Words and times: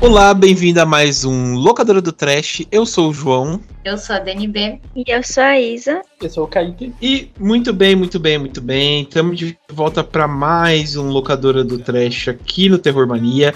Olá, 0.00 0.32
bem-vindo 0.32 0.80
a 0.80 0.86
mais 0.86 1.26
um 1.26 1.56
Locadora 1.56 2.00
do 2.00 2.10
Trash. 2.10 2.62
Eu 2.72 2.86
sou 2.86 3.10
o 3.10 3.12
João. 3.12 3.60
Eu 3.84 3.98
sou 3.98 4.16
a 4.16 4.18
DNB. 4.18 4.80
E 4.96 5.04
eu 5.06 5.22
sou 5.22 5.42
a 5.42 5.60
Isa. 5.60 6.00
Eu 6.22 6.30
sou 6.30 6.44
o 6.44 6.48
Kaique. 6.48 6.94
E 7.02 7.30
muito 7.38 7.70
bem, 7.70 7.94
muito 7.94 8.18
bem, 8.18 8.38
muito 8.38 8.62
bem. 8.62 9.02
Estamos 9.02 9.38
de 9.38 9.58
volta 9.70 10.02
para 10.02 10.26
mais 10.26 10.96
um 10.96 11.10
Locadora 11.10 11.62
do 11.62 11.78
Trash 11.78 12.28
aqui 12.28 12.70
no 12.70 12.78
Terror 12.78 13.06
Mania. 13.06 13.54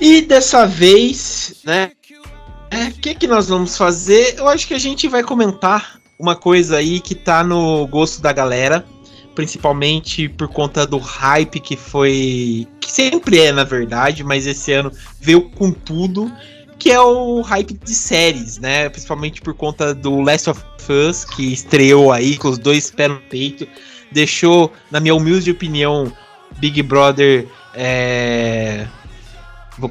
E 0.00 0.22
dessa 0.22 0.66
vez, 0.66 1.60
né? 1.64 1.90
O 2.72 2.74
é, 2.74 2.90
que, 2.90 3.14
que 3.14 3.26
nós 3.26 3.48
vamos 3.48 3.76
fazer? 3.76 4.36
Eu 4.38 4.48
acho 4.48 4.66
que 4.66 4.74
a 4.74 4.80
gente 4.80 5.06
vai 5.06 5.22
comentar 5.22 6.00
uma 6.18 6.34
coisa 6.34 6.78
aí 6.78 6.98
que 6.98 7.14
tá 7.14 7.44
no 7.44 7.86
gosto 7.88 8.22
da 8.22 8.32
galera 8.32 8.82
principalmente 9.34 10.28
por 10.28 10.48
conta 10.48 10.86
do 10.86 10.98
hype 10.98 11.60
que 11.60 11.76
foi. 11.76 12.66
que 12.80 12.90
sempre 12.90 13.40
é, 13.40 13.52
na 13.52 13.64
verdade, 13.64 14.22
mas 14.22 14.46
esse 14.46 14.72
ano 14.72 14.92
veio 15.20 15.50
com 15.50 15.70
tudo. 15.70 16.32
Que 16.78 16.90
é 16.90 17.00
o 17.00 17.40
hype 17.40 17.74
de 17.74 17.94
séries, 17.94 18.58
né? 18.58 18.88
Principalmente 18.88 19.40
por 19.40 19.54
conta 19.54 19.94
do 19.94 20.20
Last 20.20 20.50
of 20.50 20.62
Us, 20.88 21.24
que 21.24 21.52
estreou 21.52 22.12
aí 22.12 22.36
com 22.36 22.48
os 22.48 22.58
dois 22.58 22.90
pés 22.90 23.10
no 23.10 23.20
peito. 23.20 23.66
Deixou, 24.10 24.72
na 24.90 25.00
minha 25.00 25.14
humilde 25.14 25.50
opinião, 25.50 26.12
Big 26.58 26.82
Brother. 26.82 27.46
É... 27.74 28.86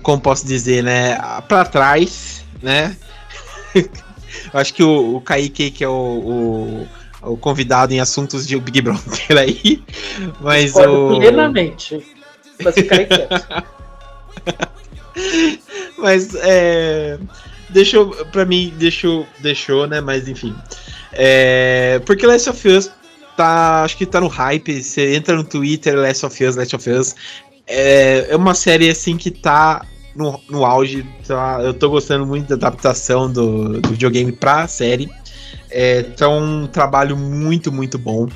Como 0.02 0.22
posso 0.22 0.46
dizer, 0.46 0.84
né? 0.84 1.18
Pra 1.48 1.66
trás, 1.66 2.44
né? 2.62 2.96
Acho 4.54 4.74
que 4.74 4.84
o, 4.84 5.16
o 5.16 5.22
Kaique, 5.22 5.72
que 5.72 5.84
é 5.84 5.88
o, 5.88 5.92
o 5.92 6.88
o 7.24 7.38
convidado 7.38 7.94
em 7.94 8.00
assuntos 8.00 8.46
de 8.48 8.60
Big 8.60 8.82
Brother 8.82 9.38
aí. 9.38 9.84
Mas 10.42 10.76
o. 10.76 11.20
Plenamente. 11.20 12.06
Mas 12.64 12.76
ficarei 12.76 13.06
quieto. 13.06 13.64
mas 15.98 16.36
é. 16.36 17.18
Deixou, 17.70 18.10
pra 18.32 18.46
mim, 18.46 18.74
deixou, 18.78 19.26
deixou, 19.40 19.88
né? 19.88 20.00
Mas 20.02 20.28
enfim. 20.28 20.56
É, 21.12 22.00
porque 22.06 22.28
Last 22.28 22.50
of 22.50 22.68
Us 22.68 22.92
tá. 23.36 23.84
Acho 23.84 23.98
que 23.98 24.06
tá 24.06 24.22
no 24.22 24.28
hype. 24.28 24.84
Você 24.84 25.16
entra 25.16 25.36
no 25.36 25.44
Twitter, 25.44 25.96
Last 25.96 26.26
of 26.26 26.46
Us, 26.46 26.56
Last 26.56 26.76
of 26.76 26.90
Us. 26.90 27.16
É, 27.66 28.28
é 28.30 28.36
uma 28.36 28.54
série 28.54 28.90
assim 28.90 29.18
que 29.18 29.32
tá 29.32 29.86
no, 30.16 30.40
no 30.50 30.66
auge. 30.66 31.06
Tá, 31.28 31.60
eu 31.62 31.74
tô 31.74 31.90
gostando 31.90 32.26
muito 32.26 32.48
da 32.48 32.68
adaptação 32.68 33.32
do, 33.32 33.82
do 33.82 33.90
videogame 33.90 34.32
pra 34.32 34.68
série. 34.68 35.10
É, 35.74 36.02
então, 36.02 36.38
um 36.38 36.68
trabalho 36.68 37.18
muito, 37.18 37.72
muito 37.72 37.98
bom. 37.98 38.30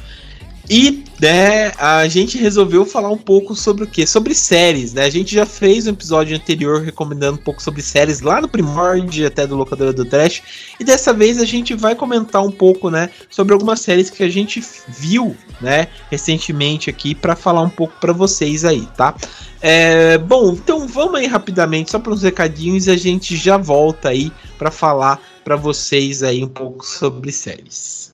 E 0.69 1.05
né, 1.21 1.71
a 1.77 2.07
gente 2.09 2.37
resolveu 2.37 2.85
falar 2.85 3.09
um 3.09 3.17
pouco 3.17 3.55
sobre 3.55 3.85
o 3.85 3.87
que? 3.87 4.05
Sobre 4.05 4.35
séries, 4.35 4.93
né? 4.93 5.05
A 5.05 5.09
gente 5.09 5.33
já 5.33 5.45
fez 5.45 5.87
um 5.87 5.91
episódio 5.91 6.35
anterior 6.35 6.81
recomendando 6.81 7.39
um 7.39 7.41
pouco 7.41 7.61
sobre 7.61 7.81
séries 7.81 8.19
lá 8.19 8.41
no 8.41 8.49
primórdio 8.49 9.25
até 9.25 9.47
do 9.47 9.55
Locadora 9.55 9.93
do 9.93 10.03
Trash. 10.03 10.43
E 10.77 10.83
dessa 10.83 11.13
vez 11.13 11.39
a 11.39 11.45
gente 11.45 11.73
vai 11.73 11.95
comentar 11.95 12.43
um 12.43 12.51
pouco, 12.51 12.89
né, 12.89 13.09
sobre 13.29 13.53
algumas 13.53 13.79
séries 13.79 14.09
que 14.09 14.21
a 14.23 14.29
gente 14.29 14.61
viu, 14.89 15.35
né, 15.61 15.87
recentemente 16.11 16.89
aqui 16.89 17.15
para 17.15 17.35
falar 17.35 17.61
um 17.61 17.69
pouco 17.69 17.93
para 18.01 18.11
vocês 18.11 18.65
aí, 18.65 18.85
tá? 18.97 19.15
É, 19.61 20.17
bom, 20.17 20.51
então 20.51 20.85
vamos 20.85 21.15
aí 21.15 21.27
rapidamente 21.27 21.91
só 21.91 21.97
para 21.97 22.11
uns 22.11 22.21
recadinhos 22.21 22.87
e 22.87 22.91
a 22.91 22.97
gente 22.97 23.37
já 23.37 23.57
volta 23.57 24.09
aí 24.09 24.31
para 24.57 24.69
falar 24.69 25.19
para 25.47 25.55
vocês 25.55 26.23
aí 26.23 26.43
um 26.43 26.49
pouco 26.49 26.85
sobre 26.85 27.31
séries. 27.31 28.09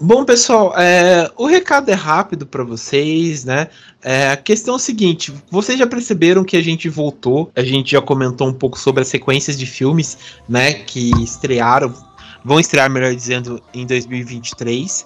Bom, 0.00 0.24
pessoal, 0.24 0.72
é, 0.78 1.30
o 1.36 1.46
recado 1.46 1.90
é 1.90 1.94
rápido 1.94 2.46
para 2.46 2.64
vocês, 2.64 3.44
né? 3.44 3.68
É, 4.02 4.30
a 4.30 4.36
questão 4.36 4.74
é 4.74 4.76
a 4.76 4.78
seguinte: 4.78 5.30
vocês 5.50 5.78
já 5.78 5.86
perceberam 5.86 6.42
que 6.42 6.56
a 6.56 6.62
gente 6.62 6.88
voltou, 6.88 7.50
a 7.54 7.62
gente 7.62 7.90
já 7.90 8.00
comentou 8.00 8.48
um 8.48 8.54
pouco 8.54 8.78
sobre 8.78 9.02
as 9.02 9.08
sequências 9.08 9.58
de 9.58 9.66
filmes, 9.66 10.16
né? 10.48 10.72
Que 10.72 11.10
estrearam 11.22 12.05
vão 12.46 12.60
estrear, 12.60 12.88
melhor 12.88 13.12
dizendo, 13.12 13.60
em 13.74 13.84
2023. 13.84 15.04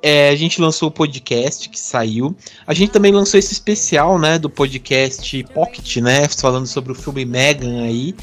É, 0.00 0.28
a 0.28 0.36
gente 0.36 0.60
lançou 0.60 0.88
o 0.88 0.92
podcast 0.92 1.68
que 1.68 1.78
saiu. 1.78 2.36
A 2.64 2.72
gente 2.72 2.90
também 2.90 3.10
lançou 3.10 3.36
esse 3.36 3.52
especial, 3.52 4.16
né, 4.16 4.38
do 4.38 4.48
podcast 4.48 5.42
Pocket, 5.52 5.96
né, 5.96 6.28
falando 6.28 6.68
sobre 6.68 6.92
o 6.92 6.94
filme 6.94 7.24
Megan 7.24 7.82
aí. 7.82 8.14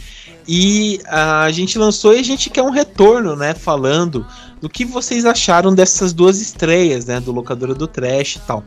E 0.47 1.01
a 1.07 1.51
gente 1.51 1.77
lançou 1.77 2.13
e 2.13 2.19
a 2.19 2.23
gente 2.23 2.49
quer 2.49 2.61
um 2.61 2.69
retorno, 2.69 3.35
né, 3.35 3.53
falando 3.53 4.25
do 4.61 4.69
que 4.69 4.85
vocês 4.85 5.25
acharam 5.25 5.75
dessas 5.75 6.13
duas 6.13 6.39
estreias, 6.39 7.05
né, 7.05 7.19
do 7.19 7.33
Locadora 7.33 7.73
do 7.73 7.87
Trash 7.87 8.37
e 8.37 8.39
tal. 8.39 8.63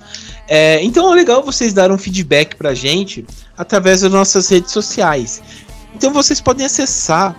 É, 0.47 0.83
então 0.83 1.11
é 1.11 1.15
legal 1.15 1.43
vocês 1.43 1.73
darem 1.73 1.95
um 1.95 1.99
feedback 1.99 2.57
pra 2.57 2.75
gente 2.75 3.25
através 3.57 4.03
das 4.03 4.13
nossas 4.13 4.51
redes 4.51 4.71
sociais. 4.71 5.41
Então 5.95 6.13
vocês 6.13 6.43
podem 6.43 6.67
acessar 6.67 7.35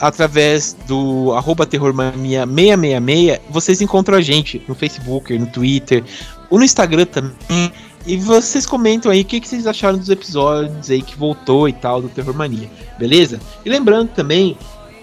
através 0.00 0.76
do 0.86 1.32
arroba 1.34 1.66
terrormania666, 1.66 3.40
vocês 3.50 3.80
encontram 3.80 4.16
a 4.16 4.20
gente 4.20 4.62
no 4.66 4.74
Facebook, 4.74 5.36
no 5.38 5.46
Twitter, 5.46 6.02
ou 6.48 6.58
no 6.58 6.64
Instagram 6.64 7.04
também. 7.04 7.72
E 8.06 8.16
vocês 8.16 8.64
comentam 8.64 9.12
aí 9.12 9.20
o 9.20 9.24
que, 9.24 9.40
que 9.40 9.46
vocês 9.46 9.66
acharam 9.66 9.98
dos 9.98 10.08
episódios 10.08 10.90
aí 10.90 11.02
que 11.02 11.16
voltou 11.16 11.68
e 11.68 11.72
tal 11.72 12.00
do 12.00 12.08
Terror 12.08 12.34
Mania, 12.34 12.70
beleza? 12.98 13.38
E 13.64 13.68
lembrando 13.68 14.08
também 14.08 14.56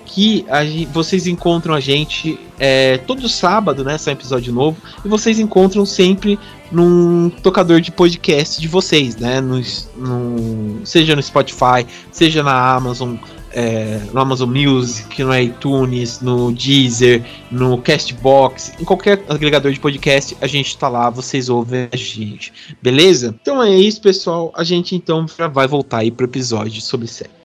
que 0.08 0.46
a, 0.50 0.62
vocês 0.92 1.28
encontram 1.28 1.76
a 1.76 1.80
gente 1.80 2.40
é, 2.58 2.98
todo 3.00 3.30
sábado, 3.30 3.84
né? 3.84 3.98
Sai 3.98 4.14
um 4.14 4.18
episódio 4.18 4.52
novo. 4.52 4.78
E 5.06 5.08
vocês 5.08 5.38
encontram 5.38 5.86
sempre 5.86 6.40
num 6.72 7.30
tocador 7.30 7.80
de 7.82 7.92
podcast 7.92 8.60
de 8.60 8.68
vocês, 8.68 9.16
né? 9.18 9.40
No, 9.42 9.62
no, 9.96 10.86
seja 10.86 11.16
no 11.16 11.22
Spotify, 11.22 11.86
seja 12.12 12.42
na 12.42 12.76
Amazon, 12.76 13.16
é, 13.52 14.02
no 14.14 14.20
Amazon 14.20 14.50
Music, 14.50 15.24
no 15.24 15.38
iTunes, 15.38 16.22
no 16.22 16.52
Deezer, 16.52 17.24
no 17.52 17.78
Castbox, 17.80 18.74
em 18.80 18.84
qualquer 18.84 19.24
agregador 19.30 19.72
de 19.72 19.80
podcast, 19.80 20.36
a 20.42 20.48
gente 20.48 20.78
tá 20.78 20.88
lá, 20.88 21.10
vocês 21.10 21.50
ouvem 21.50 21.88
a 21.92 21.96
gente, 21.96 22.54
beleza? 22.82 23.36
Então 23.42 23.62
é 23.62 23.76
isso, 23.76 24.02
pessoal. 24.02 24.52
A 24.56 24.64
gente 24.64 24.96
então 24.96 25.26
vai 25.54 25.68
voltar 25.68 26.00
aí 26.00 26.12
pro 26.12 26.26
episódio 26.26 26.82
sobre 26.82 27.08
série. 27.08 27.37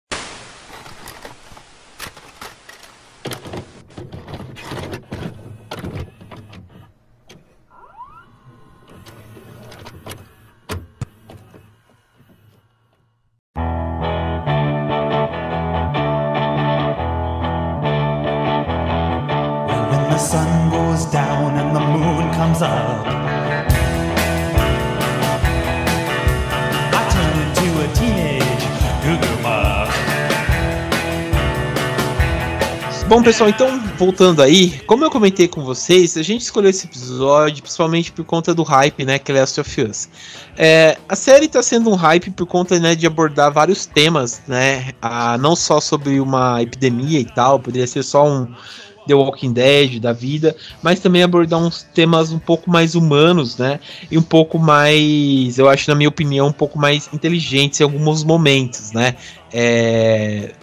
Bom, 33.22 33.26
pessoal, 33.26 33.52
então 33.52 33.80
voltando 34.00 34.42
aí, 34.42 34.80
como 34.88 35.06
eu 35.06 35.12
comentei 35.12 35.48
com 35.48 35.64
vocês, 35.64 36.18
a 36.18 36.24
gente 36.24 36.42
escolheu 36.42 36.72
esse 36.72 36.88
episódio 36.88 37.62
principalmente 37.62 38.12
por 38.12 38.26
conta 38.26 38.52
do 38.52 38.64
hype, 38.64 39.06
né, 39.06 39.20
que 39.20 39.32
é 39.32 39.36
Last 39.36 39.62
of 39.62 39.82
Us. 39.84 40.10
É, 40.58 40.98
a 41.08 41.16
série 41.16 41.46
está 41.46 41.62
sendo 41.62 41.92
um 41.92 41.94
hype 41.94 42.32
por 42.32 42.48
conta, 42.48 42.80
né, 42.80 42.96
de 42.96 43.06
abordar 43.06 43.54
vários 43.54 43.86
temas, 43.86 44.42
né, 44.48 44.94
a, 45.00 45.38
não 45.38 45.56
só 45.56 45.80
sobre 45.80 46.20
uma 46.20 46.64
epidemia 46.64 47.20
e 47.20 47.26
tal, 47.26 47.60
poderia 47.60 47.86
ser 47.86 48.02
só 48.02 48.28
um 48.28 48.48
The 49.08 49.14
Walking 49.14 49.54
Dead 49.54 50.00
da 50.00 50.14
vida, 50.14 50.56
mas 50.82 51.00
também 51.00 51.22
abordar 51.22 51.60
uns 51.60 51.84
temas 51.94 52.32
um 52.32 52.40
pouco 52.40 52.72
mais 52.72 52.96
humanos, 52.96 53.56
né, 53.56 53.80
e 54.10 54.18
um 54.18 54.24
pouco 54.24 54.58
mais, 54.58 55.60
eu 55.60 55.70
acho, 55.70 55.92
na 55.92 55.96
minha 55.96 56.10
opinião, 56.10 56.48
um 56.48 56.52
pouco 56.52 56.80
mais 56.80 57.08
inteligentes 57.14 57.82
em 57.82 57.84
alguns 57.84 58.24
momentos, 58.24 58.92
né. 58.94 59.16
É, 59.54 60.56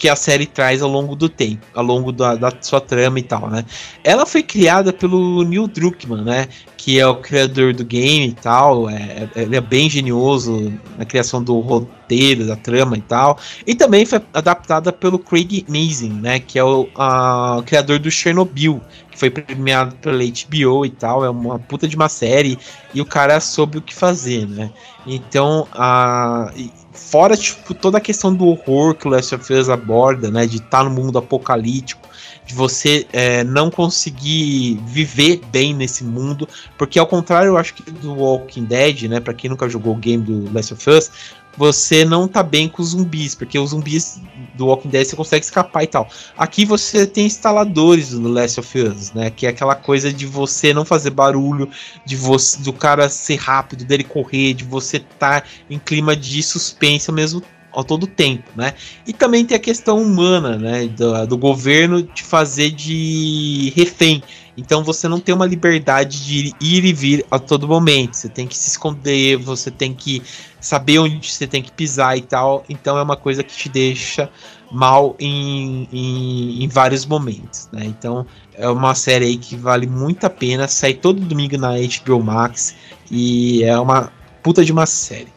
que 0.00 0.08
a 0.08 0.16
série 0.16 0.46
traz 0.46 0.80
ao 0.80 0.88
longo 0.88 1.14
do 1.14 1.28
tempo, 1.28 1.66
ao 1.74 1.84
longo 1.84 2.10
da, 2.10 2.34
da 2.34 2.50
sua 2.62 2.80
trama 2.80 3.18
e 3.18 3.22
tal, 3.22 3.50
né? 3.50 3.66
Ela 4.02 4.24
foi 4.24 4.42
criada 4.42 4.94
pelo 4.94 5.44
Neil 5.44 5.68
Druckmann, 5.68 6.24
né? 6.24 6.48
Que 6.74 6.98
é 6.98 7.06
o 7.06 7.16
criador 7.16 7.74
do 7.74 7.84
game 7.84 8.28
e 8.28 8.32
tal. 8.32 8.88
É, 8.88 9.28
é, 9.36 9.42
ele 9.42 9.56
é 9.56 9.60
bem 9.60 9.90
genioso 9.90 10.72
na 10.96 11.04
criação 11.04 11.44
do 11.44 11.60
roteiro, 11.60 12.46
da 12.46 12.56
trama 12.56 12.96
e 12.96 13.02
tal. 13.02 13.38
E 13.66 13.74
também 13.74 14.06
foi 14.06 14.22
adaptada 14.32 14.90
pelo 14.90 15.18
Craig 15.18 15.66
Mazin, 15.68 16.14
né? 16.14 16.40
Que 16.40 16.58
é 16.58 16.64
o, 16.64 16.88
a, 16.96 17.62
criador 17.66 17.98
do 17.98 18.10
Chernobyl, 18.10 18.80
que 19.10 19.18
foi 19.18 19.28
premiado 19.28 19.96
pela 19.96 20.24
HBO 20.24 20.86
e 20.86 20.90
tal. 20.90 21.26
É 21.26 21.28
uma 21.28 21.58
puta 21.58 21.86
de 21.86 21.94
uma 21.94 22.08
série. 22.08 22.58
E 22.94 23.02
o 23.02 23.04
cara 23.04 23.38
soube 23.38 23.76
o 23.76 23.82
que 23.82 23.94
fazer, 23.94 24.48
né? 24.48 24.70
Então, 25.06 25.68
a 25.72 26.50
fora 26.92 27.36
tipo 27.36 27.74
toda 27.74 27.98
a 27.98 28.00
questão 28.00 28.34
do 28.34 28.46
horror 28.46 28.94
que 28.94 29.06
o 29.06 29.10
Last 29.10 29.34
of 29.34 29.52
Us 29.52 29.68
aborda, 29.68 30.30
né, 30.30 30.46
de 30.46 30.56
estar 30.56 30.78
tá 30.78 30.84
no 30.84 30.90
mundo 30.90 31.18
apocalíptico, 31.18 32.08
de 32.44 32.54
você 32.54 33.06
é, 33.12 33.44
não 33.44 33.70
conseguir 33.70 34.80
viver 34.86 35.40
bem 35.52 35.72
nesse 35.72 36.02
mundo, 36.02 36.48
porque 36.76 36.98
ao 36.98 37.06
contrário, 37.06 37.48
eu 37.48 37.56
acho 37.56 37.74
que 37.74 37.88
do 37.90 38.14
Walking 38.14 38.64
Dead, 38.64 39.02
né, 39.02 39.20
para 39.20 39.34
quem 39.34 39.48
nunca 39.48 39.68
jogou 39.68 39.94
o 39.94 39.96
game 39.96 40.22
do 40.22 40.52
Last 40.52 40.74
of 40.74 40.90
Us, 40.90 41.10
você 41.56 42.04
não 42.04 42.28
tá 42.28 42.42
bem 42.42 42.68
com 42.68 42.82
os 42.82 42.90
zumbis, 42.90 43.34
porque 43.34 43.58
os 43.58 43.70
zumbis 43.70 44.20
do 44.54 44.66
Walking 44.66 44.88
Dead 44.88 45.06
você 45.06 45.16
consegue 45.16 45.44
escapar 45.44 45.82
e 45.82 45.86
tal. 45.86 46.08
Aqui 46.36 46.64
você 46.64 47.06
tem 47.06 47.26
instaladores 47.26 48.10
do 48.10 48.28
Last 48.28 48.60
of 48.60 48.78
Us, 48.78 49.12
né? 49.12 49.30
Que 49.30 49.46
é 49.46 49.50
aquela 49.50 49.74
coisa 49.74 50.12
de 50.12 50.26
você 50.26 50.72
não 50.72 50.84
fazer 50.84 51.10
barulho, 51.10 51.68
de 52.04 52.16
você 52.16 52.62
do 52.62 52.72
cara 52.72 53.08
ser 53.08 53.36
rápido, 53.36 53.84
dele 53.84 54.04
correr, 54.04 54.54
de 54.54 54.64
você 54.64 54.98
estar 54.98 55.42
tá 55.42 55.46
em 55.68 55.78
clima 55.78 56.16
de 56.16 56.42
suspense 56.42 57.10
ao 57.10 57.16
mesmo 57.16 57.42
ao 57.72 57.84
todo 57.84 58.06
tempo, 58.06 58.44
né? 58.56 58.74
E 59.06 59.12
também 59.12 59.44
tem 59.44 59.56
a 59.56 59.60
questão 59.60 60.02
humana, 60.02 60.56
né? 60.56 60.86
Do, 60.88 61.26
do 61.26 61.38
governo 61.38 62.02
te 62.02 62.22
fazer 62.22 62.70
de 62.70 63.72
refém. 63.76 64.22
Então 64.56 64.82
você 64.82 65.08
não 65.08 65.20
tem 65.20 65.34
uma 65.34 65.46
liberdade 65.46 66.24
de 66.24 66.54
ir 66.60 66.84
e 66.84 66.92
vir 66.92 67.24
a 67.30 67.38
todo 67.38 67.68
momento. 67.68 68.14
Você 68.14 68.28
tem 68.28 68.46
que 68.46 68.56
se 68.56 68.68
esconder, 68.68 69.36
você 69.36 69.70
tem 69.70 69.94
que 69.94 70.22
saber 70.60 70.98
onde 70.98 71.30
você 71.30 71.46
tem 71.46 71.62
que 71.62 71.72
pisar 71.72 72.16
e 72.16 72.22
tal. 72.22 72.64
Então 72.68 72.98
é 72.98 73.02
uma 73.02 73.16
coisa 73.16 73.42
que 73.42 73.54
te 73.54 73.68
deixa 73.68 74.30
mal 74.70 75.16
em, 75.18 75.88
em, 75.92 76.64
em 76.64 76.68
vários 76.68 77.04
momentos, 77.06 77.68
né? 77.72 77.84
Então 77.84 78.26
é 78.54 78.68
uma 78.68 78.94
série 78.94 79.24
aí 79.24 79.36
que 79.36 79.56
vale 79.56 79.86
muito 79.86 80.24
a 80.24 80.30
pena. 80.30 80.68
Sai 80.68 80.94
todo 80.94 81.20
domingo 81.20 81.56
na 81.56 81.72
HBO 81.72 82.22
Max 82.22 82.74
e 83.10 83.64
é 83.64 83.78
uma 83.78 84.12
puta 84.42 84.64
de 84.64 84.72
uma 84.72 84.86
série. 84.86 85.32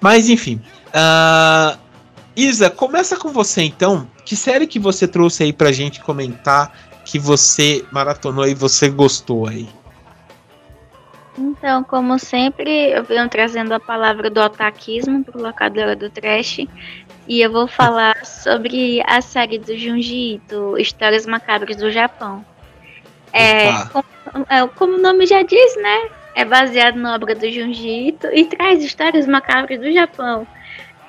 Mas 0.00 0.30
enfim, 0.30 0.60
uh, 0.88 1.78
Isa, 2.34 2.70
começa 2.70 3.16
com 3.16 3.32
você 3.32 3.62
então. 3.62 4.08
Que 4.24 4.36
série 4.36 4.66
que 4.66 4.78
você 4.78 5.08
trouxe 5.08 5.42
aí 5.42 5.52
pra 5.52 5.72
gente 5.72 6.00
comentar 6.00 6.72
que 7.04 7.18
você 7.18 7.84
maratonou 7.90 8.46
e 8.46 8.54
você 8.54 8.88
gostou 8.88 9.48
aí? 9.48 9.68
Então, 11.60 11.84
como 11.84 12.18
sempre, 12.18 12.90
eu 12.90 13.04
venho 13.04 13.28
trazendo 13.28 13.72
a 13.74 13.78
palavra 13.78 14.30
do 14.30 14.40
otaquismo 14.40 15.22
para 15.22 15.38
o 15.38 15.42
locadora 15.42 15.94
do 15.94 16.08
trash. 16.08 16.66
E 17.28 17.42
eu 17.42 17.52
vou 17.52 17.68
falar 17.68 18.24
sobre 18.24 19.02
a 19.06 19.20
série 19.20 19.58
do 19.58 19.76
Junji 19.76 20.36
Ito, 20.36 20.78
Histórias 20.78 21.26
Macabras 21.26 21.76
do 21.76 21.90
Japão. 21.90 22.42
É, 23.30 23.70
como, 23.92 24.04
é, 24.48 24.66
como, 24.68 24.94
o 24.94 25.00
nome 25.02 25.26
já 25.26 25.42
diz, 25.42 25.76
né? 25.76 26.08
É 26.34 26.46
baseado 26.46 26.96
na 26.96 27.14
obra 27.14 27.34
do 27.34 27.50
Junji 27.52 28.08
Ito 28.08 28.28
e 28.32 28.46
traz 28.46 28.82
histórias 28.82 29.26
macabras 29.26 29.78
do 29.78 29.92
Japão. 29.92 30.46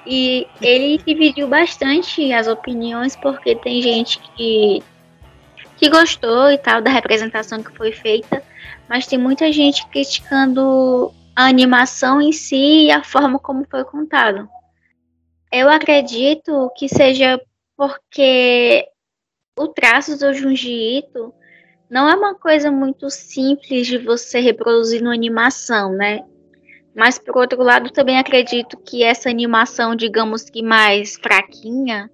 E 0.06 0.46
ele 0.62 0.98
dividiu 1.08 1.48
bastante 1.48 2.34
as 2.34 2.50
opiniões, 2.50 3.16
porque 3.16 3.56
tem 3.56 3.82
gente 3.82 4.20
que, 4.36 4.84
que 5.78 5.90
gostou 5.90 6.52
e 6.52 6.58
tal 6.58 6.82
da 6.82 6.92
representação 6.92 7.64
que 7.64 7.72
foi 7.72 7.94
feita, 7.94 8.44
mas 8.92 9.08
tem 9.08 9.18
muita 9.18 9.50
gente 9.54 9.88
criticando 9.88 11.14
a 11.34 11.46
animação 11.46 12.22
em 12.22 12.34
si 12.34 12.88
e 12.88 12.92
a 12.92 13.02
forma 13.02 13.40
como 13.40 13.66
foi 13.72 13.86
contado. 13.86 14.50
Eu 15.50 15.70
acredito 15.70 16.70
que 16.76 16.90
seja 16.90 17.40
porque 17.78 18.86
o 19.58 19.70
traço 19.70 20.20
do 20.20 20.34
Junji 20.34 20.98
Ito 20.98 21.34
não 21.90 22.10
é 22.10 22.14
uma 22.14 22.36
coisa 22.36 22.70
muito 22.70 23.10
simples 23.10 23.88
de 23.88 23.98
você 23.98 24.42
reproduzir 24.42 25.02
na 25.02 25.14
animação, 25.14 25.94
né? 25.94 26.26
Mas 26.94 27.18
por 27.18 27.38
outro 27.38 27.64
lado, 27.64 27.92
também 27.92 28.20
acredito 28.20 28.76
que 28.76 29.04
essa 29.04 29.30
animação, 29.30 29.96
digamos 29.96 30.50
que 30.50 30.62
mais 30.62 31.16
fraquinha, 31.16 32.12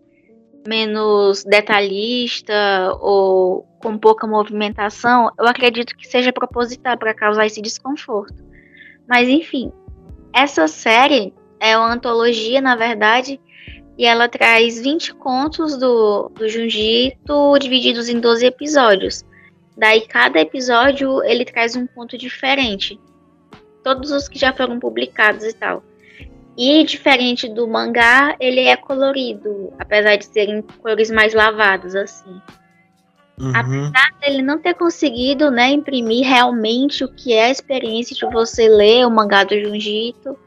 menos 0.68 1.44
detalhista 1.44 2.53
ou 3.01 3.66
com 3.88 3.98
pouca 3.98 4.28
movimentação, 4.28 5.31
eu 5.39 5.48
acredito 5.48 5.95
que 5.95 6.06
seja 6.06 6.34
proposital 6.34 6.98
para 6.98 7.13
causar 7.13 7.45
esse 7.45 7.62
desconforto. 7.62 8.36
Mas 9.07 9.30
enfim, 9.30 9.72
essa 10.34 10.68
série 10.68 11.34
é 11.57 11.78
uma 11.78 11.94
antologia, 11.94 12.60
na 12.60 12.75
verdade, 12.75 13.39
e 13.98 14.06
ela 14.06 14.28
traz 14.28 14.81
20 14.81 15.13
contos 15.13 15.78
do, 15.78 16.28
do 16.36 16.50
Junjito 16.50 17.57
divididos 17.60 18.10
em 18.10 18.19
12 18.19 18.45
episódios. 18.48 19.25
Daí 19.78 20.01
cada 20.01 20.42
episódio 20.42 21.24
ele 21.24 21.45
traz 21.45 21.78
um 21.78 21.88
conto 21.88 22.18
diferente. 22.18 23.00
Todos 23.86 24.12
os 24.12 24.28
que 24.28 24.38
já 24.38 24.51
foram 24.51 24.81
publicados 24.81 25.45
e 25.45 25.54
tal. 25.54 25.81
E 26.57 26.84
diferente 26.84 27.48
do 27.48 27.66
mangá, 27.66 28.36
ele 28.38 28.62
é 28.62 28.75
colorido, 28.75 29.72
apesar 29.80 30.18
de 30.18 30.25
serem 30.25 30.62
cores 30.62 31.10
mais 31.10 31.34
lavadas, 31.34 31.95
assim. 31.95 32.42
Uhum. 33.39 33.51
Apesar 33.56 34.12
dele 34.19 34.42
não 34.42 34.57
ter 34.57 34.74
conseguido, 34.74 35.51
né, 35.51 35.69
imprimir 35.69 36.25
realmente 36.25 37.04
o 37.04 37.07
que 37.07 37.34
é 37.34 37.45
a 37.45 37.51
experiência 37.51 38.16
de 38.16 38.25
você 38.34 38.68
ler 38.68 39.06
o 39.06 39.12
mangá 39.12 39.44
do 39.44 39.60
Junjito, 39.60 40.38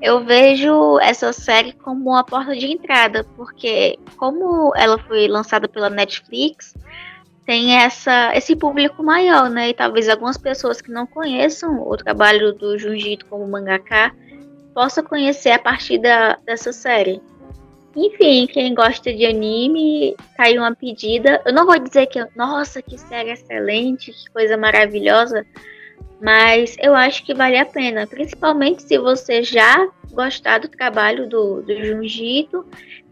eu 0.00 0.24
vejo 0.24 0.98
essa 0.98 1.32
série 1.32 1.72
como 1.72 2.10
uma 2.10 2.24
porta 2.24 2.56
de 2.56 2.66
entrada, 2.66 3.24
porque 3.36 3.96
como 4.16 4.72
ela 4.74 4.98
foi 4.98 5.28
lançada 5.28 5.68
pela 5.68 5.88
Netflix, 5.88 6.74
tem 7.46 7.76
essa, 7.76 8.32
esse 8.34 8.56
público 8.56 9.02
maior, 9.02 9.48
né? 9.48 9.68
E 9.68 9.74
talvez 9.74 10.08
algumas 10.08 10.36
pessoas 10.36 10.80
que 10.80 10.90
não 10.90 11.06
conheçam 11.06 11.80
o 11.80 11.96
trabalho 11.96 12.52
do 12.52 12.76
Junjito 12.76 13.26
como 13.26 13.46
mangaka 13.46 14.12
possa 14.74 15.02
conhecer 15.02 15.50
a 15.50 15.58
partir 15.58 15.98
da, 15.98 16.36
dessa 16.44 16.72
série. 16.72 17.22
Enfim, 17.94 18.46
quem 18.46 18.74
gosta 18.74 19.12
de 19.12 19.26
anime, 19.26 20.16
tá 20.36 20.44
aí 20.44 20.58
uma 20.58 20.74
pedida. 20.74 21.42
Eu 21.44 21.52
não 21.52 21.66
vou 21.66 21.78
dizer 21.78 22.06
que, 22.06 22.24
nossa, 22.34 22.80
que 22.80 22.96
série 22.96 23.30
excelente, 23.30 24.12
que 24.12 24.30
coisa 24.32 24.56
maravilhosa, 24.56 25.46
mas 26.20 26.76
eu 26.80 26.94
acho 26.94 27.24
que 27.24 27.34
vale 27.34 27.58
a 27.58 27.66
pena, 27.66 28.06
principalmente 28.06 28.82
se 28.82 28.96
você 28.96 29.42
já 29.42 29.88
gostar 30.12 30.58
do 30.58 30.68
trabalho 30.68 31.28
do, 31.28 31.62
do 31.62 32.02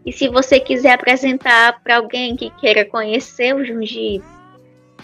e 0.03 0.11
se 0.11 0.27
você 0.29 0.59
quiser 0.59 0.93
apresentar 0.93 1.79
para 1.83 1.97
alguém 1.97 2.35
que 2.35 2.49
queira 2.51 2.85
conhecer 2.85 3.55
o 3.55 3.63
Junjito. 3.63 4.25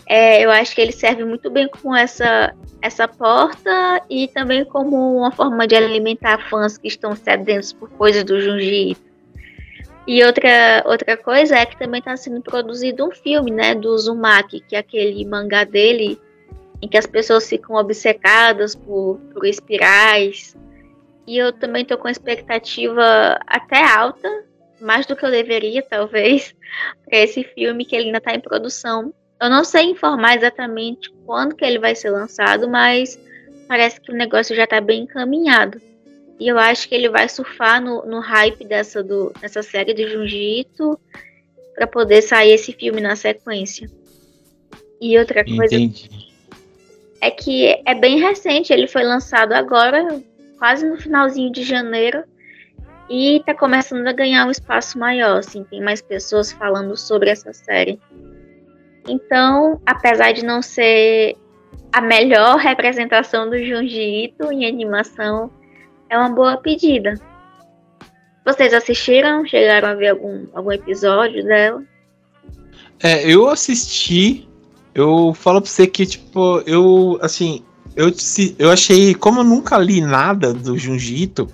É, 0.10 0.44
eu 0.44 0.50
acho 0.50 0.74
que 0.74 0.80
ele 0.80 0.94
serve 0.94 1.26
muito 1.26 1.52
bem 1.52 1.68
com 1.68 1.94
essa, 1.94 2.56
essa 2.82 3.08
porta 3.08 4.02
e 4.10 4.28
também 4.30 4.64
como 4.64 5.18
uma 5.18 5.32
forma 5.32 5.68
de 5.68 5.76
alimentar 5.76 6.50
fãs 6.50 6.78
que 6.78 6.88
estão 6.88 7.14
sedentos 7.16 7.74
por 7.74 7.90
coisas 7.92 8.24
do 8.24 8.40
Junjito. 8.40 9.07
E 10.08 10.24
outra, 10.24 10.84
outra 10.86 11.18
coisa 11.18 11.58
é 11.58 11.66
que 11.66 11.78
também 11.78 12.00
está 12.00 12.16
sendo 12.16 12.42
produzido 12.42 13.06
um 13.06 13.12
filme, 13.12 13.52
né, 13.52 13.76
do 13.76 13.90
Uzumaki, 13.90 14.62
que 14.62 14.74
é 14.74 14.80
aquele 14.80 15.26
mangá 15.26 15.66
dele, 15.66 16.18
em 16.82 16.88
que 16.88 16.98
as 16.98 17.06
pessoas 17.06 17.50
ficam 17.50 17.76
obcecadas 17.76 18.74
por, 18.74 19.20
por 19.34 19.46
espirais. 19.46 20.56
E 21.28 21.38
eu 21.38 21.52
também 21.52 21.82
estou 21.82 21.98
com 21.98 22.08
expectativa 22.08 23.38
até 23.46 23.84
alta, 23.84 24.46
mais 24.80 25.06
do 25.06 25.14
que 25.14 25.26
eu 25.26 25.32
deveria, 25.32 25.84
talvez, 25.84 26.56
para 27.04 27.20
esse 27.20 27.44
filme 27.44 27.84
que 27.84 27.94
ele 27.94 28.06
ainda 28.06 28.20
está 28.20 28.34
em 28.34 28.40
produção. 28.40 29.14
Eu 29.42 29.50
não 29.50 29.66
sei 29.66 29.92
informar 29.92 30.38
exatamente 30.38 31.12
quando 31.26 31.54
que 31.54 31.66
ele 31.66 31.80
vai 31.80 31.94
ser 31.96 32.12
lançado, 32.12 32.70
mas 32.70 33.20
parece 33.68 34.00
que 34.00 34.14
o 34.14 34.16
negócio 34.16 34.56
já 34.56 34.64
está 34.64 34.80
bem 34.80 35.04
encaminhado. 35.04 35.82
E 36.40 36.48
eu 36.48 36.58
acho 36.58 36.88
que 36.88 36.96
ele 36.96 37.10
vai 37.10 37.28
surfar 37.28 37.82
no, 37.82 38.06
no 38.06 38.20
hype 38.20 38.64
dessa, 38.66 39.04
do, 39.04 39.34
dessa 39.42 39.64
série 39.64 39.94
de 39.94 40.08
Jiu-Jitsu 40.08 41.00
para 41.74 41.88
poder 41.88 42.22
sair 42.22 42.52
esse 42.52 42.72
filme 42.72 43.02
na 43.02 43.16
sequência. 43.16 43.90
E 45.02 45.18
outra 45.18 45.44
coisa 45.44 45.76
Entendi. 45.76 46.10
é 47.22 47.32
que 47.32 47.82
é 47.86 47.96
bem 47.96 48.20
recente, 48.20 48.74
ele 48.74 48.88
foi 48.88 49.04
lançado 49.04 49.54
agora, 49.54 50.22
quase 50.58 50.88
no 50.88 50.98
finalzinho 50.98 51.52
de 51.52 51.64
janeiro, 51.64 52.24
e 53.10 53.42
tá 53.46 53.54
começando 53.54 54.06
a 54.08 54.12
ganhar 54.12 54.46
um 54.46 54.52
espaço 54.52 54.98
maior, 55.00 55.38
assim, 55.38 55.64
tem 55.64 55.82
mais 55.82 56.02
pessoas 56.02 56.52
falando 56.52 56.98
sobre 56.98 57.30
essa 57.30 57.54
série. 57.54 58.00
Então, 59.08 59.82
apesar 59.86 60.34
de 60.34 60.44
não 60.44 60.62
ser 60.62 61.38
a 61.92 62.02
melhor 62.02 62.58
representação 62.58 63.50
do 63.50 63.58
Junji 63.58 64.26
Ito 64.26 64.52
em 64.52 64.68
animação, 64.68 65.50
é 66.10 66.18
uma 66.18 66.30
boa 66.30 66.58
pedida. 66.58 67.20
Vocês 68.46 68.74
assistiram? 68.74 69.46
Chegaram 69.46 69.90
a 69.90 69.94
ver 69.94 70.10
algum, 70.10 70.48
algum 70.54 70.72
episódio 70.72 71.44
dela? 71.44 71.84
É, 73.02 73.30
eu 73.30 73.50
assisti. 73.50 74.48
Eu 74.96 75.34
falo 75.34 75.62
pra 75.62 75.70
você 75.70 75.86
que, 75.86 76.06
tipo, 76.06 76.64
eu, 76.66 77.20
assim, 77.22 77.64
eu, 77.96 78.12
eu 78.58 78.72
achei, 78.72 79.14
como 79.14 79.42
eu 79.42 79.44
nunca 79.44 79.78
li 79.78 80.02
nada 80.02 80.54
do 80.54 80.78
Junjito, 80.78 81.48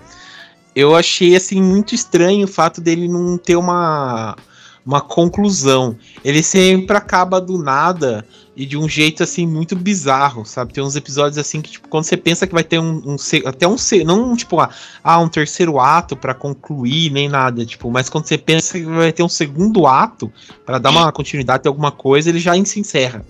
eu 0.75 0.95
achei, 0.95 1.35
assim, 1.35 1.61
muito 1.61 1.93
estranho 1.93 2.45
o 2.45 2.47
fato 2.47 2.79
dele 2.79 3.07
não 3.07 3.37
ter 3.37 3.55
uma 3.55 4.37
uma 4.85 5.01
conclusão. 5.01 5.95
Ele 6.23 6.43
sempre 6.43 6.95
acaba 6.95 7.39
do 7.39 7.57
nada 7.57 8.25
e 8.55 8.65
de 8.65 8.77
um 8.77 8.87
jeito 8.87 9.23
assim 9.23 9.47
muito 9.47 9.75
bizarro, 9.75 10.45
sabe? 10.45 10.73
Tem 10.73 10.83
uns 10.83 10.95
episódios 10.95 11.37
assim 11.37 11.61
que 11.61 11.71
tipo 11.71 11.87
quando 11.87 12.03
você 12.03 12.17
pensa 12.17 12.45
que 12.45 12.53
vai 12.53 12.63
ter 12.63 12.79
um, 12.79 13.01
um 13.05 13.15
até 13.45 13.67
um 13.67 13.75
não 14.05 14.35
tipo 14.35 14.59
ah, 14.59 14.69
ah 15.03 15.19
um 15.19 15.29
terceiro 15.29 15.79
ato 15.79 16.15
para 16.15 16.33
concluir 16.33 17.09
nem 17.09 17.27
nada, 17.27 17.65
tipo, 17.65 17.89
mas 17.89 18.09
quando 18.09 18.27
você 18.27 18.37
pensa 18.37 18.77
que 18.77 18.85
vai 18.85 19.11
ter 19.11 19.23
um 19.23 19.29
segundo 19.29 19.87
ato 19.87 20.31
para 20.65 20.77
dar 20.77 20.91
uma 20.91 21.11
continuidade 21.11 21.67
a 21.67 21.69
alguma 21.69 21.91
coisa, 21.91 22.29
ele 22.29 22.39
já 22.39 22.53
se 22.65 22.79
encerra. 22.79 23.25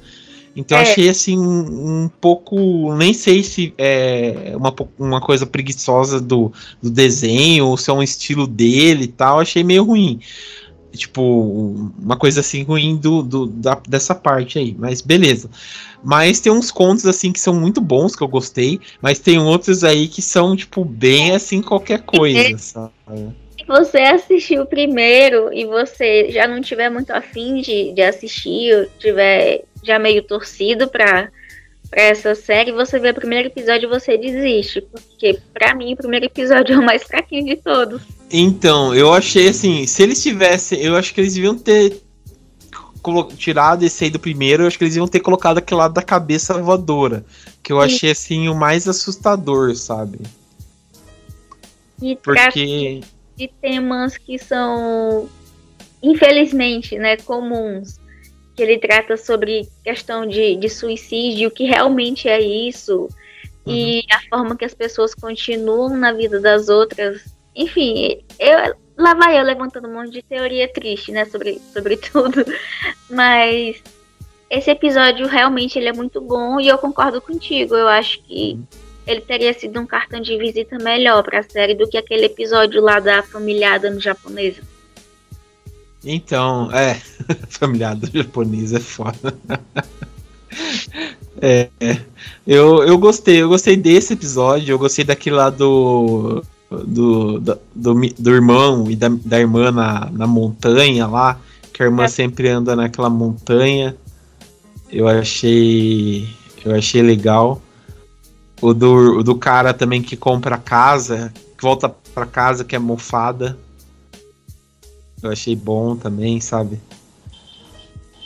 Então 0.56 0.78
é. 0.78 0.82
achei 0.82 1.10
assim 1.10 1.38
um, 1.40 2.04
um, 2.04 2.12
pouco, 2.22 2.94
nem 2.96 3.12
sei 3.12 3.44
se 3.44 3.74
é 3.76 4.54
uma, 4.56 4.74
uma 5.00 5.20
coisa 5.20 5.48
preguiçosa 5.48 6.22
do, 6.22 6.52
do 6.82 6.92
desenho 6.92 7.68
ou 7.68 7.78
se 7.78 7.90
é 7.90 7.94
um 7.94 8.04
estilo 8.04 8.46
dele 8.46 9.06
e 9.06 9.08
tal, 9.08 9.40
achei 9.40 9.64
meio 9.64 9.84
ruim 9.84 10.20
tipo, 10.94 11.92
uma 12.00 12.16
coisa 12.16 12.40
assim 12.40 12.64
ruim 12.64 12.96
do, 12.96 13.22
do 13.22 13.48
da, 13.48 13.80
dessa 13.88 14.14
parte 14.14 14.60
aí, 14.60 14.76
mas 14.78 15.02
beleza. 15.02 15.50
Mas 16.04 16.40
tem 16.40 16.52
uns 16.52 16.72
contos 16.72 17.06
assim 17.06 17.32
que 17.32 17.40
são 17.40 17.54
muito 17.54 17.82
bons 17.82 18.16
que 18.16 18.22
eu 18.22 18.28
gostei, 18.28 18.80
mas 19.02 19.20
tem 19.20 19.40
outros 19.40 19.84
aí 19.84 20.08
que 20.08 20.22
são 20.22 20.56
tipo 20.56 20.84
bem 20.86 21.32
assim 21.32 21.62
qualquer 21.62 22.02
coisa, 22.02 22.58
sabe? 22.58 22.92
Se 23.58 23.66
você 23.68 24.00
assistiu 24.00 24.66
primeiro 24.66 25.52
e 25.54 25.66
você 25.66 26.30
já 26.32 26.48
não 26.48 26.62
tiver 26.62 26.90
muito 26.90 27.12
afim 27.12 27.62
de, 27.62 27.94
de 27.94 28.02
assistir, 28.02 28.76
ou 28.76 28.86
tiver 29.00 29.64
já 29.84 29.98
meio 29.98 30.22
torcido 30.24 30.88
pra, 30.88 31.30
pra 31.94 32.02
essa 32.02 32.34
série, 32.34 32.72
você 32.72 32.98
vê 32.98 33.12
o 33.12 33.14
primeiro 33.14 33.50
episódio 33.50 33.86
e 33.86 33.90
você 33.90 34.18
desiste. 34.18 34.82
Porque 34.82 35.40
pra 35.54 35.76
mim 35.76 35.94
o 35.94 35.98
primeiro 35.98 36.26
episódio 36.26 36.76
é 36.76 36.80
o 36.80 36.84
mais 36.84 37.04
fraquinho 37.04 37.46
de 37.46 37.58
todos. 37.58 38.02
Então, 38.32 38.96
eu 38.96 39.14
achei 39.14 39.48
assim, 39.48 39.86
se 39.86 40.02
eles 40.02 40.22
tivessem, 40.22 40.82
eu 40.82 40.96
acho 40.96 41.14
que 41.14 41.22
eles 41.22 41.36
deviam 41.36 41.56
ter 41.56 42.02
tirado 43.38 43.84
esse 43.84 44.06
aí 44.06 44.10
do 44.10 44.18
primeiro, 44.18 44.64
eu 44.64 44.68
acho 44.68 44.78
que 44.78 44.84
eles 44.86 44.96
iam 44.96 45.08
ter 45.08 45.20
colocado 45.20 45.60
aquele 45.60 45.82
lado 45.82 45.94
da 45.94 46.02
cabeça 46.02 46.58
voadora, 46.58 47.24
que 47.62 47.72
eu 47.72 47.80
Sim. 47.80 47.86
achei 47.86 48.12
assim 48.12 48.50
o 48.50 48.56
mais 48.56 48.88
assustador, 48.88 49.76
sabe? 49.76 50.20
E 52.02 52.16
Porque 52.16 53.02
de 53.36 53.48
temas 53.62 54.18
que 54.18 54.40
são 54.40 55.30
infelizmente, 56.02 56.98
né, 56.98 57.18
comuns, 57.18 58.00
que 58.56 58.62
ele 58.62 58.78
trata 58.78 59.18
sobre 59.18 59.68
questão 59.84 60.26
de, 60.26 60.56
de 60.56 60.70
suicídio, 60.70 61.50
o 61.50 61.52
que 61.52 61.66
realmente 61.66 62.28
é 62.28 62.40
isso, 62.40 63.10
uhum. 63.66 63.74
e 63.74 64.04
a 64.12 64.22
forma 64.30 64.56
que 64.56 64.66
as 64.66 64.74
pessoas 64.74 65.14
continuam 65.14 65.90
na 65.90 66.12
vida 66.12 66.40
das 66.40 66.70
outras 66.70 67.34
enfim, 67.56 68.24
eu, 68.40 68.76
lá 68.98 69.14
vai 69.14 69.40
eu 69.40 69.44
levantando 69.44 69.88
um 69.88 69.94
monte 69.94 70.12
de 70.12 70.22
teoria 70.24 70.68
triste, 70.72 71.12
né, 71.12 71.26
sobre, 71.26 71.62
sobre 71.72 71.98
tudo. 72.12 72.44
Mas 73.10 73.82
esse 74.50 74.72
episódio 74.72 75.28
realmente 75.28 75.78
ele 75.78 75.90
é 75.90 75.94
muito 75.94 76.20
bom 76.20 76.60
e 76.60 76.68
eu 76.68 76.78
concordo 76.78 77.22
contigo. 77.22 77.76
Eu 77.76 77.88
acho 77.88 78.22
que 78.24 78.60
ele 79.06 79.22
teria 79.22 79.54
sido 79.54 79.80
um 79.80 79.86
cartão 79.86 80.20
de 80.20 80.38
visita 80.38 80.78
melhor 80.80 81.24
para 81.24 81.40
a 81.40 81.44
série 81.44 81.76
do 81.76 81.88
que 81.88 81.98
aquele 81.98 82.26
episódio 82.26 82.82
lá 82.82 83.00
da 83.00 83.22
familiada 83.22 83.90
no 83.90 84.00
japonesa. 84.00 84.62
Então, 86.04 86.70
é, 86.72 87.00
familiada 87.50 88.10
japonesa 88.14 88.78
é 88.78 88.82
foda. 88.82 89.34
é, 91.42 91.70
eu, 92.46 92.84
eu 92.84 92.98
gostei, 92.98 93.42
eu 93.42 93.50
gostei 93.50 93.78
desse 93.78 94.14
episódio, 94.14 94.74
eu 94.74 94.80
gostei 94.80 95.06
daquele 95.06 95.36
lá 95.36 95.50
do 95.50 96.44
do, 96.82 97.40
do, 97.40 97.60
do, 97.76 97.94
do 98.18 98.32
irmão 98.32 98.90
e 98.90 98.96
da, 98.96 99.10
da 99.10 99.40
irmã 99.40 99.72
na, 99.72 100.10
na 100.12 100.26
montanha 100.26 101.06
lá, 101.06 101.40
que 101.72 101.84
a 101.84 101.86
irmã 101.86 102.06
é. 102.06 102.08
sempre 102.08 102.48
anda 102.50 102.76
naquela 102.76 103.10
montanha. 103.10 103.96
Eu 104.92 105.08
achei. 105.08 106.28
Eu 106.64 106.76
achei 106.76 107.02
legal. 107.02 107.62
O 108.62 108.74
do, 108.74 109.20
o 109.20 109.24
do 109.24 109.36
cara 109.36 109.74
também 109.74 110.02
que 110.02 110.16
compra 110.16 110.58
casa, 110.58 111.34
que 111.58 111.64
volta 111.64 111.90
pra 112.14 112.26
casa 112.26 112.64
que 112.64 112.76
é 112.76 112.80
mofada. 112.80 113.58
Eu 115.24 115.32
achei 115.32 115.56
bom 115.56 115.96
também, 115.96 116.42
sabe? 116.42 116.78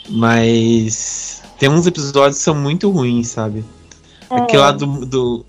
Mas 0.08 1.42
tem 1.58 1.68
uns 1.68 1.86
episódios 1.86 2.38
que 2.38 2.44
são 2.44 2.54
muito 2.54 2.90
ruins, 2.90 3.28
sabe? 3.28 3.64
É. 4.28 4.36
Aquele 4.36 4.62
lá 4.62 4.72
do, 4.72 5.06
do. 5.06 5.46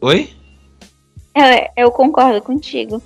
Oi? 0.00 0.30
É, 1.34 1.70
eu 1.76 1.90
concordo 1.90 2.40
contigo. 2.40 3.02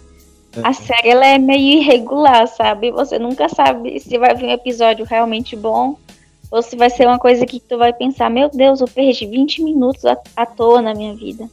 A 0.63 0.73
série 0.73 1.09
ela 1.09 1.27
é 1.27 1.37
meio 1.37 1.81
irregular, 1.81 2.47
sabe? 2.47 2.93
Você 2.93 3.19
nunca 3.19 3.49
sabe 3.49 3.99
se 3.99 4.17
vai 4.19 4.37
vir 4.37 4.47
um 4.47 4.53
episódio 4.53 5.05
realmente 5.05 5.57
bom 5.57 5.99
ou 6.49 6.63
se 6.63 6.77
vai 6.77 6.89
ser 6.89 7.09
uma 7.09 7.19
coisa 7.19 7.45
que 7.45 7.59
tu 7.59 7.77
vai 7.77 7.93
pensar, 7.93 8.31
meu 8.31 8.49
Deus, 8.49 8.81
eu 8.81 8.87
perdi 8.87 9.27
20 9.27 9.65
minutos 9.65 10.05
à, 10.05 10.17
à 10.37 10.47
toa 10.47 10.81
na 10.81 10.95
minha 10.95 11.13
vida. 11.17 11.51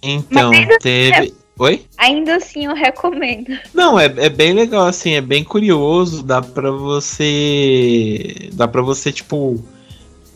Então, 0.00 0.52
teve. 0.80 1.34
Oi? 1.58 1.84
Ainda 1.98 2.36
assim 2.36 2.66
eu 2.66 2.74
recomendo. 2.74 3.58
Não, 3.74 3.98
é, 3.98 4.04
é 4.04 4.28
bem 4.28 4.52
legal, 4.52 4.86
assim, 4.86 5.14
é 5.14 5.20
bem 5.20 5.42
curioso, 5.42 6.22
dá 6.22 6.40
pra 6.40 6.70
você. 6.70 8.50
Dá 8.52 8.68
pra 8.68 8.80
você, 8.80 9.10
tipo, 9.10 9.62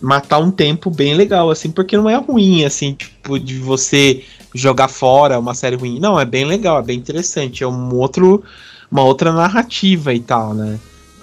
matar 0.00 0.38
um 0.38 0.50
tempo 0.50 0.91
bem 0.91 1.14
legal, 1.14 1.49
assim, 1.49 1.71
porque 1.71 1.97
não 1.97 2.11
é 2.11 2.17
ruim, 2.17 2.64
assim, 2.64 2.95
tipo, 2.95 3.38
de 3.38 3.57
você 3.59 4.25
jogar 4.52 4.88
fora 4.88 5.38
uma 5.38 5.55
série 5.55 5.76
ruim. 5.76 6.00
Não, 6.00 6.19
é 6.19 6.25
bem 6.25 6.45
legal, 6.45 6.81
é 6.81 6.83
bem 6.83 6.99
interessante. 6.99 7.62
É 7.62 7.69
um 7.69 7.95
outro, 7.95 8.43
uma 8.91 9.05
outra 9.05 9.33
narrativa 9.33 10.12
e 10.12 10.21
tal, 10.21 10.55
né? 10.55 10.79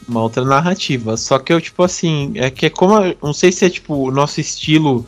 Uma 0.07 0.21
outra 0.23 0.45
narrativa. 0.45 1.17
Só 1.17 1.37
que 1.37 1.51
eu, 1.51 1.59
tipo 1.59 1.83
assim, 1.83 2.31
é 2.35 2.49
que 2.49 2.67
é 2.67 2.69
como. 2.69 2.95
Não 3.21 3.33
sei 3.33 3.51
se 3.51 3.65
é 3.65 3.69
tipo 3.69 3.95
o 3.95 4.11
nosso 4.11 4.39
estilo 4.39 5.05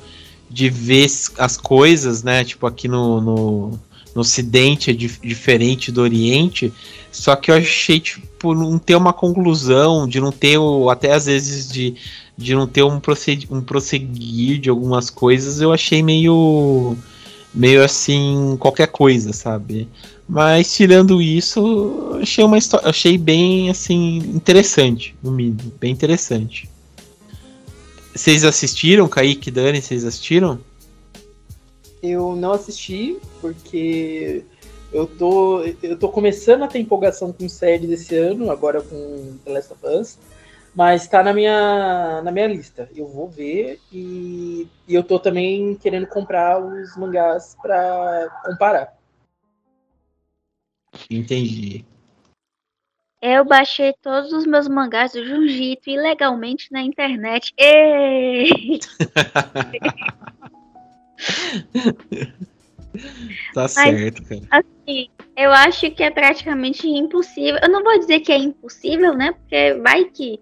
de 0.49 0.69
ver 0.69 1.07
as 1.37 1.55
coisas, 1.55 2.23
né? 2.23 2.43
Tipo, 2.43 2.67
aqui 2.67 2.89
no, 2.89 3.21
no, 3.21 3.79
no 4.13 4.21
Ocidente 4.21 4.89
é 4.91 4.93
di 4.93 5.07
diferente 5.23 5.91
do 5.91 6.01
Oriente. 6.01 6.73
Só 7.11 7.35
que 7.35 7.51
eu 7.51 7.55
achei, 7.55 7.99
tipo, 7.99 8.53
não 8.53 8.77
ter 8.79 8.95
uma 8.95 9.13
conclusão, 9.13 10.07
de 10.07 10.19
não 10.19 10.31
ter, 10.31 10.57
até 10.89 11.13
às 11.13 11.25
vezes, 11.25 11.69
de, 11.69 11.95
de 12.37 12.55
não 12.55 12.67
ter 12.67 12.83
um, 12.83 13.01
um 13.49 13.61
prosseguir 13.61 14.59
de 14.59 14.69
algumas 14.69 15.09
coisas, 15.09 15.61
eu 15.61 15.73
achei 15.73 16.01
meio 16.01 16.97
meio 17.53 17.83
assim, 17.83 18.55
qualquer 18.59 18.87
coisa, 18.87 19.33
sabe? 19.33 19.87
Mas 20.27 20.73
tirando 20.73 21.21
isso, 21.21 22.17
achei 22.21 22.43
uma 22.43 22.57
história, 22.57 22.87
achei 22.87 23.17
bem 23.17 23.69
assim 23.69 24.19
interessante, 24.19 25.13
no 25.21 25.31
mínimo, 25.31 25.73
bem 25.79 25.91
interessante. 25.91 26.69
Vocês 28.15 28.43
assistiram, 28.43 29.07
Kaique 29.07 29.51
Dani, 29.51 29.81
vocês 29.81 30.05
assistiram? 30.05 30.59
Eu 32.01 32.35
não 32.35 32.53
assisti 32.53 33.19
porque 33.39 34.43
eu 34.91 35.05
tô 35.05 35.63
eu 35.81 35.97
tô 35.97 36.09
começando 36.09 36.63
a 36.63 36.67
ter 36.67 36.79
empolgação 36.79 37.31
com 37.31 37.47
séries 37.47 37.89
esse 37.91 38.15
ano, 38.15 38.51
agora 38.51 38.81
com 38.81 39.37
The 39.45 39.51
Last 39.51 39.73
of 39.73 39.85
Us. 39.85 40.17
Mas 40.73 41.07
tá 41.07 41.21
na 41.21 41.33
minha, 41.33 42.21
na 42.21 42.31
minha 42.31 42.47
lista. 42.47 42.89
Eu 42.95 43.05
vou 43.07 43.27
ver 43.27 43.79
e, 43.91 44.67
e 44.87 44.95
eu 44.95 45.03
tô 45.03 45.19
também 45.19 45.75
querendo 45.75 46.07
comprar 46.07 46.63
os 46.63 46.95
mangás 46.95 47.57
para 47.61 48.29
comparar. 48.45 48.97
Entendi. 51.09 51.85
Eu 53.21 53.45
baixei 53.45 53.93
todos 54.01 54.31
os 54.33 54.47
meus 54.47 54.67
mangás 54.67 55.11
do 55.11 55.23
Jujito 55.23 55.89
ilegalmente 55.89 56.71
na 56.71 56.81
internet. 56.81 57.53
Ei! 57.57 58.49
tá 63.53 63.67
certo, 63.67 64.23
cara. 64.23 64.41
Assim, 64.51 65.09
eu 65.37 65.51
acho 65.51 65.91
que 65.91 66.03
é 66.03 66.09
praticamente 66.09 66.87
impossível. 66.87 67.59
Eu 67.61 67.69
não 67.69 67.83
vou 67.83 67.97
dizer 67.99 68.19
que 68.21 68.31
é 68.31 68.37
impossível, 68.37 69.13
né? 69.13 69.31
Porque 69.31 69.73
vai 69.75 70.05
que 70.05 70.39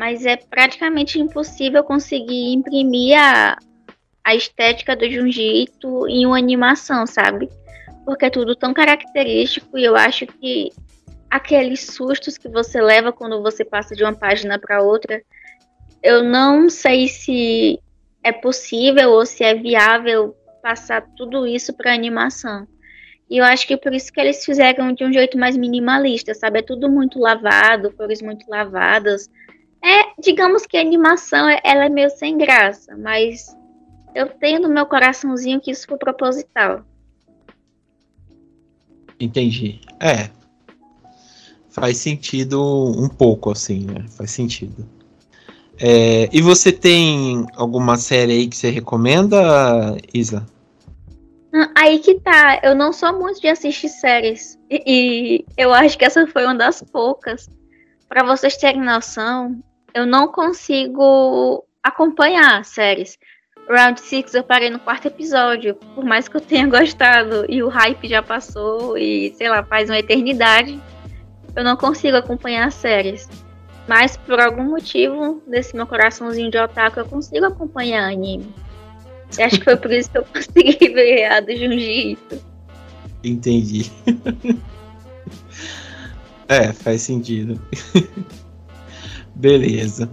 mas 0.00 0.24
é 0.24 0.34
praticamente 0.34 1.20
impossível 1.20 1.84
conseguir 1.84 2.54
imprimir 2.54 3.18
a, 3.18 3.58
a 4.24 4.34
estética 4.34 4.96
do 4.96 5.08
Junjito 5.10 6.08
em 6.08 6.24
uma 6.24 6.38
animação, 6.38 7.06
sabe? 7.06 7.50
Porque 8.06 8.24
é 8.24 8.30
tudo 8.30 8.56
tão 8.56 8.72
característico 8.72 9.76
e 9.76 9.84
eu 9.84 9.94
acho 9.94 10.26
que 10.26 10.70
aqueles 11.30 11.84
sustos 11.84 12.38
que 12.38 12.48
você 12.48 12.80
leva 12.80 13.12
quando 13.12 13.42
você 13.42 13.62
passa 13.62 13.94
de 13.94 14.02
uma 14.02 14.14
página 14.14 14.58
para 14.58 14.82
outra, 14.82 15.22
eu 16.02 16.24
não 16.24 16.70
sei 16.70 17.06
se 17.06 17.78
é 18.22 18.32
possível 18.32 19.10
ou 19.10 19.24
se 19.24 19.44
é 19.44 19.54
viável 19.54 20.36
passar 20.62 21.06
tudo 21.16 21.46
isso 21.46 21.72
para 21.72 21.94
animação. 21.94 22.66
E 23.28 23.38
eu 23.38 23.44
acho 23.44 23.66
que 23.66 23.76
por 23.76 23.94
isso 23.94 24.12
que 24.12 24.20
eles 24.20 24.44
fizeram 24.44 24.92
de 24.92 25.04
um 25.04 25.12
jeito 25.12 25.38
mais 25.38 25.56
minimalista, 25.56 26.34
sabe? 26.34 26.58
É 26.58 26.62
tudo 26.62 26.90
muito 26.90 27.18
lavado, 27.18 27.92
cores 27.92 28.20
muito 28.20 28.48
lavadas, 28.48 29.30
é, 29.82 30.12
digamos 30.20 30.66
que 30.66 30.76
a 30.76 30.80
animação 30.80 31.48
ela 31.64 31.86
é 31.86 31.88
meio 31.88 32.10
sem 32.10 32.36
graça, 32.36 32.94
mas 32.96 33.56
eu 34.14 34.28
tenho 34.28 34.60
no 34.60 34.68
meu 34.68 34.84
coraçãozinho 34.84 35.60
que 35.60 35.70
isso 35.70 35.86
foi 35.86 35.96
proposital. 35.96 36.84
Entendi. 39.18 39.80
É. 39.98 40.30
faz 41.70 41.98
sentido 41.98 42.60
um 42.98 43.08
pouco, 43.08 43.50
assim, 43.50 43.84
né? 43.84 44.06
Faz 44.08 44.30
sentido. 44.30 44.86
É, 45.80 46.28
e 46.30 46.42
você 46.42 46.70
tem 46.70 47.46
alguma 47.56 47.96
série 47.96 48.32
aí 48.32 48.46
que 48.46 48.56
você 48.56 48.68
recomenda, 48.68 49.96
Isa? 50.12 50.46
Aí 51.74 51.98
que 51.98 52.14
tá, 52.20 52.60
eu 52.62 52.74
não 52.74 52.92
sou 52.92 53.18
muito 53.18 53.40
de 53.40 53.48
assistir 53.48 53.88
séries. 53.88 54.58
E, 54.70 54.82
e 54.86 55.44
eu 55.56 55.72
acho 55.72 55.96
que 55.96 56.04
essa 56.04 56.26
foi 56.26 56.44
uma 56.44 56.54
das 56.54 56.82
poucas. 56.82 57.48
Para 58.08 58.22
vocês 58.22 58.56
terem 58.56 58.82
noção, 58.82 59.58
eu 59.94 60.06
não 60.06 60.28
consigo 60.28 61.64
acompanhar 61.82 62.64
séries. 62.64 63.18
Round 63.68 64.00
6 64.00 64.34
eu 64.34 64.42
parei 64.42 64.68
no 64.68 64.80
quarto 64.80 65.06
episódio, 65.06 65.76
por 65.94 66.04
mais 66.04 66.28
que 66.28 66.36
eu 66.36 66.40
tenha 66.40 66.66
gostado 66.68 67.46
e 67.48 67.62
o 67.62 67.68
hype 67.68 68.08
já 68.08 68.22
passou 68.22 68.98
e 68.98 69.32
sei 69.36 69.48
lá, 69.48 69.62
faz 69.62 69.88
uma 69.88 69.98
eternidade, 69.98 70.80
eu 71.54 71.64
não 71.64 71.76
consigo 71.76 72.16
acompanhar 72.16 72.70
séries. 72.72 73.28
Mas 73.88 74.16
por 74.16 74.38
algum 74.38 74.64
motivo, 74.64 75.42
desse 75.46 75.74
meu 75.74 75.86
coraçãozinho 75.86 76.50
de 76.50 76.58
otaku, 76.58 77.00
eu 77.00 77.06
consigo 77.06 77.46
acompanhar 77.46 78.10
anime. 78.10 78.54
E 79.38 79.42
acho 79.42 79.58
que 79.58 79.64
foi 79.64 79.76
por 79.76 79.92
isso 79.92 80.10
que 80.10 80.18
eu 80.18 80.24
consegui 80.24 80.88
ver 80.92 81.24
a 81.26 81.40
do 81.40 81.56
Junji 81.56 82.12
Ito. 82.12 82.40
Entendi. 83.22 83.90
é, 86.48 86.72
faz 86.72 87.02
sentido. 87.02 87.60
Beleza. 89.34 90.10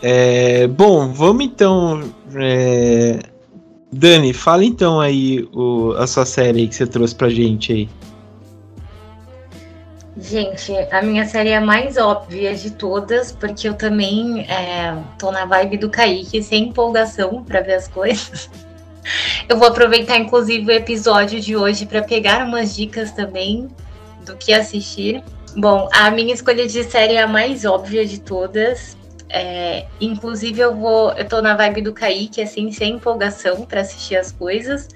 É, 0.00 0.66
bom, 0.66 1.12
vamos 1.12 1.44
então. 1.44 2.02
É, 2.34 3.20
Dani, 3.92 4.32
fala 4.32 4.64
então 4.64 5.00
aí 5.00 5.48
o, 5.52 5.92
a 5.92 6.06
sua 6.06 6.24
série 6.24 6.66
que 6.66 6.74
você 6.74 6.86
trouxe 6.86 7.14
pra 7.14 7.28
gente 7.28 7.72
aí. 7.72 7.88
Gente, 10.16 10.72
a 10.90 11.00
minha 11.00 11.24
série 11.26 11.50
é 11.50 11.56
a 11.56 11.60
mais 11.60 11.96
óbvia 11.96 12.54
de 12.54 12.72
todas, 12.72 13.32
porque 13.32 13.66
eu 13.66 13.74
também 13.74 14.42
é, 14.42 14.94
tô 15.18 15.32
na 15.32 15.46
vibe 15.46 15.78
do 15.78 15.88
Kaique, 15.88 16.42
sem 16.42 16.68
empolgação 16.68 17.42
para 17.42 17.62
ver 17.62 17.74
as 17.74 17.88
coisas. 17.88 18.50
Eu 19.48 19.56
vou 19.56 19.66
aproveitar, 19.66 20.16
inclusive, 20.16 20.64
o 20.64 20.70
episódio 20.70 21.40
de 21.40 21.56
hoje 21.56 21.86
para 21.86 22.02
pegar 22.02 22.46
umas 22.46 22.76
dicas 22.76 23.10
também 23.10 23.68
do 24.24 24.36
que 24.36 24.52
assistir. 24.52 25.24
Bom, 25.56 25.88
a 25.92 26.08
minha 26.10 26.32
escolha 26.32 26.68
de 26.68 26.84
série 26.84 27.14
é 27.14 27.22
a 27.22 27.26
mais 27.26 27.64
óbvia 27.64 28.06
de 28.06 28.20
todas. 28.20 28.96
É, 29.28 29.86
inclusive, 30.00 30.60
eu 30.60 30.74
vou. 30.74 31.10
Eu 31.12 31.26
tô 31.26 31.42
na 31.42 31.56
vibe 31.56 31.82
do 31.82 31.92
Kaique, 31.92 32.40
assim, 32.40 32.70
sem 32.70 32.94
empolgação 32.94 33.62
para 33.62 33.80
assistir 33.80 34.16
as 34.16 34.30
coisas. 34.30 34.88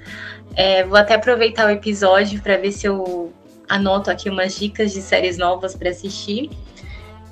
É, 0.54 0.85
vou 0.85 0.96
até 0.96 1.14
aproveitar 1.14 1.66
o 1.66 1.70
episódio 1.70 2.40
para 2.40 2.56
ver 2.56 2.70
se 2.70 2.87
eu 2.87 3.32
anoto 3.68 4.11
aqui 4.11 4.28
umas 4.28 4.58
dicas 4.58 4.92
de 4.92 5.02
séries 5.02 5.38
novas 5.38 5.75
para 5.75 5.90
assistir. 5.90 6.50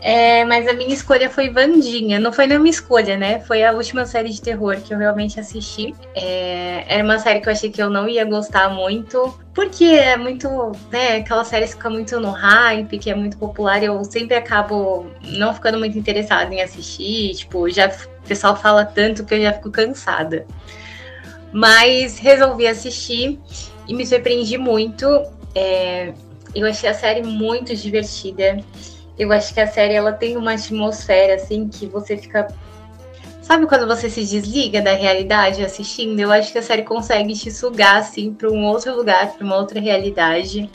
É, 0.06 0.44
mas 0.44 0.68
a 0.68 0.74
minha 0.74 0.92
escolha 0.92 1.30
foi 1.30 1.48
Vandinha. 1.48 2.20
Não 2.20 2.30
foi 2.30 2.46
nenhuma 2.46 2.68
escolha, 2.68 3.16
né? 3.16 3.40
Foi 3.40 3.64
a 3.64 3.72
última 3.72 4.04
série 4.04 4.28
de 4.28 4.38
terror 4.38 4.76
que 4.76 4.92
eu 4.92 4.98
realmente 4.98 5.40
assisti. 5.40 5.94
É, 6.14 6.84
era 6.86 7.02
uma 7.02 7.18
série 7.18 7.40
que 7.40 7.48
eu 7.48 7.52
achei 7.52 7.70
que 7.70 7.82
eu 7.82 7.88
não 7.88 8.06
ia 8.06 8.22
gostar 8.26 8.68
muito, 8.68 9.34
porque 9.54 9.86
é 9.86 10.14
muito, 10.18 10.72
né? 10.92 11.16
Aquela 11.16 11.42
série 11.42 11.66
fica 11.66 11.88
muito 11.88 12.20
no 12.20 12.32
hype, 12.32 12.98
que 12.98 13.08
é 13.08 13.14
muito 13.14 13.38
popular. 13.38 13.82
Eu 13.82 14.04
sempre 14.04 14.36
acabo 14.36 15.06
não 15.22 15.54
ficando 15.54 15.78
muito 15.78 15.98
interessada 15.98 16.52
em 16.52 16.60
assistir. 16.60 17.34
Tipo, 17.36 17.70
já 17.70 17.88
o 17.88 18.28
pessoal 18.28 18.54
fala 18.56 18.84
tanto 18.84 19.24
que 19.24 19.32
eu 19.32 19.40
já 19.40 19.54
fico 19.54 19.70
cansada. 19.70 20.44
Mas 21.50 22.18
resolvi 22.18 22.66
assistir 22.66 23.40
e 23.88 23.94
me 23.94 24.04
surpreendi 24.04 24.58
muito. 24.58 25.06
É, 25.54 26.12
eu 26.54 26.66
achei 26.66 26.88
a 26.88 26.94
série 26.94 27.22
muito 27.22 27.74
divertida. 27.74 28.58
Eu 29.18 29.32
acho 29.32 29.54
que 29.54 29.60
a 29.60 29.66
série 29.66 29.94
ela 29.94 30.12
tem 30.12 30.36
uma 30.36 30.54
atmosfera 30.54 31.34
assim 31.34 31.68
que 31.68 31.86
você 31.86 32.16
fica 32.16 32.48
Sabe 33.44 33.66
quando 33.66 33.86
você 33.86 34.08
se 34.08 34.24
desliga 34.24 34.80
da 34.80 34.94
realidade 34.94 35.62
assistindo? 35.62 36.18
Eu 36.18 36.32
acho 36.32 36.50
que 36.50 36.56
a 36.56 36.62
série 36.62 36.82
consegue 36.82 37.34
te 37.34 37.50
sugar 37.50 37.98
assim 37.98 38.32
para 38.32 38.50
um 38.50 38.64
outro 38.64 38.96
lugar, 38.96 39.34
para 39.34 39.44
uma 39.44 39.56
outra 39.56 39.78
realidade. 39.78 40.70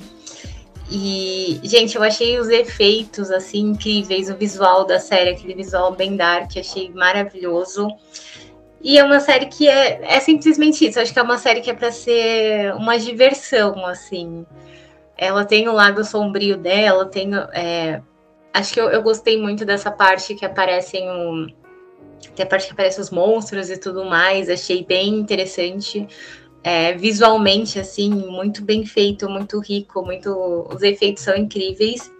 E, 0.92 1.60
gente, 1.64 1.96
eu 1.96 2.04
achei 2.04 2.40
os 2.40 2.48
efeitos 2.48 3.32
assim 3.32 3.72
incríveis, 3.72 4.30
o 4.30 4.36
visual 4.36 4.86
da 4.86 5.00
série, 5.00 5.32
aquele 5.32 5.56
visual 5.56 5.96
bem 5.96 6.16
dark, 6.16 6.52
achei 6.58 6.92
maravilhoso. 6.94 7.88
E 8.84 9.00
é 9.00 9.04
uma 9.04 9.20
série 9.20 9.48
que 9.48 9.68
é, 9.68 10.02
é 10.04 10.20
simplesmente 10.20 10.88
isso. 10.88 11.00
Eu 11.00 11.04
acho 11.04 11.12
que 11.12 11.18
é 11.18 11.24
uma 11.24 11.40
série 11.40 11.62
que 11.62 11.72
é 11.72 11.74
para 11.74 11.92
ser 11.92 12.72
uma 12.76 13.00
diversão, 13.00 13.84
assim. 13.88 14.46
Ela 15.22 15.44
tem 15.44 15.68
o 15.68 15.74
lado 15.74 16.06
sombrio 16.06 16.56
dela, 16.56 17.06
tem 17.06 17.30
é, 17.54 18.02
acho 18.54 18.74
que 18.74 18.80
eu, 18.80 18.90
eu 18.90 19.02
gostei 19.02 19.40
muito 19.40 19.66
dessa 19.66 19.92
parte 19.92 20.34
que 20.34 20.46
aparecem 20.46 21.06
tem 22.36 22.46
a 22.46 22.48
parte 22.48 22.68
que 22.68 22.74
aparecem 22.74 23.02
os 23.02 23.10
monstros 23.10 23.70
e 23.70 23.78
tudo 23.78 24.06
mais, 24.06 24.50
achei 24.50 24.86
bem 24.86 25.16
interessante. 25.16 26.08
É, 26.62 26.94
visualmente, 26.94 27.80
assim, 27.80 28.10
muito 28.10 28.64
bem 28.64 28.86
feito, 28.86 29.30
muito 29.30 29.60
rico, 29.60 30.04
muito. 30.04 30.68
Os 30.74 30.82
efeitos 30.82 31.24
são 31.24 31.36
incríveis. 31.36 32.12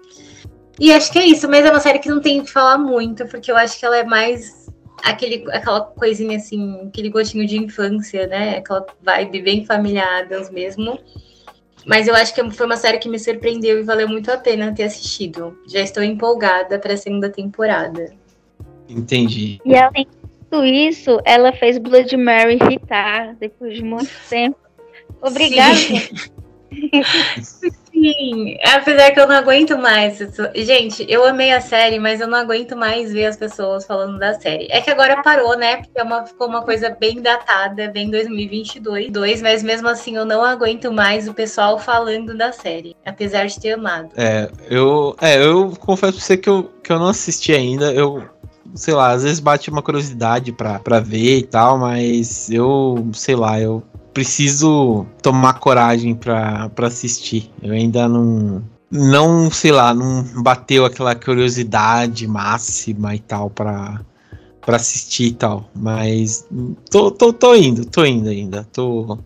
E 0.80 0.94
acho 0.94 1.12
que 1.12 1.20
é 1.20 1.26
isso, 1.26 1.50
mas 1.50 1.66
é 1.66 1.70
uma 1.70 1.80
série 1.80 2.00
que 2.00 2.10
não 2.10 2.22
tem 2.22 2.42
que 2.42 2.50
falar 2.50 2.78
muito, 2.78 3.26
porque 3.28 3.52
eu 3.52 3.58
acho 3.58 3.78
que 3.78 3.86
ela 3.86 3.98
é 3.98 4.06
mais 4.06 4.68
aquele, 5.04 5.46
aquela 5.52 5.82
coisinha 5.82 6.38
assim, 6.38 6.88
aquele 6.88 7.10
gostinho 7.10 7.46
de 7.46 7.58
infância, 7.58 8.28
né? 8.28 8.58
Aquela 8.58 8.86
vibe 9.02 9.42
bem 9.42 9.66
familiar 9.66 10.26
mesmo. 10.52 10.98
Mas 11.86 12.08
eu 12.08 12.16
acho 12.16 12.34
que 12.34 12.52
foi 12.52 12.66
uma 12.66 12.78
série 12.78 12.98
que 12.98 13.10
me 13.10 13.20
surpreendeu 13.20 13.80
e 13.80 13.84
valeu 13.84 14.08
muito 14.08 14.30
a 14.32 14.38
pena 14.38 14.74
ter 14.74 14.84
assistido. 14.84 15.58
Já 15.68 15.80
estou 15.80 16.04
empolgada 16.04 16.78
para 16.78 16.94
a 16.94 16.98
segunda 16.98 17.30
temporada. 17.30 18.14
Entendi. 18.88 19.60
E 19.64 19.76
além 19.76 20.08
de 20.52 20.90
isso, 20.90 21.20
ela 21.26 21.54
fez 21.54 21.78
Blood 21.78 22.16
Mary 22.18 22.58
hitar 22.72 23.36
depois 23.36 23.76
de 23.76 23.84
muito 23.84 24.12
tempo. 24.30 24.58
Obrigada. 25.22 25.78
Sim, 28.02 28.58
apesar 28.64 29.12
que 29.12 29.20
eu 29.20 29.28
não 29.28 29.36
aguento 29.36 29.78
mais. 29.78 30.20
Gente, 30.56 31.06
eu 31.10 31.26
amei 31.26 31.52
a 31.52 31.60
série, 31.60 32.00
mas 32.00 32.22
eu 32.22 32.28
não 32.28 32.38
aguento 32.38 32.76
mais 32.76 33.12
ver 33.12 33.26
as 33.26 33.36
pessoas 33.36 33.86
falando 33.86 34.18
da 34.18 34.34
série. 34.40 34.68
É 34.72 34.80
que 34.80 34.90
agora 34.90 35.22
parou, 35.22 35.58
né? 35.58 35.78
Porque 35.78 36.00
é 36.00 36.04
uma, 36.04 36.26
ficou 36.26 36.48
uma 36.48 36.62
coisa 36.62 36.90
bem 36.90 37.22
datada, 37.22 37.90
bem 37.90 38.10
2022, 38.10 39.12
dois, 39.12 39.42
mas 39.42 39.62
mesmo 39.62 39.90
assim 39.90 40.16
eu 40.16 40.26
não 40.26 40.44
aguento 40.44 40.92
mais 40.92 41.28
o 41.28 41.34
pessoal 41.34 41.78
falando 41.78 42.36
da 42.38 42.54
série, 42.54 42.96
apesar 43.06 43.48
de 43.48 43.60
ter 43.60 43.74
amado. 43.74 44.10
É, 44.16 44.50
eu, 44.70 45.16
é, 45.22 45.44
eu 45.44 45.74
confesso 45.80 46.14
pra 46.14 46.26
você 46.26 46.38
que 46.38 46.50
eu, 46.50 46.72
que 46.82 46.92
eu 46.92 47.00
não 47.00 47.08
assisti 47.08 47.54
ainda. 47.54 47.92
Eu 47.94 48.24
sei 48.76 48.94
lá, 48.94 49.12
às 49.12 49.24
vezes 49.24 49.40
bate 49.40 49.70
uma 49.70 49.82
curiosidade 49.82 50.52
pra, 50.52 50.80
pra 50.80 51.00
ver 51.00 51.40
e 51.40 51.44
tal, 51.44 51.78
mas 51.78 52.50
eu, 52.50 53.10
sei 53.14 53.36
lá, 53.36 53.60
eu 53.60 53.84
preciso 54.20 55.06
tomar 55.22 55.60
coragem 55.60 56.14
para 56.14 56.70
assistir. 56.80 57.50
Eu 57.64 57.72
ainda 57.72 58.06
não. 58.10 58.62
Não, 58.92 59.50
sei 59.50 59.72
lá, 59.72 59.94
não 59.94 60.24
bateu 60.44 60.84
aquela 60.84 61.16
curiosidade 61.16 62.28
máxima 62.28 63.16
e 63.16 63.20
tal 63.20 63.50
para 63.50 64.02
para 64.60 64.76
assistir 64.76 65.28
e 65.28 65.34
tal. 65.34 65.70
Mas 65.74 66.46
tô, 66.92 67.12
tô, 67.12 67.32
tô 67.32 67.56
indo, 67.56 67.86
tô 67.86 68.04
indo 68.04 68.28
ainda. 68.28 68.68
Tô, 68.74 69.20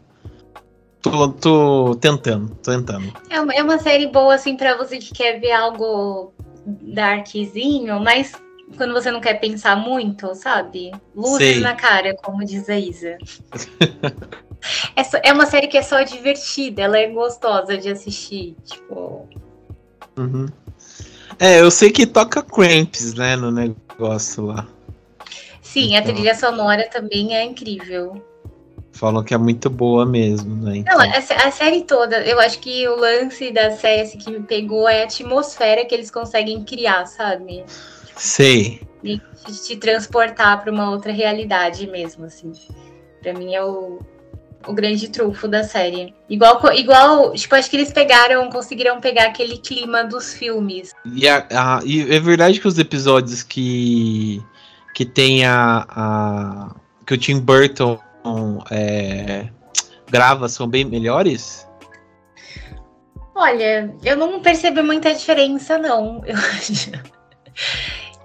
tô, 1.01 1.29
tô 1.29 1.95
tentando, 1.95 2.53
tô 2.61 2.71
tentando. 2.71 3.11
É 3.31 3.41
uma, 3.41 3.53
é 3.53 3.63
uma 3.63 3.79
série 3.79 4.07
boa, 4.07 4.35
assim, 4.35 4.55
para 4.55 4.77
você 4.77 4.99
que 4.99 5.11
quer 5.11 5.39
ver 5.39 5.53
algo 5.53 6.33
darkzinho, 6.65 7.99
mas 7.99 8.33
quando 8.77 8.93
você 8.93 9.09
não 9.09 9.21
quer 9.21 9.39
pensar 9.39 9.75
muito, 9.75 10.35
sabe? 10.35 10.91
Luzes 11.15 11.37
Sei. 11.37 11.59
na 11.61 11.73
cara, 11.73 12.15
como 12.21 12.45
diz 12.45 12.69
a 12.69 12.77
Isa. 12.77 13.17
É, 14.95 15.29
é 15.29 15.33
uma 15.33 15.45
série 15.45 15.67
que 15.67 15.77
é 15.77 15.81
só 15.81 16.01
divertida, 16.03 16.81
ela 16.83 16.97
é 16.97 17.07
gostosa 17.07 17.77
de 17.77 17.89
assistir, 17.89 18.55
tipo. 18.63 19.27
Uhum. 20.17 20.47
É, 21.39 21.59
eu 21.59 21.71
sei 21.71 21.91
que 21.91 22.05
toca 22.05 22.43
Cramps, 22.43 23.13
né, 23.13 23.35
no 23.35 23.51
negócio 23.51 24.45
lá. 24.45 24.67
Sim, 25.61 25.95
então... 25.95 26.11
a 26.11 26.13
trilha 26.13 26.35
sonora 26.35 26.87
também 26.89 27.35
é 27.35 27.43
incrível. 27.43 28.23
Falam 28.91 29.23
que 29.23 29.33
é 29.33 29.37
muito 29.37 29.71
boa 29.71 30.05
mesmo, 30.05 30.55
né? 30.63 30.77
Então... 30.77 30.95
Não, 30.95 31.03
a, 31.03 31.17
a, 31.17 31.51
série 31.51 31.81
toda, 31.81 32.21
eu 32.21 32.39
acho 32.39 32.59
que 32.59 32.87
o 32.87 32.95
lance 32.95 33.51
da 33.51 33.71
série 33.71 34.01
assim, 34.01 34.19
que 34.19 34.29
me 34.29 34.41
pegou 34.41 34.87
é 34.87 35.01
a 35.01 35.05
atmosfera 35.05 35.83
que 35.83 35.95
eles 35.95 36.11
conseguem 36.11 36.63
criar, 36.63 37.07
sabe? 37.07 37.65
Sei. 38.15 38.81
E 39.03 39.19
te 39.65 39.75
transportar 39.77 40.61
para 40.61 40.71
uma 40.71 40.91
outra 40.91 41.11
realidade 41.11 41.87
mesmo, 41.87 42.25
assim. 42.25 42.51
Pra 43.21 43.33
mim 43.33 43.55
é 43.55 43.63
o, 43.63 43.99
o 44.67 44.73
grande 44.73 45.09
trunfo 45.09 45.47
da 45.47 45.63
série. 45.63 46.13
Igual, 46.29 46.61
igual, 46.73 47.33
tipo, 47.33 47.55
acho 47.55 47.69
que 47.69 47.75
eles 47.75 47.91
pegaram, 47.91 48.49
conseguiram 48.49 48.99
pegar 48.99 49.25
aquele 49.25 49.57
clima 49.57 50.03
dos 50.03 50.33
filmes. 50.33 50.91
E, 51.05 51.27
a, 51.27 51.45
a, 51.51 51.81
e 51.85 52.13
é 52.13 52.19
verdade 52.19 52.59
que 52.59 52.67
os 52.67 52.77
episódios 52.77 53.43
que 53.43 54.41
que 54.93 55.05
tem 55.05 55.43
a, 55.43 55.85
a 55.89 56.75
que 57.05 57.15
o 57.15 57.17
Tim 57.17 57.39
Burton 57.39 57.99
é, 58.69 59.47
grava 60.09 60.47
são 60.47 60.67
bem 60.67 60.85
melhores? 60.85 61.67
Olha, 63.35 63.93
eu 64.03 64.15
não 64.15 64.39
percebi 64.41 64.81
muita 64.81 65.13
diferença, 65.13 65.77
não. 65.77 66.21
Eu 66.25 66.37
acho. 66.37 66.91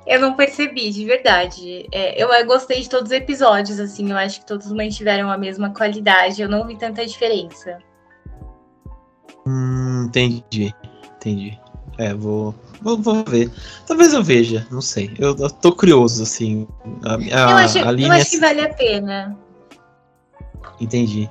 Eu 0.08 0.18
não 0.18 0.32
percebi, 0.32 0.90
de 0.90 1.04
verdade. 1.04 1.86
É, 1.92 2.20
eu, 2.20 2.32
eu, 2.32 2.46
gostei 2.46 2.80
de 2.80 2.88
todos 2.88 3.10
os 3.10 3.16
episódios, 3.16 3.78
assim. 3.78 4.10
Eu 4.10 4.16
acho 4.16 4.40
que 4.40 4.46
todos 4.46 4.72
mantiveram 4.72 5.30
a 5.30 5.36
mesma 5.36 5.68
qualidade. 5.68 6.40
Eu 6.40 6.48
não 6.48 6.66
vi 6.66 6.76
tanta 6.76 7.04
diferença. 7.04 7.76
Hum, 9.46 10.06
entendi. 10.06 10.74
Entendi. 11.16 11.60
É, 11.98 12.14
vou, 12.14 12.54
vou, 12.80 12.96
vou 12.96 13.22
ver. 13.22 13.50
Talvez 13.86 14.14
eu 14.14 14.22
veja, 14.22 14.66
não 14.70 14.80
sei. 14.80 15.12
Eu, 15.18 15.36
eu 15.36 15.50
tô 15.50 15.72
curioso, 15.72 16.22
assim. 16.22 16.66
A, 17.04 17.16
a, 17.16 17.50
eu, 17.50 17.56
acho, 17.58 17.78
a 17.78 17.92
eu 17.92 18.12
acho 18.12 18.30
que 18.30 18.40
vale 18.40 18.60
a 18.62 18.72
pena. 18.72 19.36
Entendi. 20.80 21.30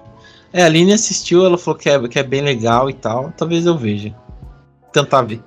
É, 0.54 0.62
a 0.62 0.66
Aline 0.68 0.94
assistiu, 0.94 1.44
ela 1.44 1.58
falou 1.58 1.80
que 1.80 1.90
é, 1.90 2.08
que 2.08 2.20
é 2.20 2.24
bem 2.24 2.42
legal 2.42 2.92
e 2.92 2.94
tal. 2.94 3.34
Talvez 3.36 3.66
eu 3.66 3.76
veja. 3.76 4.16
Tentar 4.94 5.24
ver. 5.24 5.42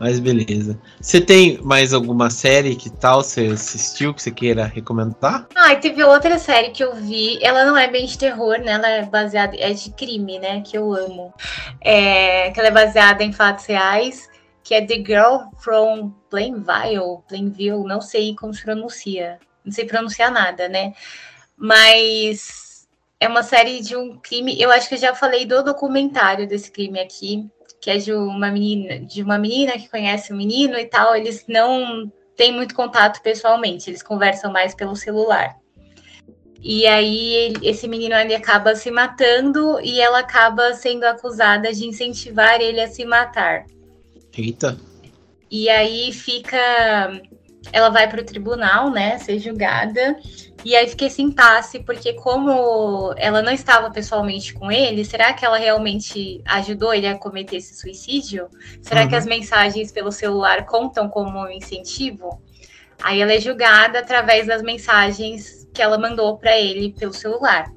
Mas 0.00 0.18
beleza. 0.18 0.80
Você 0.98 1.20
tem 1.20 1.60
mais 1.62 1.92
alguma 1.92 2.30
série 2.30 2.74
que 2.74 2.88
tal 2.88 3.22
você 3.22 3.48
assistiu 3.48 4.14
que 4.14 4.22
você 4.22 4.30
queira 4.30 4.64
recomendar? 4.64 5.46
Ah, 5.54 5.76
teve 5.76 6.02
outra 6.02 6.38
série 6.38 6.70
que 6.70 6.82
eu 6.82 6.94
vi. 6.94 7.38
Ela 7.42 7.66
não 7.66 7.76
é 7.76 7.86
bem 7.86 8.06
de 8.06 8.16
terror, 8.16 8.58
né? 8.60 8.72
Ela 8.72 8.88
é 8.88 9.04
baseada. 9.04 9.54
É 9.58 9.74
de 9.74 9.90
crime, 9.90 10.38
né? 10.38 10.62
Que 10.62 10.78
eu 10.78 10.94
amo. 10.94 11.34
É, 11.82 12.50
que 12.50 12.58
ela 12.58 12.70
é 12.70 12.72
baseada 12.72 13.22
em 13.22 13.30
fatos 13.30 13.66
reais. 13.66 14.26
Que 14.64 14.72
é 14.72 14.80
The 14.80 14.94
Girl 14.94 15.50
from 15.58 16.14
Plainville. 16.30 17.18
Plainville, 17.28 17.84
não 17.84 18.00
sei 18.00 18.34
como 18.34 18.54
se 18.54 18.62
pronuncia. 18.62 19.38
Não 19.62 19.70
sei 19.70 19.84
pronunciar 19.84 20.32
nada, 20.32 20.66
né? 20.66 20.94
Mas 21.58 22.88
é 23.20 23.28
uma 23.28 23.42
série 23.42 23.82
de 23.82 23.94
um 23.94 24.16
crime. 24.16 24.58
Eu 24.58 24.70
acho 24.70 24.88
que 24.88 24.94
eu 24.94 24.98
já 24.98 25.14
falei 25.14 25.44
do 25.44 25.62
documentário 25.62 26.48
desse 26.48 26.70
crime 26.70 26.98
aqui 26.98 27.50
que 27.80 27.90
é 27.90 27.96
de 27.96 28.12
uma 28.12 28.50
menina, 28.50 29.00
de 29.00 29.22
uma 29.22 29.38
menina 29.38 29.72
que 29.72 29.88
conhece 29.88 30.32
o 30.32 30.34
um 30.34 30.38
menino 30.38 30.78
e 30.78 30.84
tal, 30.84 31.16
eles 31.16 31.44
não 31.48 32.12
têm 32.36 32.52
muito 32.52 32.74
contato 32.74 33.22
pessoalmente, 33.22 33.90
eles 33.90 34.02
conversam 34.02 34.52
mais 34.52 34.74
pelo 34.74 34.94
celular. 34.94 35.56
E 36.62 36.86
aí 36.86 37.54
esse 37.62 37.88
menino 37.88 38.14
ele 38.14 38.34
acaba 38.34 38.74
se 38.74 38.90
matando 38.90 39.80
e 39.80 39.98
ela 39.98 40.18
acaba 40.18 40.74
sendo 40.74 41.04
acusada 41.04 41.72
de 41.72 41.86
incentivar 41.86 42.60
ele 42.60 42.80
a 42.80 42.88
se 42.88 43.04
matar. 43.04 43.64
Eita. 44.36 44.78
E 45.50 45.68
aí 45.70 46.12
fica 46.12 46.58
ela 47.72 47.90
vai 47.90 48.08
para 48.08 48.20
o 48.20 48.24
tribunal, 48.24 48.90
né, 48.90 49.18
ser 49.18 49.38
julgada. 49.38 50.18
E 50.64 50.76
aí 50.76 50.86
fiquei 50.88 51.08
sem 51.08 51.30
passe, 51.30 51.80
porque 51.80 52.12
como 52.14 53.14
ela 53.16 53.40
não 53.40 53.52
estava 53.52 53.90
pessoalmente 53.90 54.52
com 54.52 54.70
ele, 54.70 55.04
será 55.04 55.32
que 55.32 55.44
ela 55.44 55.56
realmente 55.56 56.42
ajudou 56.46 56.92
ele 56.92 57.06
a 57.06 57.16
cometer 57.16 57.56
esse 57.56 57.74
suicídio? 57.74 58.48
Será 58.82 59.02
uhum. 59.02 59.08
que 59.08 59.16
as 59.16 59.24
mensagens 59.24 59.90
pelo 59.90 60.12
celular 60.12 60.66
contam 60.66 61.08
como 61.08 61.40
um 61.40 61.50
incentivo? 61.50 62.42
Aí 63.02 63.20
ela 63.20 63.32
é 63.32 63.40
julgada 63.40 63.98
através 63.98 64.46
das 64.46 64.62
mensagens 64.62 65.66
que 65.72 65.80
ela 65.80 65.96
mandou 65.96 66.36
para 66.36 66.58
ele 66.58 66.92
pelo 66.92 67.14
celular. 67.14 67.70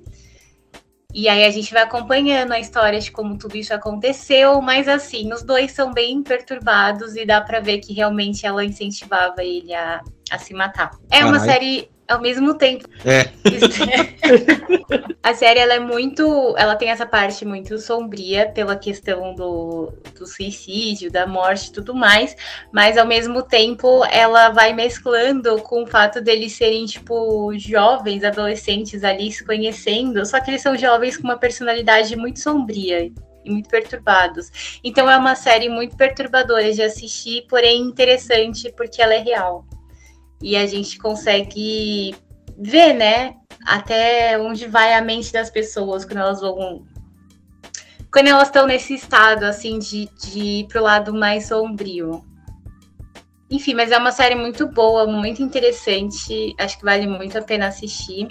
E 1.13 1.29
aí 1.29 1.45
a 1.45 1.51
gente 1.51 1.71
vai 1.71 1.83
acompanhando 1.83 2.53
a 2.53 2.59
história 2.59 2.99
de 2.99 3.11
como 3.11 3.37
tudo 3.37 3.55
isso 3.55 3.73
aconteceu, 3.73 4.59
mas 4.61 4.87
assim, 4.87 5.31
os 5.31 5.43
dois 5.43 5.71
são 5.71 5.93
bem 5.93 6.23
perturbados 6.23 7.15
e 7.15 7.23
dá 7.23 7.39
para 7.39 7.59
ver 7.59 7.77
que 7.77 7.93
realmente 7.93 8.47
ela 8.47 8.65
incentivava 8.65 9.43
ele 9.43 9.73
a, 9.73 10.01
a 10.31 10.39
se 10.39 10.55
matar. 10.55 10.89
É 11.11 11.23
uma 11.23 11.39
série 11.39 11.87
ao 12.07 12.21
mesmo 12.21 12.55
tempo. 12.55 12.87
É. 13.05 13.29
a 15.21 15.33
série 15.33 15.59
ela 15.59 15.73
é 15.73 15.79
muito, 15.79 16.55
ela 16.57 16.75
tem 16.75 16.89
essa 16.89 17.05
parte 17.05 17.45
muito 17.45 17.77
sombria 17.79 18.49
pela 18.49 18.75
questão 18.75 19.33
do, 19.33 19.93
do 20.17 20.25
suicídio, 20.25 21.11
da 21.11 21.25
morte 21.25 21.69
e 21.69 21.71
tudo 21.73 21.95
mais, 21.95 22.35
mas 22.71 22.97
ao 22.97 23.05
mesmo 23.05 23.41
tempo 23.41 24.03
ela 24.05 24.49
vai 24.49 24.73
mesclando 24.73 25.61
com 25.61 25.83
o 25.83 25.87
fato 25.87 26.21
deles 26.21 26.53
serem 26.53 26.85
tipo 26.85 27.51
jovens, 27.57 28.23
adolescentes 28.23 29.03
ali 29.03 29.31
se 29.31 29.45
conhecendo, 29.45 30.25
só 30.25 30.39
que 30.39 30.51
eles 30.51 30.61
são 30.61 30.77
jovens 30.77 31.17
com 31.17 31.23
uma 31.23 31.37
personalidade 31.37 32.15
muito 32.15 32.39
sombria 32.39 33.05
e 33.05 33.13
muito 33.51 33.69
perturbados. 33.69 34.79
Então 34.83 35.09
é 35.09 35.17
uma 35.17 35.35
série 35.35 35.69
muito 35.69 35.95
perturbadora 35.95 36.71
de 36.71 36.81
assistir, 36.81 37.45
porém 37.49 37.81
interessante 37.81 38.71
porque 38.75 39.01
ela 39.01 39.13
é 39.13 39.19
real 39.19 39.65
e 40.43 40.57
a 40.57 40.67
gente 40.67 40.99
consegue 40.99 42.13
ver, 42.57 42.93
né, 42.93 43.35
até 43.65 44.37
onde 44.37 44.67
vai 44.67 44.93
a 44.93 45.01
mente 45.01 45.31
das 45.31 45.49
pessoas 45.49 46.03
quando 46.03 46.19
elas 46.19 46.41
vão 46.41 46.85
quando 48.11 48.27
elas 48.27 48.49
estão 48.49 48.67
nesse 48.67 48.93
estado 48.93 49.43
assim 49.43 49.79
de, 49.79 50.07
de 50.19 50.39
ir 50.39 50.67
pro 50.67 50.83
lado 50.83 51.13
mais 51.13 51.47
sombrio. 51.47 52.23
Enfim, 53.49 53.73
mas 53.73 53.91
é 53.91 53.97
uma 53.97 54.11
série 54.11 54.35
muito 54.35 54.67
boa, 54.67 55.07
muito 55.07 55.41
interessante. 55.41 56.53
Acho 56.59 56.77
que 56.77 56.85
vale 56.85 57.07
muito 57.07 57.37
a 57.37 57.41
pena 57.41 57.67
assistir. 57.67 58.27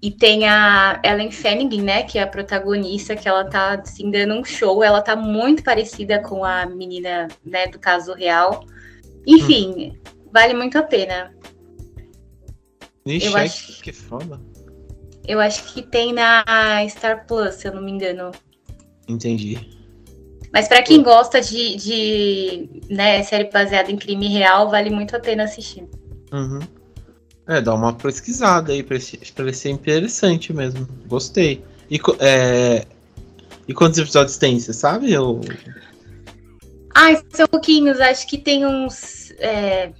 E 0.00 0.10
tem 0.10 0.48
a 0.48 1.00
Ellen 1.04 1.30
Fanning, 1.30 1.82
né, 1.82 2.02
que 2.04 2.18
é 2.18 2.22
a 2.22 2.26
protagonista, 2.26 3.16
que 3.16 3.28
ela 3.28 3.44
tá 3.44 3.74
assim, 3.74 4.10
dando 4.10 4.34
um 4.34 4.44
show. 4.44 4.82
Ela 4.82 5.02
tá 5.02 5.14
muito 5.14 5.62
parecida 5.62 6.22
com 6.22 6.44
a 6.44 6.64
menina, 6.64 7.28
né, 7.44 7.66
do 7.66 7.78
caso 7.78 8.14
real. 8.14 8.64
Enfim. 9.26 9.98
Vale 10.32 10.54
muito 10.54 10.78
a 10.78 10.82
pena. 10.82 11.34
Ixi, 13.06 13.26
eu 13.26 13.36
acho 13.36 13.82
que 13.82 13.92
foda. 13.92 14.40
Eu 15.26 15.40
acho 15.40 15.72
que 15.72 15.82
tem 15.82 16.12
na 16.12 16.44
Star 16.88 17.26
Plus, 17.26 17.54
se 17.54 17.68
eu 17.68 17.74
não 17.74 17.82
me 17.82 17.90
engano. 17.90 18.32
Entendi. 19.06 19.58
Mas 20.52 20.68
para 20.68 20.82
quem 20.82 21.02
gosta 21.02 21.40
de, 21.40 21.76
de 21.76 22.82
né, 22.88 23.22
série 23.22 23.50
baseada 23.50 23.90
em 23.90 23.96
crime 23.96 24.28
real, 24.28 24.70
vale 24.70 24.90
muito 24.90 25.14
a 25.14 25.20
pena 25.20 25.44
assistir. 25.44 25.86
Uhum. 26.32 26.60
É, 27.46 27.60
dá 27.60 27.74
uma 27.74 27.94
pesquisada 27.94 28.72
aí, 28.72 28.82
parecer 28.82 29.70
interessante 29.70 30.52
mesmo. 30.52 30.86
Gostei. 31.06 31.64
E, 31.90 31.98
é... 32.20 32.86
e 33.66 33.72
quantos 33.72 33.98
episódios 33.98 34.36
tem, 34.36 34.58
você 34.58 34.72
sabe? 34.72 35.12
Eu... 35.12 35.40
Ah, 36.94 37.14
são 37.30 37.46
pouquinhos, 37.46 38.00
acho 38.00 38.26
que 38.26 38.38
tem 38.38 38.66
uns. 38.66 39.30
É, 39.38 39.92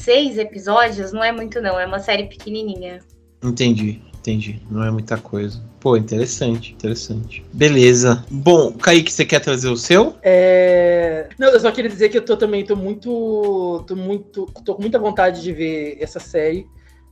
seis 0.00 0.38
episódios 0.38 1.12
não 1.12 1.22
é 1.22 1.30
muito, 1.30 1.60
não. 1.60 1.78
É 1.78 1.86
uma 1.86 1.98
série 1.98 2.24
pequenininha. 2.24 3.00
Entendi, 3.42 4.00
entendi. 4.14 4.62
Não 4.70 4.84
é 4.84 4.90
muita 4.90 5.16
coisa. 5.18 5.62
Pô, 5.80 5.96
interessante, 5.96 6.72
interessante. 6.72 7.44
Beleza. 7.52 8.24
Bom, 8.30 8.72
Kaique, 8.72 9.12
você 9.12 9.24
quer 9.24 9.40
trazer 9.40 9.68
o 9.68 9.76
seu? 9.76 10.16
É... 10.22 11.28
Não, 11.38 11.48
eu 11.48 11.60
só 11.60 11.70
queria 11.70 11.90
dizer 11.90 12.08
que 12.08 12.16
eu 12.16 12.24
tô 12.24 12.36
também, 12.36 12.64
tô 12.64 12.76
muito. 12.76 13.84
tô 13.86 13.96
muito. 13.96 14.46
tô 14.64 14.74
com 14.74 14.82
muita 14.82 14.98
vontade 14.98 15.42
de 15.42 15.52
ver 15.52 15.98
essa 16.00 16.20
série. 16.20 16.66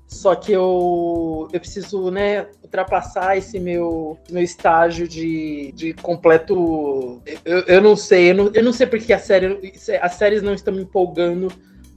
Só 0.07 0.35
que 0.35 0.51
eu, 0.51 1.47
eu 1.53 1.61
preciso, 1.61 2.11
né, 2.11 2.49
ultrapassar 2.65 3.37
esse 3.37 3.61
meu, 3.61 4.19
meu 4.29 4.43
estágio 4.43 5.07
de, 5.07 5.71
de 5.73 5.93
completo. 5.95 7.23
Eu, 7.45 7.59
eu 7.61 7.81
não 7.81 7.95
sei, 7.95 8.33
eu 8.33 8.35
não, 8.35 8.51
eu 8.53 8.65
não 8.65 8.73
sei 8.73 8.89
porque 8.89 9.13
a 9.13 9.21
série, 9.21 9.73
as 10.03 10.15
séries 10.15 10.43
não 10.43 10.53
estão 10.53 10.75
me 10.75 10.83
empolgando 10.83 11.49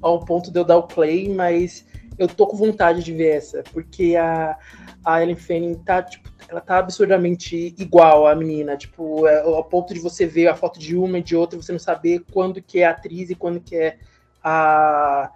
ao 0.04 0.20
ponto 0.20 0.52
de 0.52 0.60
eu 0.60 0.64
dar 0.64 0.78
o 0.78 0.84
play, 0.84 1.34
mas 1.34 1.86
eu 2.18 2.28
tô 2.28 2.46
com 2.46 2.58
vontade 2.58 3.04
de 3.04 3.12
ver 3.12 3.38
essa, 3.38 3.64
porque 3.72 4.16
a, 4.16 4.58
a 5.04 5.24
Ellen 5.24 5.36
Fanning 5.36 5.76
tá, 5.76 6.04
tipo, 6.04 6.30
ela 6.48 6.62
tá 6.62 6.78
absurdamente 6.78 7.74
igual 7.80 8.28
à 8.28 8.36
menina, 8.36 8.78
tipo, 8.78 9.26
é, 9.26 9.42
ao 9.42 9.64
ponto 9.64 9.94
de 9.94 10.00
você 10.00 10.26
ver 10.26 10.48
a 10.48 10.56
foto 10.56 10.80
de 10.80 10.96
uma 10.96 11.18
e 11.18 11.24
de 11.24 11.36
outra, 11.36 11.60
você 11.60 11.72
não 11.72 11.80
saber 11.80 12.24
quando 12.32 12.62
que 12.62 12.80
é 12.80 12.86
a 12.86 12.92
atriz 12.92 13.30
e 13.30 13.36
quando 13.36 13.60
que 13.60 13.76
é 13.76 13.98
a, 14.44 15.32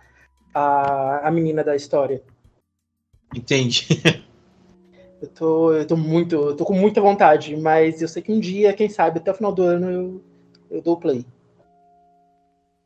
a, 0.54 1.28
a 1.28 1.32
menina 1.32 1.64
da 1.64 1.76
história. 1.76 2.22
Entendi. 3.36 3.88
Eu 5.20 5.28
tô, 5.30 5.74
eu 5.74 5.88
tô 5.88 5.98
muito, 5.98 6.36
eu 6.36 6.56
tô 6.56 6.64
com 6.64 6.76
muita 6.76 7.02
vontade, 7.02 7.58
mas 7.58 8.04
eu 8.04 8.08
sei 8.08 8.22
que 8.22 8.32
um 8.32 8.40
dia, 8.40 8.72
quem 8.72 8.88
sabe, 8.88 9.18
até 9.18 9.32
o 9.32 9.34
final 9.34 9.52
do 9.52 9.64
ano 9.64 9.90
eu, 9.90 10.24
eu 10.70 10.80
dou 10.80 10.94
o 10.94 11.00
play. 11.00 11.26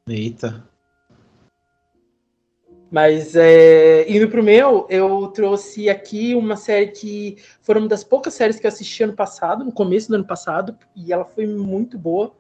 Eita. 0.08 0.71
Mas 2.92 3.38
é, 3.38 4.06
indo 4.12 4.28
pro 4.28 4.44
meu, 4.44 4.86
eu 4.90 5.28
trouxe 5.28 5.90
aqui 5.90 6.36
uma 6.36 6.58
série 6.58 6.88
que 6.88 7.38
foi 7.62 7.78
uma 7.78 7.88
das 7.88 8.04
poucas 8.04 8.34
séries 8.34 8.60
que 8.60 8.68
eu 8.68 8.70
assisti 8.70 9.02
ano 9.02 9.14
passado, 9.14 9.64
no 9.64 9.72
começo 9.72 10.10
do 10.10 10.16
ano 10.16 10.26
passado, 10.26 10.78
e 10.94 11.14
ela 11.14 11.24
foi 11.24 11.48
muito 11.48 11.98
boa, 11.98 12.34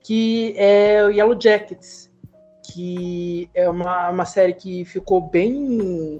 que 0.00 0.54
é 0.56 1.04
o 1.04 1.10
Yellow 1.10 1.38
Jackets, 1.38 2.10
que 2.72 3.50
é 3.52 3.68
uma, 3.68 4.08
uma 4.08 4.24
série 4.24 4.54
que 4.54 4.86
ficou 4.86 5.20
bem. 5.20 6.18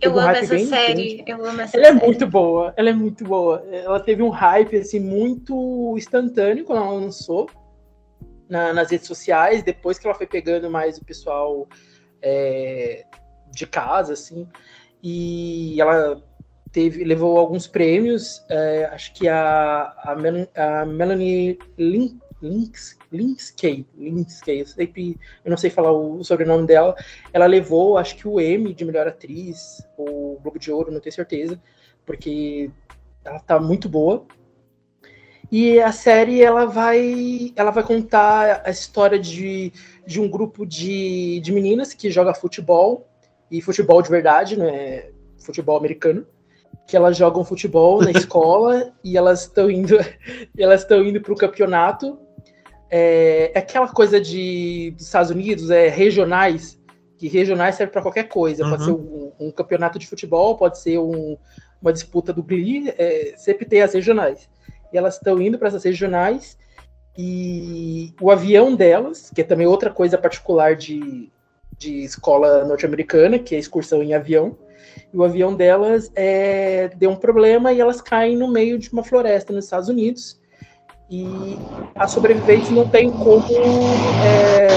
Eu 0.00 0.18
amo 0.18 0.30
essa 0.30 0.58
série, 0.58 1.22
eu 1.24 1.46
amo 1.46 1.60
essa 1.60 1.76
ela 1.76 1.86
série. 1.86 1.98
é 2.02 2.04
muito 2.06 2.26
boa, 2.26 2.74
ela 2.76 2.90
é 2.90 2.92
muito 2.92 3.24
boa. 3.24 3.64
Ela 3.70 4.00
teve 4.00 4.20
um 4.20 4.30
hype 4.30 4.78
assim 4.78 4.98
muito 4.98 5.94
instantâneo 5.96 6.64
quando 6.64 6.82
ela 6.82 6.92
lançou 6.92 7.48
na, 8.48 8.72
nas 8.72 8.90
redes 8.90 9.06
sociais, 9.06 9.62
depois 9.62 9.96
que 9.96 10.08
ela 10.08 10.16
foi 10.16 10.26
pegando 10.26 10.68
mais 10.68 10.98
o 10.98 11.04
pessoal 11.04 11.68
é, 12.22 13.04
de 13.50 13.66
casa, 13.66 14.12
assim, 14.12 14.46
e 15.02 15.80
ela 15.80 16.22
teve, 16.72 17.04
levou 17.04 17.38
alguns 17.38 17.66
prêmios. 17.66 18.44
É, 18.48 18.84
acho 18.86 19.14
que 19.14 19.28
a, 19.28 19.94
a, 20.04 20.14
Mel, 20.14 20.48
a 20.54 20.84
Melanie 20.84 21.58
Lin, 21.78 22.20
Links, 22.42 22.98
Linskey, 23.10 23.86
Linskey, 23.96 24.60
eu, 24.60 24.66
sei, 24.66 24.92
eu 25.44 25.50
não 25.50 25.56
sei 25.56 25.70
falar 25.70 25.92
o, 25.92 26.22
sobrenome 26.22 26.66
dela. 26.66 26.94
Ela 27.32 27.46
levou, 27.46 27.96
acho 27.96 28.16
que 28.16 28.28
o 28.28 28.40
Emmy 28.40 28.74
de 28.74 28.84
melhor 28.84 29.08
atriz, 29.08 29.86
o 29.96 30.38
Globo 30.42 30.58
de 30.58 30.70
Ouro, 30.70 30.92
não 30.92 31.00
tenho 31.00 31.14
certeza, 31.14 31.60
porque 32.04 32.70
ela 33.24 33.40
tá 33.40 33.58
muito 33.58 33.88
boa. 33.88 34.26
E 35.50 35.80
a 35.80 35.92
série 35.92 36.42
ela 36.42 36.66
vai, 36.66 37.52
ela 37.54 37.70
vai 37.70 37.84
contar 37.84 38.62
a 38.64 38.70
história 38.70 39.18
de, 39.18 39.72
de 40.06 40.20
um 40.20 40.28
grupo 40.28 40.66
de, 40.66 41.40
de 41.40 41.52
meninas 41.52 41.94
que 41.94 42.10
joga 42.10 42.34
futebol 42.34 43.08
e 43.50 43.62
futebol 43.62 44.02
de 44.02 44.10
verdade, 44.10 44.58
né? 44.58 45.10
Futebol 45.38 45.76
americano 45.76 46.26
que 46.86 46.96
elas 46.96 47.16
jogam 47.16 47.44
futebol 47.44 48.00
na 48.00 48.10
escola 48.16 48.92
e 49.02 49.16
elas 49.16 49.42
estão 49.42 49.70
indo 49.70 49.96
elas 50.56 50.82
estão 50.82 51.02
indo 51.04 51.20
para 51.20 51.32
o 51.32 51.36
campeonato 51.36 52.18
é, 52.88 53.50
é, 53.54 53.58
aquela 53.58 53.88
coisa 53.88 54.20
de 54.20 54.92
dos 54.96 55.06
Estados 55.06 55.30
Unidos 55.30 55.70
é 55.70 55.88
regionais 55.88 56.80
que 57.18 57.28
regionais 57.28 57.74
serve 57.74 57.92
para 57.92 58.02
qualquer 58.02 58.24
coisa 58.24 58.62
uhum. 58.64 58.70
pode 58.70 58.84
ser 58.84 58.90
um, 58.92 59.32
um, 59.40 59.50
campeonato 59.50 59.98
de 59.98 60.06
futebol 60.06 60.56
pode 60.56 60.78
ser 60.78 60.98
um, 60.98 61.36
uma 61.82 61.92
disputa 61.92 62.32
do 62.32 62.42
Glee 62.42 62.92
é, 62.96 63.34
sempre 63.36 63.66
tem 63.66 63.82
as 63.82 63.92
regionais 63.92 64.48
e 64.92 64.98
elas 64.98 65.14
estão 65.14 65.40
indo 65.40 65.58
para 65.58 65.68
essas 65.68 65.84
regionais 65.84 66.56
e 67.16 68.14
o 68.20 68.30
avião 68.30 68.74
delas 68.74 69.30
que 69.34 69.40
é 69.40 69.44
também 69.44 69.66
outra 69.66 69.90
coisa 69.90 70.18
particular 70.18 70.76
de, 70.76 71.30
de 71.78 72.04
escola 72.04 72.64
norte-americana 72.64 73.38
que 73.38 73.54
é 73.54 73.58
excursão 73.58 74.02
em 74.02 74.14
avião 74.14 74.56
e 75.12 75.16
o 75.16 75.24
avião 75.24 75.54
delas 75.54 76.10
é, 76.14 76.88
deu 76.96 77.10
um 77.10 77.16
problema 77.16 77.72
e 77.72 77.80
elas 77.80 78.00
caem 78.00 78.36
no 78.36 78.48
meio 78.48 78.78
de 78.78 78.92
uma 78.92 79.02
floresta 79.04 79.52
nos 79.52 79.64
Estados 79.64 79.88
Unidos. 79.88 80.40
E 81.08 81.56
a 81.94 82.08
sobrevivente 82.08 82.72
não 82.72 82.88
tem 82.88 83.10
como 83.10 83.46
é, 84.24 84.68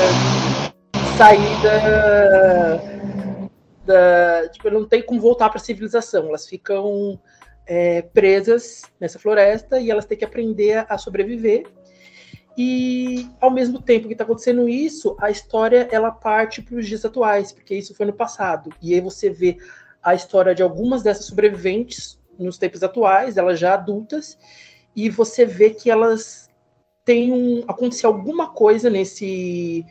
sair 1.17 1.63
da, 1.63 2.81
da, 3.85 4.49
Tipo, 4.49 4.69
não 4.69 4.85
tem 4.85 5.01
como 5.01 5.19
voltar 5.19 5.49
para 5.49 5.57
a 5.57 5.63
civilização. 5.63 6.27
Elas 6.27 6.47
ficam 6.47 7.19
é, 7.69 8.01
presas 8.01 8.81
nessa 8.99 9.19
floresta 9.19 9.79
e 9.79 9.91
elas 9.91 10.05
têm 10.05 10.17
que 10.17 10.25
aprender 10.25 10.85
a 10.89 10.97
sobreviver. 10.97 11.67
E 12.57 13.29
ao 13.39 13.51
mesmo 13.51 13.79
tempo 13.79 14.07
que 14.07 14.13
está 14.13 14.23
acontecendo 14.23 14.67
isso, 14.67 15.15
a 15.19 15.29
história 15.29 15.87
ela 15.91 16.11
parte 16.11 16.63
para 16.63 16.75
os 16.75 16.87
dias 16.87 17.05
atuais, 17.05 17.51
porque 17.51 17.75
isso 17.75 17.93
foi 17.93 18.07
no 18.07 18.13
passado. 18.13 18.71
E 18.81 18.95
aí 18.95 18.99
você 18.99 19.29
vê 19.29 19.57
a 20.01 20.15
história 20.15 20.55
de 20.55 20.63
algumas 20.63 21.03
dessas 21.03 21.25
sobreviventes 21.25 22.19
nos 22.39 22.57
tempos 22.57 22.81
atuais, 22.81 23.37
elas 23.37 23.59
já 23.59 23.75
adultas, 23.75 24.37
e 24.95 25.09
você 25.09 25.45
vê 25.45 25.69
que 25.69 25.91
elas 25.91 26.49
têm 27.05 27.31
um, 27.31 27.63
aconteceu 27.67 28.09
alguma 28.09 28.49
coisa 28.49 28.89
nesse 28.89 29.85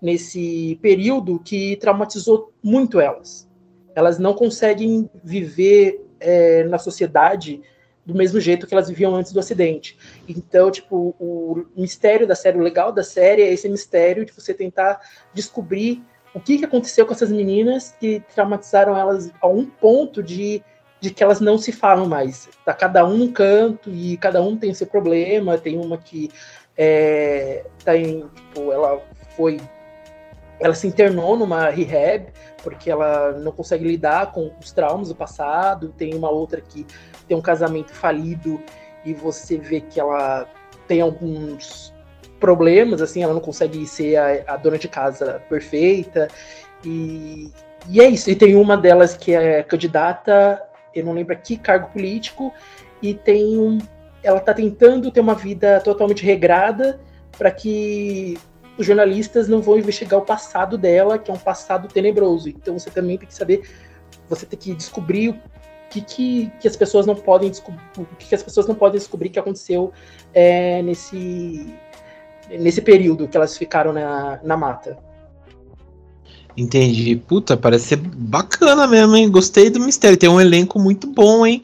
nesse 0.00 0.78
período 0.82 1.40
que 1.40 1.76
traumatizou 1.76 2.52
muito 2.62 3.00
elas. 3.00 3.48
Elas 3.94 4.18
não 4.18 4.34
conseguem 4.34 5.10
viver 5.24 6.05
é, 6.20 6.64
na 6.64 6.78
sociedade 6.78 7.62
do 8.04 8.14
mesmo 8.14 8.38
jeito 8.38 8.66
que 8.66 8.72
elas 8.72 8.88
viviam 8.88 9.16
antes 9.16 9.32
do 9.32 9.40
acidente. 9.40 9.98
Então, 10.28 10.70
tipo, 10.70 11.14
o 11.18 11.66
mistério 11.76 12.26
da 12.26 12.36
série, 12.36 12.56
o 12.56 12.62
legal 12.62 12.92
da 12.92 13.02
série 13.02 13.42
é 13.42 13.52
esse 13.52 13.68
mistério 13.68 14.24
de 14.24 14.32
você 14.32 14.54
tentar 14.54 15.00
descobrir 15.34 16.02
o 16.32 16.38
que, 16.38 16.58
que 16.58 16.64
aconteceu 16.64 17.04
com 17.04 17.12
essas 17.12 17.32
meninas 17.32 17.96
que 17.98 18.22
traumatizaram 18.34 18.96
elas 18.96 19.32
a 19.40 19.48
um 19.48 19.66
ponto 19.66 20.22
de, 20.22 20.62
de 21.00 21.10
que 21.10 21.24
elas 21.24 21.40
não 21.40 21.58
se 21.58 21.72
falam 21.72 22.06
mais. 22.06 22.48
Tá 22.64 22.72
cada 22.72 23.04
um 23.04 23.16
num 23.16 23.32
canto 23.32 23.90
e 23.90 24.16
cada 24.18 24.40
um 24.40 24.56
tem 24.56 24.72
seu 24.72 24.86
problema. 24.86 25.58
Tem 25.58 25.76
uma 25.76 25.98
que 25.98 26.30
é, 26.76 27.64
tá 27.84 27.96
em, 27.96 28.20
tipo, 28.20 28.70
ela 28.70 29.02
foi 29.36 29.60
ela 30.60 30.74
se 30.74 30.86
internou 30.86 31.36
numa 31.36 31.68
rehab 31.68 32.26
porque 32.66 32.90
ela 32.90 33.30
não 33.30 33.52
consegue 33.52 33.86
lidar 33.86 34.32
com 34.32 34.50
os 34.60 34.72
traumas 34.72 35.06
do 35.06 35.14
passado. 35.14 35.94
Tem 35.96 36.12
uma 36.16 36.28
outra 36.28 36.60
que 36.60 36.84
tem 37.28 37.36
um 37.36 37.40
casamento 37.40 37.94
falido 37.94 38.60
e 39.04 39.14
você 39.14 39.56
vê 39.56 39.80
que 39.80 40.00
ela 40.00 40.48
tem 40.88 41.00
alguns 41.00 41.94
problemas, 42.40 43.00
assim, 43.00 43.22
ela 43.22 43.32
não 43.32 43.40
consegue 43.40 43.86
ser 43.86 44.16
a, 44.16 44.54
a 44.54 44.56
dona 44.56 44.78
de 44.78 44.88
casa 44.88 45.40
perfeita. 45.48 46.26
E, 46.84 47.52
e 47.88 48.00
é 48.00 48.08
isso. 48.08 48.28
E 48.28 48.34
tem 48.34 48.56
uma 48.56 48.76
delas 48.76 49.16
que 49.16 49.32
é 49.32 49.62
candidata, 49.62 50.60
eu 50.92 51.04
não 51.04 51.12
lembro 51.12 51.38
que 51.38 51.56
cargo 51.56 51.92
político, 51.92 52.52
e 53.00 53.14
tem 53.14 53.56
um. 53.56 53.78
Ela 54.24 54.38
está 54.38 54.52
tentando 54.52 55.12
ter 55.12 55.20
uma 55.20 55.36
vida 55.36 55.80
totalmente 55.82 56.24
regrada 56.24 56.98
para 57.38 57.52
que 57.52 58.36
os 58.78 58.86
jornalistas 58.86 59.48
não 59.48 59.60
vão 59.60 59.78
investigar 59.78 60.20
o 60.20 60.24
passado 60.24 60.76
dela, 60.76 61.18
que 61.18 61.30
é 61.30 61.34
um 61.34 61.38
passado 61.38 61.88
tenebroso. 61.88 62.48
Então 62.48 62.78
você 62.78 62.90
também 62.90 63.18
tem 63.18 63.28
que 63.28 63.34
saber, 63.34 63.68
você 64.28 64.44
tem 64.46 64.58
que 64.58 64.74
descobrir 64.74 65.30
o 65.30 65.40
que, 65.90 66.00
que, 66.00 66.52
que 66.60 66.68
as 66.68 66.76
pessoas 66.76 67.06
não 67.06 67.14
podem 67.14 67.50
descobrir, 67.50 67.80
o 67.96 68.04
que, 68.18 68.28
que 68.28 68.34
as 68.34 68.42
pessoas 68.42 68.66
não 68.66 68.74
podem 68.74 68.98
descobrir 68.98 69.30
que 69.30 69.38
aconteceu 69.38 69.92
é, 70.34 70.82
nesse 70.82 71.74
nesse 72.48 72.80
período 72.80 73.26
que 73.26 73.36
elas 73.36 73.56
ficaram 73.56 73.92
na, 73.92 74.38
na 74.42 74.56
mata. 74.56 74.96
Entendi. 76.56 77.16
Puta, 77.16 77.56
parece 77.56 77.88
ser 77.88 77.96
bacana 77.96 78.86
mesmo, 78.86 79.14
hein? 79.16 79.30
Gostei 79.30 79.68
do 79.68 79.80
mistério. 79.80 80.16
Tem 80.16 80.28
um 80.28 80.40
elenco 80.40 80.78
muito 80.78 81.06
bom, 81.06 81.44
hein? 81.44 81.62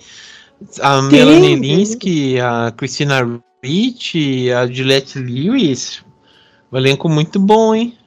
A 0.80 1.00
sim, 1.00 1.08
Melanie 1.08 1.56
Linsky, 1.56 2.38
a 2.38 2.72
Christina 2.76 3.42
Ricci, 3.64 4.52
a 4.52 4.66
Juliette 4.66 5.18
Lewis. 5.18 6.04
Um 6.72 6.78
elenco 6.78 7.08
muito 7.08 7.38
bom, 7.38 7.74
hein? 7.74 7.98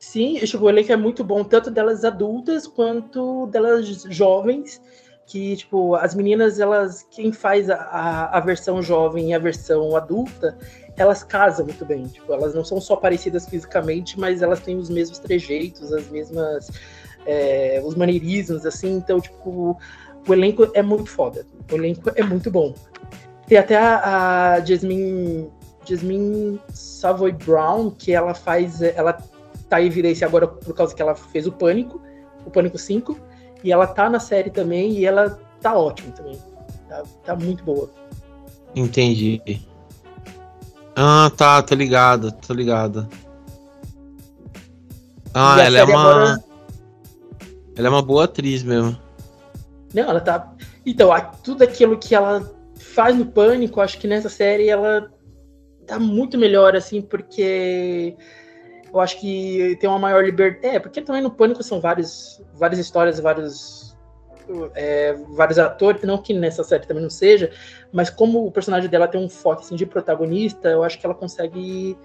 Sim, 0.00 0.38
o 0.60 0.68
elenco 0.68 0.92
é 0.92 0.96
muito 0.96 1.22
bom, 1.22 1.44
tanto 1.44 1.70
delas 1.70 2.04
adultas 2.04 2.66
quanto 2.66 3.46
delas 3.46 3.86
jovens. 4.10 4.80
Que, 5.26 5.56
tipo, 5.56 5.94
as 5.94 6.14
meninas, 6.14 6.58
elas. 6.58 7.06
Quem 7.10 7.32
faz 7.32 7.68
a, 7.68 8.30
a 8.32 8.40
versão 8.40 8.82
jovem 8.82 9.30
e 9.30 9.34
a 9.34 9.38
versão 9.38 9.94
adulta 9.94 10.56
elas 10.96 11.22
casam 11.22 11.66
muito 11.66 11.84
bem. 11.84 12.06
Tipo, 12.06 12.32
elas 12.32 12.54
não 12.54 12.64
são 12.64 12.80
só 12.80 12.96
parecidas 12.96 13.46
fisicamente, 13.48 14.18
mas 14.18 14.42
elas 14.42 14.60
têm 14.60 14.76
os 14.76 14.88
mesmos 14.88 15.18
trejeitos, 15.18 15.92
as 15.92 16.08
mesmas. 16.08 16.70
É, 17.26 17.80
os 17.84 17.94
maneirismos, 17.94 18.64
assim. 18.64 18.96
Então, 18.96 19.20
tipo, 19.20 19.78
o 20.26 20.32
elenco 20.32 20.68
é 20.74 20.82
muito 20.82 21.10
foda. 21.10 21.46
O 21.70 21.74
elenco 21.74 22.10
é 22.14 22.22
muito 22.22 22.50
bom. 22.50 22.74
Tem 23.46 23.58
até 23.58 23.76
a, 23.76 24.54
a 24.54 24.60
Jasmine, 24.64 25.50
Jasmine 25.88 26.60
Savoy 26.72 27.32
Brown, 27.32 27.90
que 27.90 28.12
ela 28.12 28.34
faz. 28.34 28.82
Ela 28.82 29.18
tá 29.68 29.80
em 29.80 29.86
evidência 29.86 30.26
agora 30.26 30.46
por 30.46 30.74
causa 30.74 30.94
que 30.94 31.02
ela 31.02 31.14
fez 31.14 31.46
o 31.46 31.52
Pânico, 31.52 32.00
o 32.44 32.50
Pânico 32.50 32.78
5. 32.78 33.18
E 33.64 33.72
ela 33.72 33.86
tá 33.86 34.08
na 34.08 34.20
série 34.20 34.50
também 34.50 34.92
e 34.92 35.04
ela 35.04 35.38
tá 35.60 35.76
ótima 35.76 36.12
também. 36.12 36.38
Tá, 36.88 37.02
tá 37.24 37.36
muito 37.36 37.64
boa. 37.64 37.90
Entendi. 38.74 39.42
Ah, 40.94 41.30
tá, 41.36 41.62
tô 41.62 41.74
ligado, 41.74 42.32
tô 42.32 42.52
ligado. 42.52 43.08
Ah, 45.34 45.60
ela 45.62 45.78
é 45.78 45.84
uma. 45.84 46.00
Agora... 46.00 46.44
Ela 47.76 47.86
é 47.86 47.90
uma 47.90 48.02
boa 48.02 48.24
atriz 48.24 48.62
mesmo. 48.62 48.98
Não, 49.94 50.10
ela 50.10 50.20
tá. 50.20 50.52
Então, 50.84 51.10
tudo 51.42 51.62
aquilo 51.62 51.96
que 51.96 52.14
ela 52.14 52.50
faz 52.76 53.16
no 53.16 53.26
Pânico, 53.26 53.80
acho 53.80 53.98
que 53.98 54.08
nessa 54.08 54.28
série 54.28 54.68
ela 54.68 55.10
tá 55.88 55.98
muito 55.98 56.38
melhor, 56.38 56.76
assim, 56.76 57.02
porque 57.02 58.14
eu 58.92 59.00
acho 59.00 59.18
que 59.18 59.76
tem 59.80 59.88
uma 59.88 59.98
maior 59.98 60.24
liberdade. 60.24 60.76
É, 60.76 60.78
porque 60.78 61.00
também 61.00 61.22
no 61.22 61.30
Pânico 61.30 61.62
são 61.62 61.80
vários, 61.80 62.40
várias 62.54 62.78
histórias, 62.78 63.18
vários 63.18 63.88
é, 64.74 65.14
vários 65.30 65.58
atores, 65.58 66.02
não 66.02 66.18
que 66.18 66.32
nessa 66.32 66.64
série 66.64 66.86
também 66.86 67.02
não 67.02 67.10
seja, 67.10 67.50
mas 67.92 68.08
como 68.08 68.46
o 68.46 68.52
personagem 68.52 68.88
dela 68.88 69.06
tem 69.06 69.22
um 69.22 69.28
foco 69.28 69.60
assim, 69.60 69.76
de 69.76 69.84
protagonista, 69.84 70.68
eu 70.68 70.82
acho 70.82 70.98
que 70.98 71.04
ela 71.04 71.14
consegue 71.14 71.98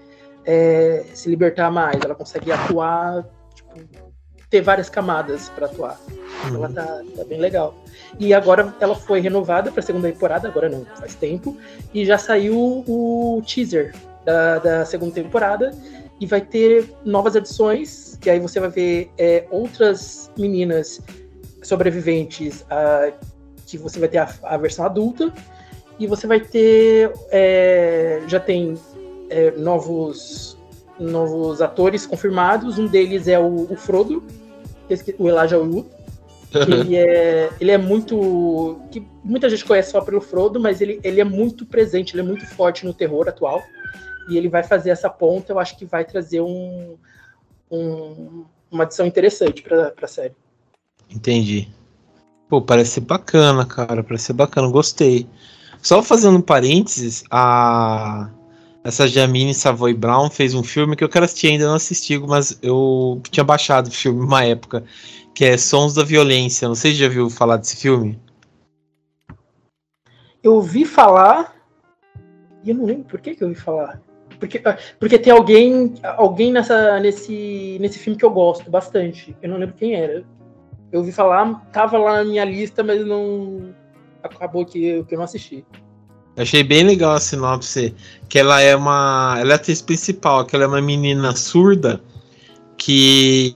é, 0.44 1.04
se 1.14 1.28
libertar 1.28 1.70
mais, 1.70 2.02
ela 2.04 2.14
consegue 2.14 2.52
atuar, 2.52 3.26
tipo, 3.54 4.13
ter 4.54 4.60
várias 4.60 4.88
camadas 4.88 5.48
para 5.48 5.66
atuar. 5.66 6.00
Uhum. 6.44 6.54
Ela 6.54 6.68
tá, 6.68 7.02
tá, 7.16 7.24
bem 7.24 7.40
legal. 7.40 7.74
E 8.20 8.32
agora 8.32 8.72
ela 8.78 8.94
foi 8.94 9.18
renovada 9.18 9.72
para 9.72 9.80
a 9.80 9.82
segunda 9.82 10.08
temporada, 10.08 10.46
agora 10.46 10.68
não, 10.68 10.84
faz 10.96 11.16
tempo, 11.16 11.56
e 11.92 12.04
já 12.04 12.16
saiu 12.16 12.84
o 12.86 13.42
teaser 13.44 13.92
da, 14.24 14.60
da 14.60 14.84
segunda 14.84 15.12
temporada 15.12 15.72
e 16.20 16.26
vai 16.26 16.40
ter 16.40 16.88
novas 17.04 17.34
edições, 17.34 18.16
que 18.20 18.30
aí 18.30 18.38
você 18.38 18.60
vai 18.60 18.68
ver 18.68 19.10
é, 19.18 19.44
outras 19.50 20.30
meninas 20.38 21.00
sobreviventes 21.60 22.60
uh, 22.62 23.12
que 23.66 23.76
você 23.76 23.98
vai 23.98 24.08
ter 24.08 24.18
a, 24.18 24.32
a, 24.44 24.56
versão 24.56 24.84
adulta 24.84 25.32
e 25.98 26.06
você 26.06 26.28
vai 26.28 26.38
ter 26.38 27.12
é, 27.32 28.22
já 28.28 28.38
tem 28.38 28.74
é, 29.30 29.50
novos 29.52 30.56
novos 31.00 31.60
atores 31.60 32.06
confirmados 32.06 32.78
um 32.78 32.86
deles 32.86 33.26
é 33.26 33.38
o, 33.38 33.66
o 33.68 33.76
Frodo 33.76 34.22
o 35.18 35.28
Elijah 35.28 35.58
Wood 35.58 35.86
ele 36.54 36.96
é, 36.96 37.50
ele 37.60 37.70
é 37.70 37.78
muito. 37.78 38.80
que 38.90 39.04
muita 39.22 39.50
gente 39.50 39.64
conhece 39.64 39.90
só 39.90 40.00
pelo 40.00 40.20
Frodo, 40.20 40.60
mas 40.60 40.80
ele, 40.80 41.00
ele 41.02 41.20
é 41.20 41.24
muito 41.24 41.66
presente, 41.66 42.14
ele 42.14 42.22
é 42.22 42.24
muito 42.24 42.46
forte 42.46 42.84
no 42.84 42.94
terror 42.94 43.28
atual. 43.28 43.62
E 44.28 44.38
ele 44.38 44.48
vai 44.48 44.62
fazer 44.62 44.90
essa 44.90 45.10
ponta, 45.10 45.52
eu 45.52 45.58
acho 45.58 45.76
que 45.76 45.84
vai 45.84 46.04
trazer 46.04 46.40
um, 46.40 46.96
um 47.70 48.44
uma 48.70 48.84
adição 48.84 49.06
interessante 49.06 49.62
pra, 49.62 49.90
pra 49.90 50.08
série. 50.08 50.34
Entendi. 51.10 51.68
Pô, 52.48 52.60
parece 52.62 52.92
ser 52.92 53.00
bacana, 53.00 53.66
cara. 53.66 54.02
Parece 54.02 54.26
ser 54.26 54.32
bacana, 54.32 54.68
gostei. 54.68 55.28
Só 55.82 56.02
fazendo 56.02 56.38
um 56.38 56.42
parênteses, 56.42 57.24
a. 57.30 58.30
Essa 58.84 59.08
Jamine 59.08 59.54
Savoy 59.54 59.94
Brown 59.94 60.28
fez 60.28 60.52
um 60.52 60.62
filme 60.62 60.94
que 60.94 61.02
eu 61.02 61.08
quero 61.08 61.24
assistir, 61.24 61.48
ainda 61.48 61.66
não 61.66 61.74
assisti, 61.74 62.18
mas 62.18 62.58
eu 62.62 63.18
tinha 63.30 63.42
baixado 63.42 63.86
o 63.86 63.90
filme 63.90 64.20
uma 64.20 64.44
época, 64.44 64.84
que 65.34 65.42
é 65.46 65.56
Sons 65.56 65.94
da 65.94 66.04
Violência. 66.04 66.68
Não 66.68 66.74
sei 66.74 66.92
se 66.92 66.98
já 66.98 67.08
viu 67.08 67.30
falar 67.30 67.56
desse 67.56 67.76
filme. 67.76 68.20
Eu 70.42 70.56
ouvi 70.56 70.84
falar. 70.84 71.56
E 72.62 72.70
eu 72.70 72.76
não 72.76 72.84
lembro 72.84 73.04
por 73.04 73.22
que, 73.22 73.34
que 73.34 73.42
eu 73.42 73.48
ouvi 73.48 73.58
falar. 73.58 74.02
Porque, 74.38 74.62
porque 75.00 75.18
tem 75.18 75.32
alguém 75.32 75.94
alguém 76.18 76.52
nessa, 76.52 77.00
nesse, 77.00 77.78
nesse 77.80 77.98
filme 77.98 78.18
que 78.18 78.24
eu 78.24 78.30
gosto 78.30 78.70
bastante. 78.70 79.34
Eu 79.40 79.48
não 79.48 79.56
lembro 79.56 79.76
quem 79.76 79.94
era. 79.94 80.22
Eu 80.92 81.00
ouvi 81.00 81.10
falar, 81.10 81.54
tava 81.72 81.96
lá 81.96 82.18
na 82.18 82.24
minha 82.24 82.44
lista, 82.44 82.82
mas 82.82 83.04
não. 83.06 83.74
Acabou 84.22 84.66
que, 84.66 85.02
que 85.04 85.14
eu 85.14 85.16
não 85.16 85.24
assisti. 85.24 85.64
Achei 86.36 86.64
bem 86.64 86.82
legal 86.82 87.12
a 87.12 87.20
sinopse, 87.20 87.94
que 88.34 88.38
ela 88.40 88.60
é 88.60 88.74
uma. 88.74 89.36
Ela 89.38 89.50
é 89.50 89.52
a 89.52 89.54
atriz 89.54 89.80
principal, 89.80 90.44
que 90.44 90.56
ela 90.56 90.64
é 90.64 90.66
uma 90.66 90.80
menina 90.80 91.36
surda 91.36 92.02
que 92.76 93.54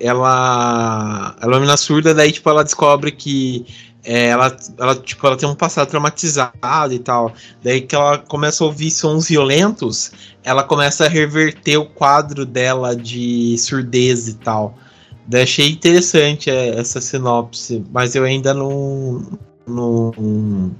ela. 0.00 1.36
Ela 1.38 1.52
é 1.52 1.54
uma 1.54 1.60
menina 1.60 1.76
surda, 1.76 2.14
daí 2.14 2.32
tipo, 2.32 2.48
ela 2.48 2.64
descobre 2.64 3.12
que 3.12 3.66
é, 4.02 4.28
ela, 4.28 4.56
ela, 4.78 4.94
tipo, 4.94 5.26
ela 5.26 5.36
tem 5.36 5.46
um 5.46 5.54
passado 5.54 5.90
traumatizado 5.90 6.94
e 6.94 6.98
tal. 6.98 7.34
Daí 7.62 7.82
que 7.82 7.94
ela 7.94 8.16
começa 8.16 8.64
a 8.64 8.66
ouvir 8.66 8.90
sons 8.90 9.28
violentos, 9.28 10.12
ela 10.42 10.64
começa 10.64 11.04
a 11.04 11.08
reverter 11.10 11.76
o 11.76 11.84
quadro 11.84 12.46
dela 12.46 12.96
de 12.96 13.54
surdez 13.58 14.28
e 14.28 14.34
tal. 14.36 14.78
Daí 15.26 15.42
achei 15.42 15.68
interessante 15.68 16.48
é, 16.48 16.70
essa 16.78 17.02
sinopse, 17.02 17.84
mas 17.92 18.14
eu 18.14 18.24
ainda 18.24 18.54
não. 18.54 19.38
não, 19.66 20.70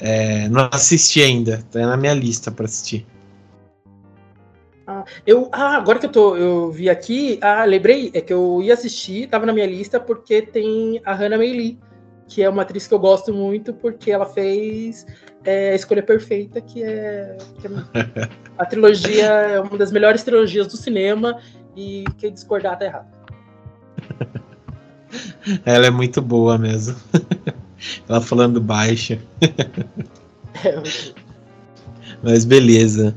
é, 0.00 0.48
não 0.48 0.68
assisti 0.72 1.22
ainda. 1.22 1.64
Tá 1.70 1.80
na 1.80 1.96
minha 1.96 2.14
lista 2.14 2.50
para 2.50 2.64
assistir. 2.64 3.06
Ah, 4.86 5.04
eu, 5.26 5.48
ah, 5.50 5.76
agora 5.76 5.98
que 5.98 6.06
eu, 6.06 6.12
tô, 6.12 6.36
eu 6.36 6.70
vi 6.70 6.90
aqui, 6.90 7.38
ah, 7.40 7.64
lembrei, 7.64 8.10
é 8.12 8.20
que 8.20 8.32
eu 8.32 8.60
ia 8.62 8.74
assistir, 8.74 9.28
tava 9.28 9.46
na 9.46 9.52
minha 9.52 9.66
lista 9.66 9.98
porque 9.98 10.42
tem 10.42 11.00
a 11.06 11.14
Hannah 11.14 11.38
May 11.38 11.52
Lee 11.52 11.78
que 12.26 12.42
é 12.42 12.48
uma 12.48 12.62
atriz 12.62 12.86
que 12.86 12.94
eu 12.94 12.98
gosto 12.98 13.32
muito 13.32 13.72
porque 13.72 14.10
ela 14.10 14.26
fez 14.26 15.06
é, 15.44 15.70
a 15.70 15.74
Escolha 15.74 16.02
Perfeita, 16.02 16.60
que 16.60 16.82
é, 16.82 17.36
que 17.60 17.66
é 17.66 17.70
a 18.58 18.66
trilogia, 18.66 19.26
é 19.26 19.60
uma 19.60 19.76
das 19.76 19.92
melhores 19.92 20.22
trilogias 20.22 20.66
do 20.66 20.76
cinema 20.76 21.38
e 21.76 22.04
quem 22.18 22.32
discordar 22.32 22.78
tá 22.78 22.84
errado. 22.86 23.14
Ela 25.64 25.86
é 25.86 25.90
muito 25.90 26.20
boa 26.22 26.58
mesmo. 26.58 26.96
ela 28.08 28.20
falando 28.20 28.60
baixa. 28.60 29.18
É, 30.64 30.80
Mas 32.22 32.44
beleza. 32.44 33.16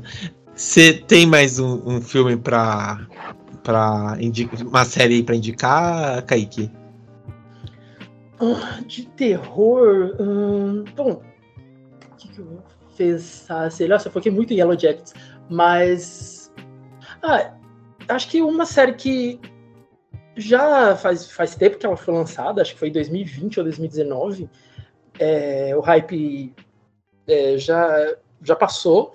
Você 0.56 0.92
tem 0.92 1.24
mais 1.24 1.60
um, 1.60 1.80
um 1.86 2.00
filme 2.00 2.36
para 2.36 3.06
para 3.62 4.18
uma 4.66 4.84
série 4.84 5.22
para 5.22 5.36
indicar, 5.36 6.20
Kaique? 6.24 6.68
Ah, 8.40 8.80
de 8.86 9.04
terror. 9.06 10.16
Hum, 10.18 10.84
bom, 10.96 11.22
o 12.12 12.16
que, 12.16 12.28
que 12.28 12.40
eu 12.40 12.62
fiz? 12.96 13.46
Sei 13.70 13.86
lá, 13.86 13.96
eu 14.04 14.10
foquei 14.10 14.32
muito 14.32 14.52
em 14.52 14.56
Yellow 14.56 14.78
Jackets. 14.78 15.14
Mas. 15.50 16.52
Ah, 17.22 17.52
acho 18.08 18.28
que 18.28 18.42
uma 18.42 18.64
série 18.64 18.94
que 18.94 19.38
já 20.40 20.96
faz, 20.96 21.30
faz 21.30 21.54
tempo 21.54 21.78
que 21.78 21.86
ela 21.86 21.96
foi 21.96 22.14
lançada, 22.14 22.62
acho 22.62 22.74
que 22.74 22.78
foi 22.78 22.88
em 22.88 22.92
2020 22.92 23.58
ou 23.58 23.64
2019. 23.64 24.48
É, 25.18 25.74
o 25.76 25.80
hype 25.80 26.54
é, 27.26 27.58
já, 27.58 28.16
já 28.42 28.54
passou, 28.54 29.14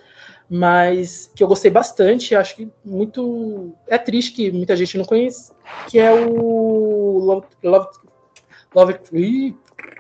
mas 0.50 1.32
que 1.36 1.44
eu 1.44 1.48
gostei 1.48 1.72
bastante, 1.72 2.36
acho 2.36 2.56
que 2.56 2.70
muito. 2.84 3.74
É 3.88 3.98
triste 3.98 4.34
que 4.34 4.52
muita 4.52 4.76
gente 4.76 4.98
não 4.98 5.06
conhece, 5.06 5.52
que 5.90 5.98
é 5.98 6.12
o 6.12 7.20
Love, 7.20 7.48
Love 7.64 7.88
Love, 8.76 9.00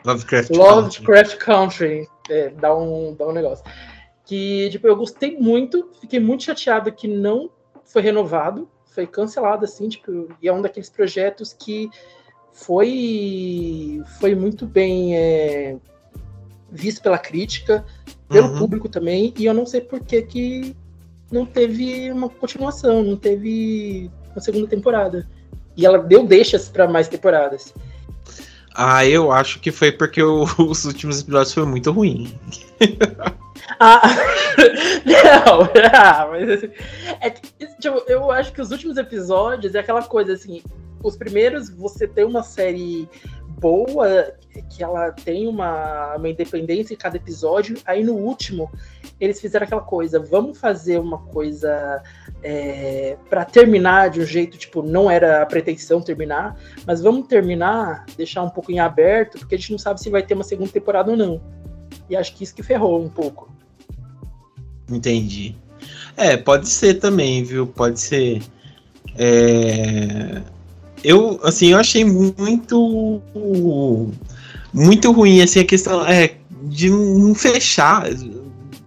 Lovecraft, 0.05 0.49
Lovecraft 0.51 1.37
Country. 1.37 2.07
Country. 2.07 2.09
É, 2.29 2.49
dá, 2.49 2.75
um, 2.75 3.15
dá 3.15 3.27
um 3.27 3.31
negócio. 3.31 3.63
Que, 4.25 4.69
tipo, 4.69 4.87
eu 4.87 4.95
gostei 4.95 5.37
muito, 5.37 5.89
fiquei 5.99 6.19
muito 6.19 6.43
chateado 6.43 6.91
que 6.91 7.07
não 7.07 7.49
foi 7.83 8.01
renovado, 8.01 8.69
foi 8.93 9.07
cancelado, 9.07 9.65
assim, 9.65 9.89
tipo, 9.89 10.29
e 10.41 10.47
é 10.47 10.53
um 10.53 10.61
daqueles 10.61 10.89
projetos 10.89 11.53
que 11.53 11.89
foi, 12.51 14.01
foi 14.19 14.35
muito 14.35 14.65
bem 14.67 15.17
é, 15.17 15.75
visto 16.71 17.01
pela 17.01 17.17
crítica, 17.17 17.83
pelo 18.29 18.49
uhum. 18.49 18.59
público 18.59 18.87
também, 18.87 19.33
e 19.37 19.45
eu 19.45 19.53
não 19.53 19.65
sei 19.65 19.81
por 19.81 19.99
que 19.99 20.21
que 20.21 20.75
não 21.31 21.45
teve 21.45 22.11
uma 22.11 22.29
continuação, 22.29 23.03
não 23.03 23.17
teve 23.17 24.09
uma 24.31 24.41
segunda 24.41 24.67
temporada. 24.67 25.27
E 25.75 25.85
ela 25.85 25.97
deu 25.97 26.23
deixas 26.25 26.69
para 26.69 26.87
mais 26.87 27.07
temporadas. 27.07 27.73
Ah, 28.75 29.05
eu 29.05 29.31
acho 29.31 29.59
que 29.59 29.71
foi 29.71 29.91
porque 29.91 30.21
o, 30.21 30.43
os 30.59 30.85
últimos 30.85 31.21
episódios 31.21 31.53
foram 31.53 31.67
muito 31.67 31.91
ruins. 31.91 32.33
ah, 33.79 34.01
não, 35.05 35.69
ah, 35.93 36.27
mas 36.29 36.49
assim, 36.49 36.69
é, 37.19 37.29
tipo, 37.29 38.03
eu 38.07 38.31
acho 38.31 38.51
que 38.53 38.61
os 38.61 38.71
últimos 38.71 38.97
episódios 38.97 39.75
é 39.75 39.79
aquela 39.79 40.03
coisa 40.03 40.33
assim, 40.33 40.61
os 41.03 41.17
primeiros 41.17 41.69
você 41.69 42.07
tem 42.07 42.23
uma 42.23 42.43
série 42.43 43.07
boa, 43.59 44.33
que 44.69 44.83
ela 44.83 45.11
tem 45.11 45.47
uma, 45.47 46.15
uma 46.15 46.29
independência 46.29 46.93
em 46.93 46.97
cada 46.97 47.17
episódio, 47.17 47.77
aí 47.85 48.03
no 48.03 48.13
último 48.13 48.69
eles 49.19 49.39
fizeram 49.39 49.65
aquela 49.65 49.81
coisa, 49.81 50.19
vamos 50.19 50.57
fazer 50.57 50.99
uma 50.99 51.17
coisa 51.17 52.03
é, 52.41 53.17
para 53.29 53.45
terminar 53.45 54.09
de 54.09 54.19
um 54.19 54.25
jeito, 54.25 54.57
tipo, 54.57 54.81
não 54.81 55.09
era 55.09 55.41
a 55.41 55.45
pretensão 55.45 56.01
terminar, 56.01 56.57
mas 56.85 57.01
vamos 57.01 57.27
terminar, 57.27 58.05
deixar 58.17 58.43
um 58.43 58.49
pouco 58.49 58.71
em 58.71 58.79
aberto, 58.79 59.39
porque 59.39 59.55
a 59.55 59.57
gente 59.57 59.71
não 59.71 59.79
sabe 59.79 60.01
se 60.01 60.09
vai 60.09 60.23
ter 60.23 60.33
uma 60.33 60.43
segunda 60.43 60.69
temporada 60.69 61.11
ou 61.11 61.17
não. 61.17 61.41
E 62.09 62.15
acho 62.15 62.35
que 62.35 62.43
isso 62.43 62.53
que 62.53 62.63
ferrou 62.63 63.03
um 63.03 63.09
pouco. 63.09 63.49
Entendi. 64.89 65.55
É, 66.15 66.37
pode 66.37 66.67
ser 66.69 66.95
também, 66.95 67.43
viu? 67.43 67.65
Pode 67.65 67.99
ser. 67.99 68.41
É... 69.15 70.41
Eu, 71.03 71.39
assim, 71.43 71.67
eu 71.67 71.77
achei 71.77 72.05
muito. 72.05 73.21
Muito 74.73 75.11
ruim, 75.11 75.41
assim, 75.41 75.59
a 75.59 75.65
questão 75.65 76.05
é, 76.05 76.35
de 76.63 76.89
não 76.89 77.35
fechar. 77.35 78.05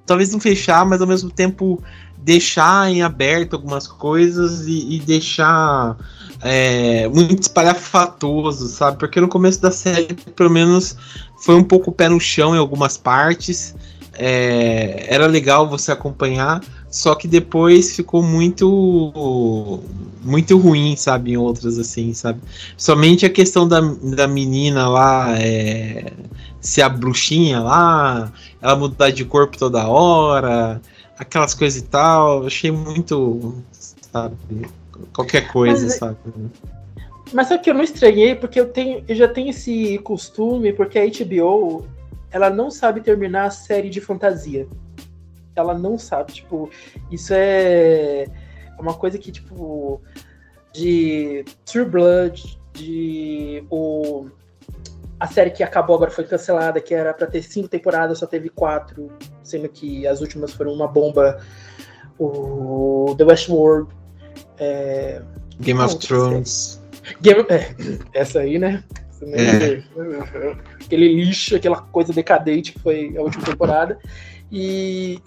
Talvez 0.04 0.32
não 0.32 0.40
fechar, 0.40 0.84
mas 0.84 1.00
ao 1.00 1.06
mesmo 1.06 1.30
tempo 1.30 1.82
deixar 2.18 2.90
em 2.90 3.02
aberto 3.02 3.54
algumas 3.54 3.86
coisas 3.86 4.66
e, 4.66 4.96
e 4.96 5.00
deixar 5.00 5.96
é, 6.42 7.08
muito 7.08 7.42
espalhafatoso, 7.42 8.68
sabe? 8.68 8.98
Porque 8.98 9.20
no 9.20 9.28
começo 9.28 9.60
da 9.60 9.70
série, 9.70 10.14
pelo 10.34 10.50
menos, 10.50 10.96
foi 11.38 11.54
um 11.54 11.64
pouco 11.64 11.92
pé 11.92 12.08
no 12.08 12.20
chão 12.20 12.54
em 12.54 12.58
algumas 12.58 12.96
partes. 12.96 13.74
É, 14.18 15.06
era 15.08 15.26
legal 15.26 15.68
você 15.68 15.92
acompanhar, 15.92 16.62
só 16.90 17.14
que 17.14 17.28
depois 17.28 17.94
ficou 17.94 18.22
muito 18.22 19.82
muito 20.22 20.58
ruim, 20.58 20.96
sabe, 20.96 21.32
em 21.32 21.36
outras 21.36 21.78
assim, 21.78 22.12
sabe? 22.14 22.40
Somente 22.76 23.24
a 23.24 23.30
questão 23.30 23.68
da, 23.68 23.80
da 23.80 24.26
menina 24.26 24.88
lá, 24.88 25.38
é, 25.38 26.12
ser 26.60 26.82
a 26.82 26.88
bruxinha 26.88 27.60
lá, 27.60 28.32
ela 28.60 28.74
mudar 28.74 29.10
de 29.10 29.24
corpo 29.24 29.56
toda 29.56 29.86
hora, 29.86 30.80
aquelas 31.18 31.54
coisas 31.54 31.80
e 31.80 31.84
tal, 31.84 32.46
achei 32.46 32.70
muito, 32.70 33.54
sabe, 34.12 34.36
qualquer 35.12 35.52
coisa, 35.52 35.84
mas, 35.84 35.94
é- 35.94 35.98
sabe? 35.98 36.16
Mas 37.32 37.50
é 37.50 37.58
que 37.58 37.68
eu 37.68 37.74
não 37.74 37.82
estranhei, 37.82 38.34
porque 38.34 38.58
eu 38.58 38.68
tenho, 38.68 39.04
eu 39.08 39.14
já 39.14 39.26
tenho 39.26 39.50
esse 39.50 39.98
costume, 39.98 40.72
porque 40.72 40.98
a 40.98 41.06
HBO, 41.06 41.86
ela 42.30 42.50
não 42.50 42.70
sabe 42.70 43.00
terminar 43.00 43.46
a 43.46 43.50
série 43.50 43.90
de 43.90 44.00
fantasia. 44.00 44.66
Ela 45.54 45.76
não 45.76 45.98
sabe, 45.98 46.32
tipo, 46.32 46.70
isso 47.10 47.32
é 47.34 48.26
uma 48.78 48.94
coisa 48.94 49.18
que, 49.18 49.32
tipo, 49.32 50.00
de 50.72 51.44
True 51.64 51.86
Blood, 51.86 52.58
de 52.74 53.64
o 53.70 54.28
a 55.18 55.26
série 55.26 55.50
que 55.50 55.62
acabou 55.62 55.96
agora 55.96 56.10
foi 56.10 56.24
cancelada, 56.24 56.80
que 56.80 56.94
era 56.94 57.14
para 57.14 57.26
ter 57.26 57.42
cinco 57.42 57.68
temporadas, 57.68 58.18
só 58.18 58.26
teve 58.26 58.50
quatro, 58.50 59.10
sendo 59.42 59.68
que 59.68 60.06
as 60.06 60.20
últimas 60.20 60.52
foram 60.52 60.72
uma 60.72 60.86
bomba. 60.86 61.40
O 62.18 63.14
The 63.16 63.24
Westworld. 63.24 63.90
É... 64.58 65.22
Game 65.60 65.80
of 65.80 65.96
Thrones. 65.98 66.82
Game... 67.20 67.44
É, 67.48 67.74
essa 68.12 68.40
aí, 68.40 68.58
né? 68.58 68.82
É. 69.22 69.82
Aquele 70.84 71.14
lixo, 71.14 71.56
aquela 71.56 71.80
coisa 71.80 72.12
decadente 72.12 72.72
que 72.72 72.78
foi 72.78 73.14
a 73.16 73.22
última 73.22 73.44
temporada. 73.44 73.98
E 74.50 75.20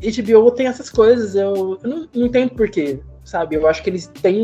HBO 0.00 0.50
tem 0.50 0.66
essas 0.66 0.90
coisas, 0.90 1.34
eu, 1.34 1.78
eu 1.82 1.88
não, 1.88 2.08
não 2.14 2.26
entendo 2.26 2.50
porquê, 2.50 3.00
sabe? 3.24 3.56
Eu 3.56 3.66
acho 3.66 3.82
que 3.82 3.90
eles 3.90 4.06
têm 4.06 4.40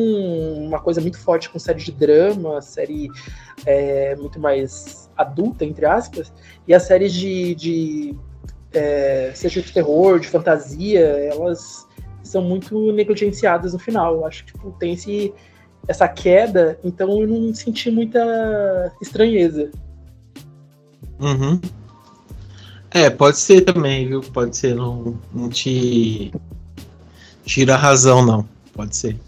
uma 0.58 0.80
coisa 0.80 1.00
muito 1.00 1.18
forte 1.18 1.50
com 1.50 1.58
série 1.58 1.82
de 1.82 1.92
drama, 1.92 2.62
série 2.62 3.08
é, 3.66 4.16
muito 4.16 4.40
mais 4.40 5.10
adulta, 5.16 5.64
entre 5.64 5.84
aspas, 5.84 6.32
e 6.66 6.72
as 6.72 6.84
séries 6.84 7.12
de, 7.12 7.54
de 7.54 8.16
é, 8.72 9.32
seja 9.34 9.60
de 9.60 9.72
terror, 9.72 10.18
de 10.18 10.28
fantasia, 10.28 11.00
elas 11.00 11.86
são 12.22 12.40
muito 12.40 12.92
negligenciadas 12.92 13.74
no 13.74 13.78
final. 13.78 14.14
Eu 14.14 14.26
acho 14.26 14.44
que 14.44 14.52
tipo, 14.52 14.70
tem 14.78 14.94
esse, 14.94 15.34
essa 15.88 16.08
queda, 16.08 16.78
então 16.84 17.20
eu 17.20 17.26
não 17.26 17.54
senti 17.54 17.90
muita 17.90 18.92
estranheza. 19.00 19.70
Uhum. 21.20 21.60
É, 22.90 23.08
pode 23.08 23.38
ser 23.38 23.62
também, 23.62 24.06
viu? 24.06 24.20
Pode 24.20 24.56
ser, 24.56 24.74
não, 24.74 25.18
não 25.32 25.48
te 25.48 26.32
tira 27.44 27.74
a 27.74 27.78
razão, 27.78 28.24
não. 28.24 28.46
Pode 28.72 28.96
ser. 28.96 29.18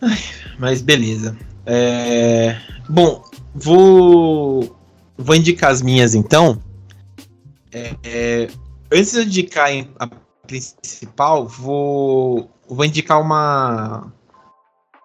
Ai, 0.00 0.18
mas 0.58 0.82
beleza. 0.82 1.36
É, 1.66 2.56
bom, 2.88 3.22
vou, 3.54 4.76
vou 5.16 5.36
indicar 5.36 5.70
as 5.70 5.82
minhas 5.82 6.14
então. 6.14 6.60
É, 7.72 7.94
é, 8.02 8.48
antes 8.90 9.12
de 9.12 9.20
indicar 9.20 9.68
a 9.98 10.08
principal, 10.46 11.46
vou, 11.46 12.50
vou 12.68 12.84
indicar 12.84 13.20
uma. 13.20 14.12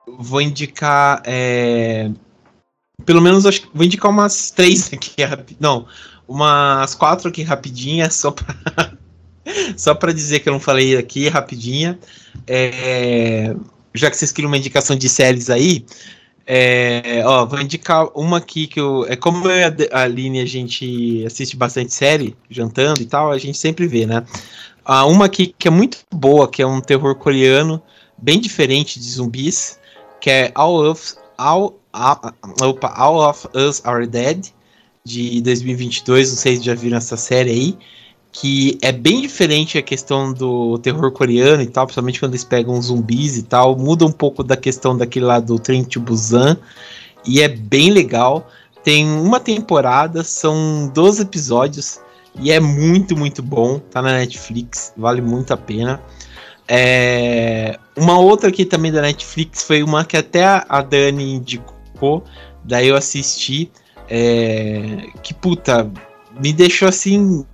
Vou 0.08 0.42
indicar. 0.42 1.22
É, 1.26 2.10
pelo 3.06 3.22
menos 3.22 3.46
acho 3.46 3.70
vou 3.74 3.86
indicar 3.86 4.12
umas 4.12 4.52
três 4.52 4.92
aqui. 4.94 5.12
Não, 5.60 5.86
umas 6.28 6.96
quatro 6.96 7.30
aqui 7.30 7.44
rapidinhas, 7.44 8.16
só 8.16 8.32
pra, 8.32 8.94
só 9.78 9.94
para 9.94 10.14
dizer 10.14 10.40
que 10.40 10.50
eu 10.50 10.54
não 10.54 10.60
falei 10.60 10.98
aqui 10.98 11.28
rapidinha. 11.28 12.00
É, 12.48 13.56
já 13.94 14.10
que 14.10 14.18
vocês 14.18 14.32
queriam 14.32 14.50
uma 14.50 14.58
indicação 14.58 14.96
de 14.96 15.08
séries 15.08 15.50
aí, 15.50 15.86
é, 16.48 17.24
ó, 17.26 17.46
vou 17.46 17.60
indicar 17.60 18.08
uma 18.16 18.38
aqui 18.38 18.68
que 18.68 18.80
eu. 18.80 19.06
É 19.10 19.16
como 19.16 19.50
eu 19.50 19.52
e 19.52 19.90
a 19.92 20.02
Aline 20.04 20.40
a 20.42 20.46
gente 20.46 21.24
assiste 21.26 21.58
bastante 21.58 21.94
série, 21.94 22.36
jantando 22.50 23.02
e 23.02 23.06
tal, 23.06 23.32
a 23.32 23.38
gente 23.38 23.58
sempre 23.58 23.88
vê, 23.88 24.06
né? 24.06 24.24
Ah, 24.84 25.06
uma 25.06 25.26
aqui 25.26 25.56
que 25.58 25.68
é 25.68 25.72
muito 25.72 25.98
boa, 26.14 26.48
que 26.48 26.62
é 26.62 26.68
um 26.68 26.80
terror 26.80 27.16
coreano, 27.16 27.82
bem 28.16 28.40
diferente 28.40 29.00
de 29.00 29.10
zumbis, 29.10 29.80
que 30.26 30.32
é 30.32 30.52
All 30.56 30.84
of, 30.84 31.14
All, 31.38 31.80
opa, 31.94 32.94
All 32.96 33.30
of 33.30 33.48
Us 33.54 33.80
Are 33.86 34.08
Dead, 34.08 34.48
de 35.04 35.40
2022, 35.44 36.32
não 36.32 36.38
sei 36.38 36.58
se 36.58 36.64
já 36.64 36.74
viram 36.74 36.98
essa 36.98 37.16
série 37.16 37.52
aí, 37.52 37.78
que 38.32 38.76
é 38.82 38.92
bem 38.92 39.22
diferente 39.22 39.78
a 39.78 39.84
questão 39.84 40.34
do 40.34 40.80
terror 40.80 41.12
coreano 41.12 41.62
e 41.62 41.68
tal, 41.68 41.86
principalmente 41.86 42.20
quando 42.20 42.32
eles 42.32 42.44
pegam 42.44 42.82
zumbis 42.82 43.38
e 43.38 43.44
tal, 43.44 43.78
muda 43.78 44.04
um 44.04 44.12
pouco 44.12 44.44
da 44.44 44.58
questão 44.58 44.98
daquele 44.98 45.26
lá 45.26 45.40
do 45.40 45.60
Trem 45.60 45.84
to 45.84 46.00
Busan, 46.00 46.58
e 47.24 47.40
é 47.40 47.48
bem 47.48 47.92
legal. 47.92 48.48
Tem 48.84 49.08
uma 49.08 49.40
temporada, 49.40 50.24
são 50.24 50.92
12 50.92 51.22
episódios, 51.22 52.00
e 52.40 52.52
é 52.52 52.60
muito, 52.60 53.16
muito 53.16 53.44
bom, 53.44 53.78
tá 53.78 54.02
na 54.02 54.14
Netflix, 54.14 54.92
vale 54.98 55.22
muito 55.22 55.54
a 55.54 55.58
pena. 55.58 56.02
É... 56.68 57.78
Uma 57.96 58.20
outra 58.20 58.50
aqui 58.50 58.66
também 58.66 58.92
da 58.92 59.02
Netflix 59.02 59.64
foi 59.64 59.84
uma 59.84 60.04
que 60.04 60.18
até 60.18 60.44
a 60.44 60.82
Dani 60.82 61.36
indicou, 61.36 62.24
daí 62.64 62.90
eu 62.90 62.96
assisti, 62.96 63.72
é, 64.10 65.08
que 65.24 65.34
puta, 65.34 65.90
me 66.40 66.52
deixou 66.52 66.88
assim, 66.88 67.46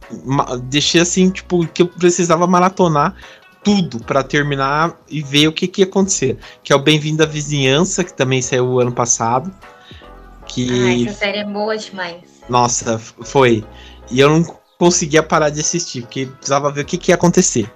deixei 0.63 1.01
assim, 1.01 1.29
tipo, 1.29 1.67
que 1.67 1.83
eu 1.83 1.87
precisava 1.87 2.47
maratonar 2.47 3.15
tudo 3.63 3.99
para 3.99 4.23
terminar 4.23 4.99
e 5.07 5.21
ver 5.21 5.47
o 5.47 5.53
que, 5.53 5.67
que 5.67 5.81
ia 5.81 5.85
acontecer. 5.85 6.37
Que 6.63 6.73
é 6.73 6.75
o 6.75 6.79
Bem-vindo 6.79 7.21
à 7.21 7.25
Vizinhança, 7.25 8.03
que 8.03 8.13
também 8.13 8.41
saiu 8.41 8.67
o 8.67 8.79
ano 8.79 8.91
passado. 8.91 9.53
Que... 10.47 11.05
Ah, 11.05 11.09
essa 11.09 11.19
série 11.19 11.37
é 11.39 11.45
boa 11.45 11.77
demais. 11.77 12.23
Nossa, 12.49 12.97
foi. 12.97 13.63
E 14.09 14.19
eu 14.19 14.29
não 14.29 14.43
conseguia 14.79 15.21
parar 15.21 15.49
de 15.49 15.59
assistir, 15.59 16.01
porque 16.01 16.25
precisava 16.25 16.71
ver 16.71 16.81
o 16.81 16.85
que, 16.85 16.97
que 16.97 17.11
ia 17.11 17.15
acontecer. 17.15 17.71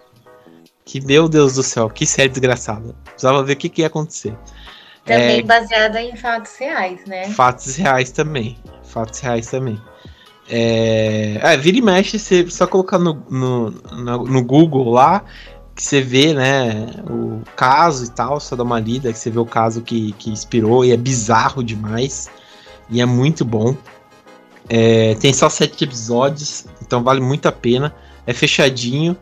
Que, 0.85 1.03
meu 1.03 1.27
Deus 1.27 1.55
do 1.55 1.63
céu, 1.63 1.89
que 1.89 2.05
série 2.05 2.29
desgraçada. 2.29 2.95
Precisava 3.03 3.43
ver 3.43 3.53
o 3.53 3.55
que, 3.57 3.69
que 3.69 3.81
ia 3.81 3.87
acontecer. 3.87 4.37
Também 5.03 5.39
é, 5.39 5.43
baseada 5.43 6.01
em 6.01 6.15
fatos 6.15 6.55
reais, 6.57 7.05
né? 7.05 7.29
Fatos 7.29 7.75
reais 7.75 8.11
também. 8.11 8.57
Fatos 8.83 9.19
reais 9.19 9.47
também. 9.47 9.81
É, 10.47 11.39
é 11.41 11.57
vira 11.57 11.77
e 11.77 11.81
mexe, 11.81 12.19
você 12.19 12.47
só 12.49 12.67
colocar 12.67 12.99
no, 12.99 13.15
no, 13.29 13.71
no, 13.71 14.25
no, 14.25 14.43
Google 14.43 14.91
lá, 14.91 15.23
que 15.75 15.83
você 15.83 16.01
vê, 16.01 16.33
né, 16.33 16.87
o 17.09 17.41
caso 17.55 18.05
e 18.05 18.09
tal, 18.09 18.39
só 18.39 18.55
dá 18.55 18.63
uma 18.63 18.79
lida, 18.79 19.11
que 19.11 19.17
você 19.17 19.31
vê 19.31 19.39
o 19.39 19.45
caso 19.45 19.81
que, 19.81 20.11
que 20.13 20.29
inspirou, 20.29 20.85
e 20.85 20.91
é 20.91 20.97
bizarro 20.97 21.63
demais, 21.63 22.29
e 22.89 23.01
é 23.01 23.05
muito 23.05 23.43
bom. 23.43 23.75
É, 24.69 25.15
tem 25.15 25.33
só 25.33 25.49
sete 25.49 25.83
episódios, 25.83 26.65
então 26.81 27.03
vale 27.03 27.21
muito 27.21 27.47
a 27.47 27.51
pena. 27.51 27.93
É 28.25 28.33
fechadinho, 28.33 29.15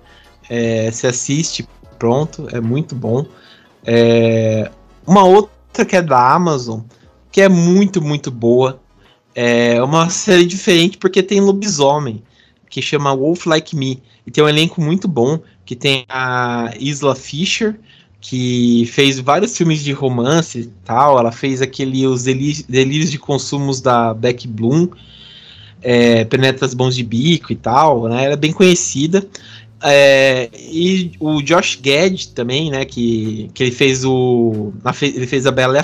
é, 0.53 0.91
você 0.91 1.07
assiste, 1.07 1.67
pronto, 1.97 2.47
é 2.51 2.61
muito 2.61 2.95
bom. 2.95 3.25
É, 3.85 4.69
uma 5.05 5.23
outra 5.23 5.53
outra 5.73 5.85
que 5.85 5.95
é 5.95 6.01
da 6.03 6.33
Amazon, 6.33 6.81
que 7.31 7.41
é 7.41 7.49
muito, 7.49 7.99
muito 7.99 8.29
boa. 8.29 8.79
É 9.33 9.81
uma 9.81 10.07
série 10.09 10.45
diferente 10.45 10.99
porque 10.99 11.23
tem 11.23 11.41
lobisomem, 11.41 12.21
que 12.69 12.81
chama 12.81 13.15
Wolf 13.15 13.47
Like 13.47 13.75
Me. 13.75 14.01
E 14.25 14.31
tem 14.31 14.43
um 14.43 14.47
elenco 14.47 14.79
muito 14.79 15.07
bom, 15.07 15.39
que 15.65 15.75
tem 15.75 16.05
a 16.07 16.71
Isla 16.79 17.15
Fisher, 17.15 17.75
que 18.21 18.85
fez 18.93 19.19
vários 19.19 19.57
filmes 19.57 19.83
de 19.83 19.91
romance 19.91 20.59
e 20.59 20.65
tal. 20.85 21.17
Ela 21.17 21.31
fez 21.31 21.61
aquele 21.61 22.05
Os 22.05 22.23
Delírios 22.23 23.09
de 23.09 23.17
Consumos 23.17 23.81
da 23.81 24.13
Beck 24.13 24.47
Bloom, 24.47 24.89
é, 25.81 26.23
Penetras 26.23 26.75
Bons 26.75 26.95
de 26.95 27.03
Bico 27.03 27.51
e 27.51 27.55
tal, 27.55 28.07
né? 28.07 28.25
Ela 28.25 28.33
é 28.33 28.37
bem 28.37 28.53
conhecida. 28.53 29.27
É, 29.85 30.49
e 30.53 31.11
o 31.19 31.41
Josh 31.41 31.75
Gad 31.75 32.27
também, 32.27 32.71
né? 32.71 32.85
Que, 32.85 33.49
que 33.53 33.63
ele 33.63 33.71
fez 33.71 34.05
o. 34.05 34.71
Ele 35.01 35.27
fez 35.27 35.45
a 35.45 35.51
Bela, 35.51 35.83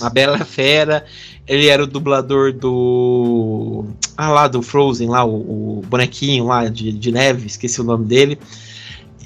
a 0.00 0.10
Bela 0.10 0.44
Fera. 0.44 1.04
Ele 1.46 1.68
era 1.68 1.82
o 1.82 1.86
dublador 1.86 2.52
do. 2.52 3.86
Ah, 4.16 4.30
lá, 4.30 4.48
do 4.48 4.60
Frozen, 4.60 5.08
lá, 5.08 5.24
o, 5.24 5.78
o 5.78 5.82
bonequinho 5.86 6.46
lá 6.46 6.68
de, 6.68 6.92
de 6.92 7.12
neve, 7.12 7.46
esqueci 7.46 7.80
o 7.80 7.84
nome 7.84 8.06
dele. 8.06 8.38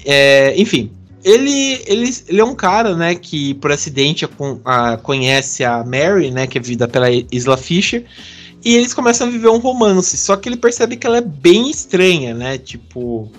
É, 0.05 0.55
enfim, 0.61 0.91
ele, 1.25 1.83
ele, 1.87 2.11
ele 2.29 2.41
é 2.41 2.45
um 2.45 2.55
cara, 2.55 2.95
né, 2.95 3.15
que 3.15 3.55
por 3.55 3.73
acidente 3.73 4.25
a, 4.25 4.29
a, 4.93 4.97
conhece 4.97 5.65
a 5.65 5.83
Mary, 5.85 6.31
né, 6.31 6.47
que 6.47 6.59
é 6.59 6.61
vivida 6.61 6.87
pela 6.87 7.11
Isla 7.11 7.57
Fisher, 7.57 8.05
e 8.65 8.77
eles 8.77 8.93
começam 8.93 9.27
a 9.27 9.31
viver 9.31 9.49
um 9.49 9.59
romance. 9.59 10.17
Só 10.17 10.37
que 10.37 10.49
ele 10.49 10.57
percebe 10.57 10.97
que 10.97 11.07
ela 11.07 11.19
é 11.19 11.23
bem 11.23 11.71
estranha, 11.71 12.35
né, 12.35 12.59
tipo, 12.59 13.31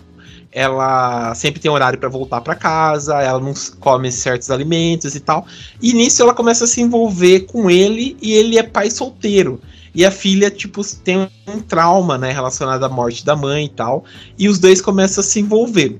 ela 0.53 1.33
sempre 1.33 1.59
tem 1.59 1.71
horário 1.71 1.97
para 1.97 2.09
voltar 2.09 2.41
para 2.41 2.55
casa, 2.55 3.19
ela 3.21 3.39
não 3.39 3.53
come 3.79 4.11
certos 4.11 4.51
alimentos 4.51 5.15
e 5.15 5.19
tal. 5.19 5.47
E 5.81 5.93
nisso 5.93 6.21
ela 6.21 6.33
começa 6.33 6.65
a 6.65 6.67
se 6.67 6.81
envolver 6.81 7.41
com 7.41 7.69
ele 7.69 8.15
e 8.21 8.33
ele 8.33 8.57
é 8.57 8.63
pai 8.63 8.91
solteiro. 8.91 9.59
E 9.95 10.05
a 10.05 10.11
filha, 10.11 10.49
tipo, 10.49 10.81
tem 11.03 11.29
um 11.47 11.59
trauma, 11.59 12.17
né, 12.17 12.31
relacionado 12.31 12.83
à 12.83 12.89
morte 12.89 13.25
da 13.25 13.35
mãe 13.35 13.65
e 13.65 13.69
tal. 13.69 14.03
E 14.37 14.47
os 14.47 14.59
dois 14.59 14.81
começam 14.81 15.21
a 15.21 15.25
se 15.25 15.39
envolver. 15.39 15.99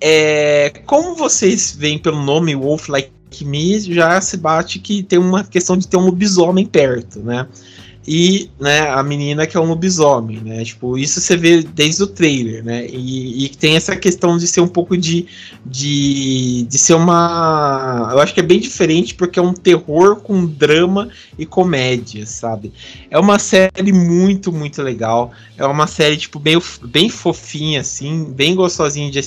É, 0.00 0.72
como 0.86 1.14
vocês 1.14 1.74
veem 1.78 1.98
pelo 1.98 2.22
nome 2.22 2.54
Wolf 2.54 2.88
Like 2.88 3.12
Me, 3.42 3.80
já 3.80 4.20
se 4.20 4.36
bate 4.36 4.78
que 4.78 5.02
tem 5.02 5.18
uma 5.18 5.42
questão 5.42 5.76
de 5.76 5.88
ter 5.88 5.96
um 5.96 6.06
lobisomem 6.06 6.66
perto, 6.66 7.20
né? 7.20 7.46
E 8.06 8.50
né, 8.60 8.90
a 8.90 9.02
menina 9.02 9.46
que 9.46 9.56
é 9.56 9.60
um 9.60 9.64
lobisomem, 9.64 10.38
né? 10.40 10.62
Tipo, 10.62 10.98
isso 10.98 11.20
você 11.20 11.36
vê 11.36 11.62
desde 11.62 12.02
o 12.02 12.06
trailer, 12.06 12.62
né? 12.62 12.86
E, 12.86 13.48
tem 13.58 13.76
essa 13.76 13.96
questão 13.96 14.36
de 14.36 14.46
ser 14.46 14.60
um 14.60 14.68
pouco 14.68 14.96
de, 14.96 15.26
de, 15.64 16.66
de 16.68 16.78
ser 16.78 16.94
uma. 16.94 18.10
Eu 18.12 18.20
acho 18.20 18.34
que 18.34 18.40
é 18.40 18.42
bem 18.42 18.60
diferente 18.60 19.14
porque 19.14 19.38
é 19.38 19.42
um 19.42 19.54
terror 19.54 20.16
com 20.16 20.44
drama 20.44 21.08
e 21.38 21.46
comédia, 21.46 22.26
sabe? 22.26 22.72
É 23.10 23.18
uma 23.18 23.38
série 23.38 23.92
muito, 23.92 24.52
muito 24.52 24.82
legal. 24.82 25.32
É 25.56 25.64
uma 25.64 25.86
série, 25.86 26.18
tipo, 26.18 26.38
bem, 26.38 26.60
bem 26.82 27.08
fofinha, 27.08 27.80
assim, 27.80 28.24
bem 28.24 28.54
gostosinha 28.54 29.10
de 29.10 29.18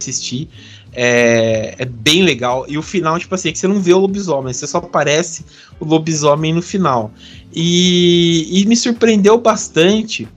assistir. 0.00 0.48
É, 0.94 1.74
é, 1.78 1.84
bem 1.84 2.22
legal. 2.22 2.64
E 2.68 2.78
o 2.78 2.82
final, 2.82 3.18
tipo 3.18 3.34
assim, 3.34 3.48
é 3.48 3.52
que 3.52 3.58
você 3.58 3.66
não 3.66 3.80
vê 3.80 3.92
o 3.92 3.98
lobisomem, 3.98 4.52
você 4.52 4.66
só 4.66 4.78
aparece 4.78 5.44
o 5.80 5.84
lobisomem 5.84 6.52
no 6.52 6.62
final. 6.62 7.12
E, 7.52 8.60
e 8.60 8.66
me 8.66 8.76
surpreendeu 8.76 9.38
bastante, 9.38 10.28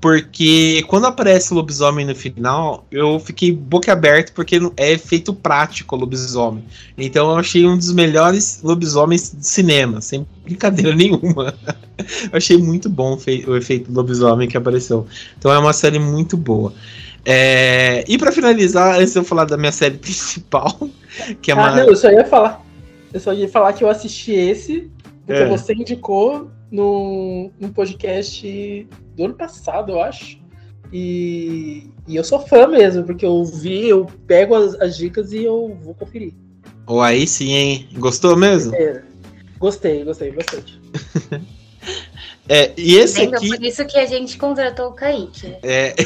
porque 0.00 0.84
quando 0.88 1.06
aparece 1.06 1.52
o 1.52 1.54
lobisomem 1.56 2.04
no 2.04 2.14
final, 2.14 2.86
eu 2.90 3.18
fiquei 3.20 3.52
boca 3.52 3.90
aberta 3.92 4.32
porque 4.34 4.60
é 4.76 4.92
efeito 4.92 5.32
prático 5.32 5.96
o 5.96 5.98
lobisomem. 5.98 6.64
Então 6.98 7.30
eu 7.30 7.36
achei 7.36 7.64
um 7.64 7.78
dos 7.78 7.92
melhores 7.92 8.60
lobisomens 8.62 9.32
de 9.32 9.46
cinema, 9.46 10.00
sem 10.00 10.26
brincadeira 10.44 10.92
nenhuma. 10.96 11.54
eu 11.96 12.30
achei 12.32 12.58
muito 12.58 12.90
bom 12.90 13.16
o 13.46 13.56
efeito 13.56 13.92
lobisomem 13.92 14.48
que 14.48 14.56
apareceu. 14.56 15.06
Então 15.38 15.52
é 15.52 15.58
uma 15.58 15.72
série 15.72 15.98
muito 15.98 16.36
boa. 16.36 16.74
É, 17.26 18.04
e 18.06 18.18
para 18.18 18.30
finalizar, 18.30 18.98
antes 18.98 19.12
de 19.12 19.18
eu 19.18 19.24
falar 19.24 19.44
da 19.46 19.56
minha 19.56 19.72
série 19.72 19.96
principal, 19.96 20.78
que 21.40 21.50
é 21.50 21.54
ah, 21.54 21.56
uma. 21.56 21.70
Não, 21.76 21.88
eu 21.88 21.96
só 21.96 22.10
ia 22.10 22.24
falar. 22.24 22.64
Eu 23.12 23.20
só 23.20 23.32
ia 23.32 23.48
falar 23.48 23.72
que 23.72 23.82
eu 23.84 23.88
assisti 23.88 24.32
esse, 24.32 24.90
porque 25.24 25.42
é. 25.42 25.48
você 25.48 25.72
indicou 25.72 26.50
no, 26.70 27.50
no 27.58 27.68
podcast 27.70 28.88
do 29.16 29.24
ano 29.24 29.34
passado, 29.34 29.92
eu 29.92 30.02
acho. 30.02 30.42
E, 30.92 31.90
e, 32.06 32.16
eu 32.16 32.22
sou 32.22 32.40
fã 32.40 32.66
mesmo, 32.66 33.04
porque 33.04 33.24
eu 33.24 33.44
vi, 33.44 33.88
eu 33.88 34.06
pego 34.26 34.54
as, 34.54 34.74
as 34.80 34.96
dicas 34.96 35.32
e 35.32 35.44
eu 35.44 35.76
vou 35.82 35.94
conferir. 35.94 36.34
Ou 36.86 36.98
oh, 36.98 37.02
aí 37.02 37.26
sim, 37.26 37.52
hein? 37.52 37.88
Gostou 37.94 38.36
mesmo? 38.36 38.74
É, 38.74 39.02
gostei, 39.58 40.04
gostei 40.04 40.30
bastante. 40.30 40.80
É, 42.48 42.72
e 42.76 42.96
esse 42.96 43.20
Lembra, 43.20 43.38
aqui. 43.38 43.48
Por 43.48 43.64
isso 43.64 43.86
que 43.86 43.98
a 43.98 44.06
gente 44.06 44.36
contratou 44.36 44.88
o 44.88 44.92
Kaique. 44.92 45.48
Né? 45.48 45.58
É. 45.62 45.94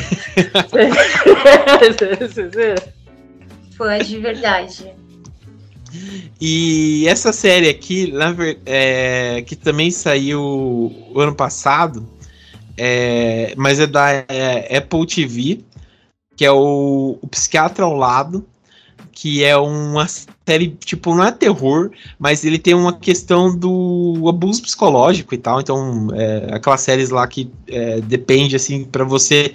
Foi 3.76 3.98
de 3.98 4.18
verdade. 4.18 4.94
E 6.40 7.06
essa 7.08 7.32
série 7.32 7.68
aqui, 7.68 8.12
é, 8.66 9.42
que 9.42 9.56
também 9.56 9.90
saiu 9.90 10.92
ano 11.16 11.34
passado, 11.34 12.08
é, 12.76 13.54
mas 13.56 13.80
é 13.80 13.86
da 13.86 14.24
é, 14.28 14.76
Apple 14.76 15.06
TV, 15.06 15.60
que 16.36 16.44
é 16.44 16.52
o, 16.52 17.18
o 17.20 17.28
Psiquiatra 17.28 17.84
ao 17.84 17.94
Lado, 17.94 18.46
que 19.20 19.42
é 19.42 19.56
uma 19.56 20.06
série, 20.06 20.68
tipo, 20.68 21.12
não 21.12 21.24
é 21.24 21.32
terror, 21.32 21.90
mas 22.20 22.44
ele 22.44 22.56
tem 22.56 22.72
uma 22.72 22.92
questão 22.92 23.54
do 23.54 24.26
abuso 24.28 24.62
psicológico 24.62 25.34
e 25.34 25.38
tal. 25.38 25.60
Então, 25.60 26.06
é, 26.14 26.54
aquelas 26.54 26.82
séries 26.82 27.10
lá 27.10 27.26
que 27.26 27.50
é, 27.66 28.00
depende, 28.00 28.54
assim, 28.54 28.84
para 28.84 29.02
você 29.02 29.54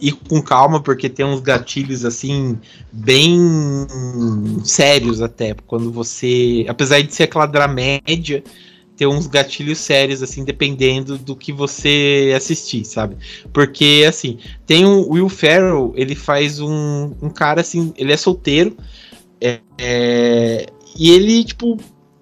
ir 0.00 0.12
com 0.12 0.40
calma, 0.40 0.82
porque 0.82 1.10
tem 1.10 1.26
uns 1.26 1.40
gatilhos, 1.40 2.06
assim, 2.06 2.58
bem 2.90 3.38
sérios 4.64 5.20
até. 5.20 5.54
Quando 5.66 5.92
você, 5.92 6.64
apesar 6.66 7.02
de 7.02 7.14
ser 7.14 7.24
aquela 7.24 7.44
dramédia, 7.44 8.42
ter 8.96 9.06
uns 9.06 9.26
gatilhos 9.26 9.76
sérios, 9.76 10.22
assim, 10.22 10.42
dependendo 10.42 11.18
do 11.18 11.36
que 11.36 11.52
você 11.52 12.32
assistir, 12.34 12.86
sabe? 12.86 13.18
Porque, 13.52 14.06
assim, 14.08 14.38
tem 14.66 14.86
o 14.86 15.10
Will 15.10 15.28
Ferrell, 15.28 15.92
ele 15.96 16.14
faz 16.14 16.60
um, 16.60 17.12
um 17.20 17.28
cara, 17.28 17.60
assim, 17.60 17.92
ele 17.98 18.10
é 18.10 18.16
solteiro, 18.16 18.74
é, 19.42 19.60
é, 19.76 20.66
e 20.96 21.10
ele, 21.10 21.44
tipo, 21.44 21.76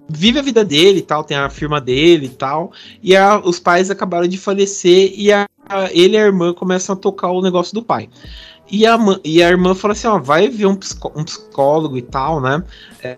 vive 0.09 0.39
a 0.39 0.41
vida 0.41 0.65
dele 0.65 0.99
e 0.99 1.03
tal, 1.03 1.23
tem 1.23 1.37
a 1.37 1.49
firma 1.49 1.79
dele 1.79 2.25
e 2.25 2.29
tal. 2.29 2.71
E 3.01 3.15
a, 3.15 3.39
os 3.39 3.59
pais 3.59 3.91
acabaram 3.91 4.27
de 4.27 4.37
falecer 4.37 5.13
e 5.15 5.31
a, 5.31 5.47
a, 5.69 5.91
ele 5.91 6.15
e 6.15 6.17
a 6.17 6.25
irmã 6.25 6.53
começam 6.53 6.95
a 6.95 6.97
tocar 6.97 7.31
o 7.31 7.41
negócio 7.41 7.73
do 7.73 7.83
pai. 7.83 8.09
E 8.69 8.85
a, 8.85 8.97
e 9.23 9.43
a 9.43 9.49
irmã 9.49 9.75
fala 9.75 9.93
assim: 9.93 10.07
ó, 10.07 10.17
vai 10.17 10.49
ver 10.49 10.65
um, 10.65 10.75
psicó, 10.75 11.11
um 11.15 11.23
psicólogo 11.23 11.97
e 11.97 12.01
tal, 12.01 12.41
né? 12.41 12.63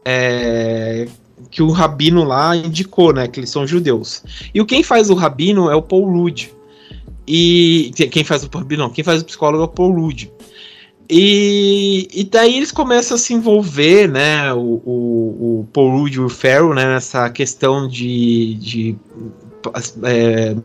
É, 0.03 1.07
que 1.49 1.61
o 1.61 1.69
rabino 1.69 2.23
lá 2.23 2.55
indicou, 2.55 3.13
né? 3.13 3.27
Que 3.27 3.39
eles 3.39 3.49
são 3.49 3.65
judeus. 3.65 4.23
E 4.53 4.59
o 4.59 4.65
quem 4.65 4.83
faz 4.83 5.09
o 5.09 5.13
rabino 5.13 5.69
é 5.69 5.75
o 5.75 5.81
Paul 5.81 6.11
Rudd. 6.11 6.49
E 7.25 7.91
quem 8.11 8.23
faz 8.23 8.43
o 8.43 8.49
rabino, 8.49 8.89
quem 8.89 9.03
faz 9.03 9.21
o 9.21 9.25
psicólogo 9.25 9.63
é 9.63 9.65
o 9.65 9.69
Paul 9.69 9.93
Rudd. 9.93 10.29
E, 11.09 12.07
e 12.13 12.23
daí 12.23 12.57
eles 12.57 12.71
começam 12.71 13.15
a 13.15 13.17
se 13.17 13.33
envolver, 13.33 14.07
né, 14.07 14.53
o, 14.53 14.81
o, 14.85 15.59
o 15.59 15.67
Paul 15.73 15.91
Rudd 15.91 16.15
e 16.15 16.19
o 16.19 16.29
né, 16.73 16.85
nessa 16.85 17.29
questão 17.29 17.87
de, 17.87 18.55
de 18.55 18.95
é, 20.03 20.55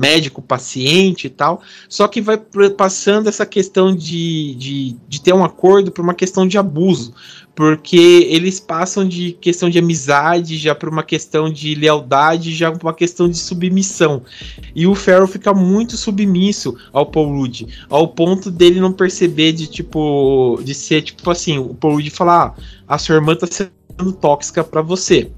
médico-paciente 0.00 1.26
e 1.26 1.30
tal, 1.30 1.60
só 1.86 2.08
que 2.08 2.22
vai 2.22 2.40
passando 2.74 3.28
essa 3.28 3.44
questão 3.44 3.94
de, 3.94 4.54
de, 4.54 4.96
de 5.06 5.20
ter 5.20 5.34
um 5.34 5.44
acordo 5.44 5.92
para 5.92 6.02
uma 6.02 6.14
questão 6.14 6.48
de 6.48 6.56
abuso, 6.56 7.12
porque 7.54 8.26
eles 8.30 8.58
passam 8.58 9.06
de 9.06 9.32
questão 9.32 9.68
de 9.68 9.78
amizade 9.78 10.56
já 10.56 10.74
para 10.74 10.88
uma 10.88 11.02
questão 11.02 11.52
de 11.52 11.74
lealdade, 11.74 12.54
já 12.54 12.72
para 12.72 12.82
uma 12.82 12.94
questão 12.94 13.28
de 13.28 13.36
submissão. 13.36 14.22
E 14.74 14.86
o 14.86 14.94
Ferro 14.94 15.26
fica 15.26 15.52
muito 15.52 15.98
submisso 15.98 16.74
ao 16.94 17.04
Paul 17.04 17.36
Rudd, 17.36 17.66
ao 17.90 18.08
ponto 18.08 18.50
dele 18.50 18.80
não 18.80 18.92
perceber 18.92 19.52
de 19.52 19.66
tipo 19.66 20.58
de 20.64 20.72
ser 20.72 21.02
tipo 21.02 21.30
assim, 21.30 21.58
o 21.58 21.74
Paul 21.74 21.96
Rudd 21.96 22.08
falar: 22.08 22.54
ah, 22.88 22.94
"A 22.94 22.96
sua 22.96 23.16
irmã 23.16 23.36
tá 23.36 23.46
sendo 23.46 24.12
tóxica 24.12 24.64
para 24.64 24.80
você" 24.80 25.30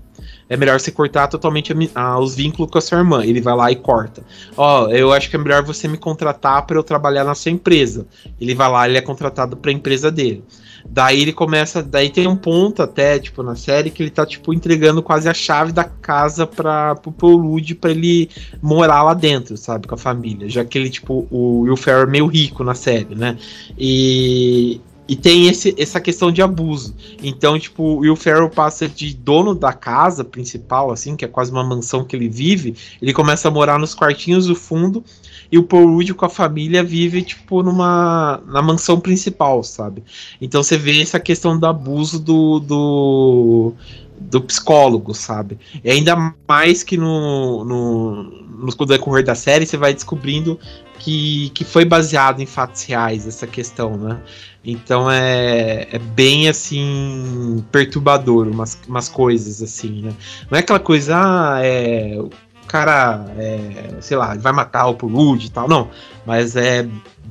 é 0.52 0.56
melhor 0.56 0.78
você 0.78 0.90
cortar 0.90 1.28
totalmente 1.28 1.72
a, 1.72 2.00
a, 2.00 2.18
os 2.18 2.34
vínculos 2.34 2.70
com 2.70 2.76
a 2.76 2.80
sua 2.82 2.98
irmã. 2.98 3.24
Ele 3.24 3.40
vai 3.40 3.56
lá 3.56 3.72
e 3.72 3.76
corta. 3.76 4.22
Ó, 4.54 4.84
oh, 4.84 4.90
eu 4.90 5.10
acho 5.10 5.30
que 5.30 5.36
é 5.36 5.38
melhor 5.38 5.62
você 5.62 5.88
me 5.88 5.96
contratar 5.96 6.66
para 6.66 6.76
eu 6.76 6.82
trabalhar 6.82 7.24
na 7.24 7.34
sua 7.34 7.50
empresa. 7.50 8.06
Ele 8.38 8.54
vai 8.54 8.70
lá, 8.70 8.86
ele 8.86 8.98
é 8.98 9.00
contratado 9.00 9.56
para 9.56 9.70
a 9.70 9.74
empresa 9.74 10.10
dele. 10.10 10.44
Daí 10.84 11.22
ele 11.22 11.32
começa, 11.32 11.82
daí 11.82 12.10
tem 12.10 12.26
um 12.26 12.36
ponto 12.36 12.82
até, 12.82 13.18
tipo, 13.18 13.42
na 13.42 13.56
série 13.56 13.88
que 13.88 14.02
ele 14.02 14.10
tá 14.10 14.26
tipo 14.26 14.52
entregando 14.52 15.02
quase 15.02 15.26
a 15.26 15.32
chave 15.32 15.72
da 15.72 15.84
casa 15.84 16.46
para 16.46 16.96
pro 16.96 17.12
Paulude 17.12 17.74
para 17.74 17.92
ele 17.92 18.28
morar 18.60 19.02
lá 19.02 19.14
dentro, 19.14 19.56
sabe, 19.56 19.86
com 19.86 19.94
a 19.94 19.98
família, 19.98 20.50
já 20.50 20.64
que 20.64 20.76
ele 20.76 20.90
tipo 20.90 21.26
o 21.30 21.60
Will 21.60 21.76
Ferrell 21.76 22.02
é 22.02 22.10
meio 22.10 22.26
rico 22.26 22.62
na 22.62 22.74
série, 22.74 23.14
né? 23.14 23.38
E 23.78 24.80
e 25.12 25.16
tem 25.16 25.46
esse, 25.46 25.74
essa 25.76 26.00
questão 26.00 26.32
de 26.32 26.40
abuso. 26.40 26.94
Então, 27.22 27.58
tipo, 27.58 27.82
o 27.82 27.98
Will 27.98 28.16
Ferrell 28.16 28.48
passa 28.48 28.88
de 28.88 29.12
dono 29.12 29.54
da 29.54 29.70
casa 29.70 30.24
principal, 30.24 30.90
assim, 30.90 31.16
que 31.16 31.22
é 31.22 31.28
quase 31.28 31.52
uma 31.52 31.62
mansão 31.62 32.02
que 32.02 32.16
ele 32.16 32.30
vive, 32.30 32.74
ele 33.00 33.12
começa 33.12 33.46
a 33.46 33.50
morar 33.50 33.78
nos 33.78 33.94
quartinhos 33.94 34.46
do 34.46 34.54
fundo, 34.54 35.04
e 35.50 35.58
o 35.58 35.64
Paul 35.64 35.96
Rudd 35.96 36.14
com 36.14 36.24
a 36.24 36.30
família 36.30 36.82
vive, 36.82 37.20
tipo, 37.20 37.62
numa 37.62 38.40
na 38.46 38.62
mansão 38.62 38.98
principal, 38.98 39.62
sabe? 39.62 40.02
Então 40.40 40.62
você 40.62 40.78
vê 40.78 41.02
essa 41.02 41.20
questão 41.20 41.58
do 41.58 41.66
abuso 41.66 42.18
do, 42.18 42.58
do, 42.58 43.74
do 44.18 44.40
psicólogo, 44.40 45.12
sabe? 45.12 45.58
E 45.84 45.90
ainda 45.90 46.34
mais 46.48 46.82
que 46.82 46.96
no, 46.96 47.66
no, 47.66 48.22
no 48.62 48.86
decorrer 48.86 49.26
da 49.26 49.34
série 49.34 49.66
você 49.66 49.76
vai 49.76 49.92
descobrindo 49.92 50.58
que, 51.02 51.50
que 51.50 51.64
foi 51.64 51.84
baseado 51.84 52.40
em 52.40 52.46
fatos 52.46 52.84
reais 52.84 53.26
essa 53.26 53.46
questão, 53.46 53.96
né? 53.96 54.20
Então 54.64 55.10
é, 55.10 55.88
é 55.90 55.98
bem 55.98 56.48
assim 56.48 57.64
perturbador 57.72 58.46
umas, 58.46 58.78
umas 58.86 59.08
coisas 59.08 59.60
assim, 59.60 60.02
né? 60.02 60.12
Não 60.48 60.56
é 60.56 60.60
aquela 60.60 60.78
coisa, 60.78 61.16
ah, 61.16 61.58
é, 61.60 62.16
o 62.20 62.30
cara, 62.68 63.26
é, 63.36 63.96
sei 64.00 64.16
lá, 64.16 64.36
vai 64.36 64.52
matar 64.52 64.86
o 64.86 64.94
Pulude 64.94 65.46
e 65.46 65.50
tal, 65.50 65.68
não. 65.68 65.90
Mas 66.24 66.54
é 66.54 66.86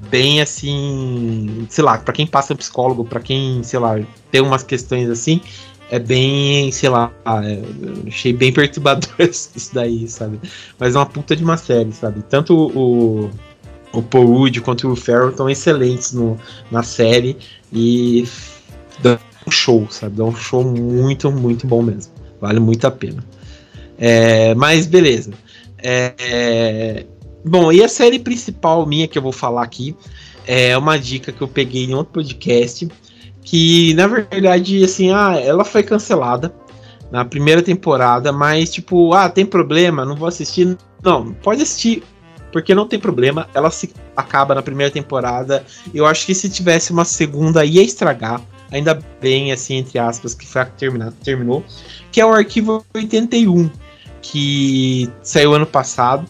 bem 0.10 0.42
assim, 0.42 1.66
sei 1.70 1.84
lá, 1.84 1.98
para 1.98 2.14
quem 2.14 2.28
passa 2.28 2.54
psicólogo, 2.54 3.06
para 3.06 3.22
quem, 3.22 3.64
sei 3.64 3.80
lá, 3.80 3.98
tem 4.30 4.42
umas 4.42 4.64
questões 4.64 5.10
assim, 5.10 5.40
é 5.90 5.98
bem, 5.98 6.70
sei 6.74 6.90
lá, 6.90 7.10
é, 7.26 8.08
achei 8.10 8.34
bem 8.34 8.52
perturbador 8.54 9.16
isso 9.20 9.74
daí, 9.74 10.10
sabe? 10.10 10.42
Mas 10.78 10.94
é 10.94 11.00
uma 11.00 11.06
puta 11.06 11.38
de 11.38 11.44
uma 11.44 11.56
série, 11.56 11.94
sabe? 11.94 12.22
Tanto 12.24 12.54
o 12.54 13.32
o 13.94 14.02
Paul 14.02 14.26
Rudd 14.26 14.62
quanto 14.62 14.90
o 14.90 14.96
Ferrell 14.96 15.30
estão 15.30 15.50
excelentes 15.50 16.14
no, 16.14 16.38
na 16.70 16.84
série 16.84 17.38
e 17.72 18.28
dão 19.00 19.20
um 19.46 19.52
show, 19.52 19.88
sabe? 19.90 20.16
Dão 20.16 20.30
um 20.30 20.36
show 20.36 20.64
muito, 20.64 21.32
muito 21.32 21.68
bom 21.68 21.82
mesmo. 21.82 22.14
Vale 22.40 22.60
muito 22.60 22.86
a 22.86 22.92
pena. 22.92 23.24
É, 23.98 24.56
mas 24.56 24.88
beleza. 24.88 25.32
É, 25.78 26.14
é, 26.20 27.06
bom, 27.46 27.72
e 27.72 27.84
a 27.84 27.88
série 27.88 28.20
principal 28.20 28.86
minha 28.86 29.08
que 29.08 29.18
eu 29.18 29.22
vou 29.22 29.32
falar 29.32 29.64
aqui 29.64 29.96
é 30.48 30.78
uma 30.78 30.98
dica 30.98 31.32
que 31.32 31.42
eu 31.42 31.48
peguei 31.48 31.86
em 31.86 31.94
outro 31.94 32.14
podcast 32.14 32.88
que 33.44 33.94
na 33.96 34.08
verdade 34.08 34.84
assim, 34.84 35.12
ah, 35.12 35.36
ela 35.40 35.64
foi 35.64 35.84
cancelada 35.84 36.54
na 37.12 37.26
primeira 37.26 37.62
temporada, 37.62 38.32
mas 38.32 38.72
tipo, 38.72 39.14
ah, 39.14 39.30
tem 39.30 39.46
problema, 39.46 40.06
não 40.06 40.16
vou 40.16 40.28
assistir. 40.28 40.78
Não, 41.04 41.34
pode 41.34 41.62
assistir 41.62 42.04
porque 42.52 42.76
não 42.76 42.88
tem 42.88 43.00
problema, 43.00 43.48
ela 43.54 43.72
se 43.72 43.92
acaba 44.16 44.54
na 44.54 44.62
primeira 44.62 44.92
temporada. 44.92 45.66
Eu 45.94 46.06
acho 46.06 46.26
que 46.26 46.36
se 46.36 46.50
tivesse 46.50 46.92
uma 46.92 47.06
segunda 47.06 47.66
ia 47.66 47.82
estragar. 47.82 48.42
Ainda 48.72 49.00
bem, 49.20 49.52
assim, 49.52 49.76
entre 49.76 50.00
aspas, 50.00 50.34
que 50.34 50.48
foi 50.48 50.62
a 50.62 50.66
que 50.66 50.78
terminar, 50.78 51.12
terminou. 51.24 51.64
Que 52.12 52.22
é 52.22 52.26
o 52.26 52.34
arquivo 52.34 52.86
81, 52.94 53.70
que 54.22 55.10
saiu 55.22 55.54
ano 55.54 55.66
passado. 55.66 56.26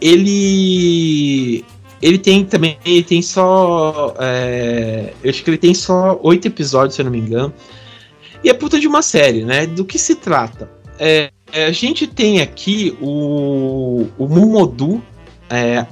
Ele. 0.00 1.64
Ele 2.00 2.18
tem 2.18 2.44
também. 2.44 2.78
Ele 2.84 3.02
tem 3.02 3.20
só. 3.20 4.14
É, 4.18 5.12
eu 5.22 5.30
acho 5.30 5.44
que 5.44 5.50
ele 5.50 5.58
tem 5.58 5.74
só 5.74 6.18
oito 6.22 6.48
episódios, 6.48 6.94
se 6.94 7.02
eu 7.02 7.04
não 7.04 7.12
me 7.12 7.18
engano. 7.18 7.52
E 8.42 8.48
é 8.48 8.54
puta 8.54 8.80
de 8.80 8.88
uma 8.88 9.02
série, 9.02 9.44
né? 9.44 9.66
Do 9.66 9.84
que 9.84 9.98
se 9.98 10.16
trata? 10.16 10.68
É, 10.98 11.30
a 11.52 11.70
gente 11.70 12.06
tem 12.06 12.40
aqui 12.40 12.96
o, 13.00 14.06
o 14.18 14.26
Mumodu, 14.26 15.02
é, 15.52 15.86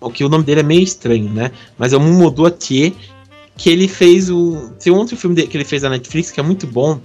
o 0.00 0.10
que 0.10 0.24
o 0.24 0.28
nome 0.28 0.44
dele 0.44 0.60
é 0.60 0.62
meio 0.62 0.82
estranho, 0.82 1.30
né? 1.30 1.50
Mas 1.76 1.92
é 1.92 1.96
o 1.96 2.00
Mumodo 2.00 2.46
Atier, 2.46 2.92
que 3.56 3.70
ele 3.70 3.88
fez 3.88 4.30
o. 4.30 4.70
Tem 4.78 4.92
um 4.92 4.96
outro 4.96 5.16
filme 5.16 5.46
que 5.46 5.56
ele 5.56 5.64
fez 5.64 5.82
na 5.82 5.90
Netflix 5.90 6.30
que 6.30 6.38
é 6.38 6.42
muito 6.42 6.66
bom, 6.66 7.00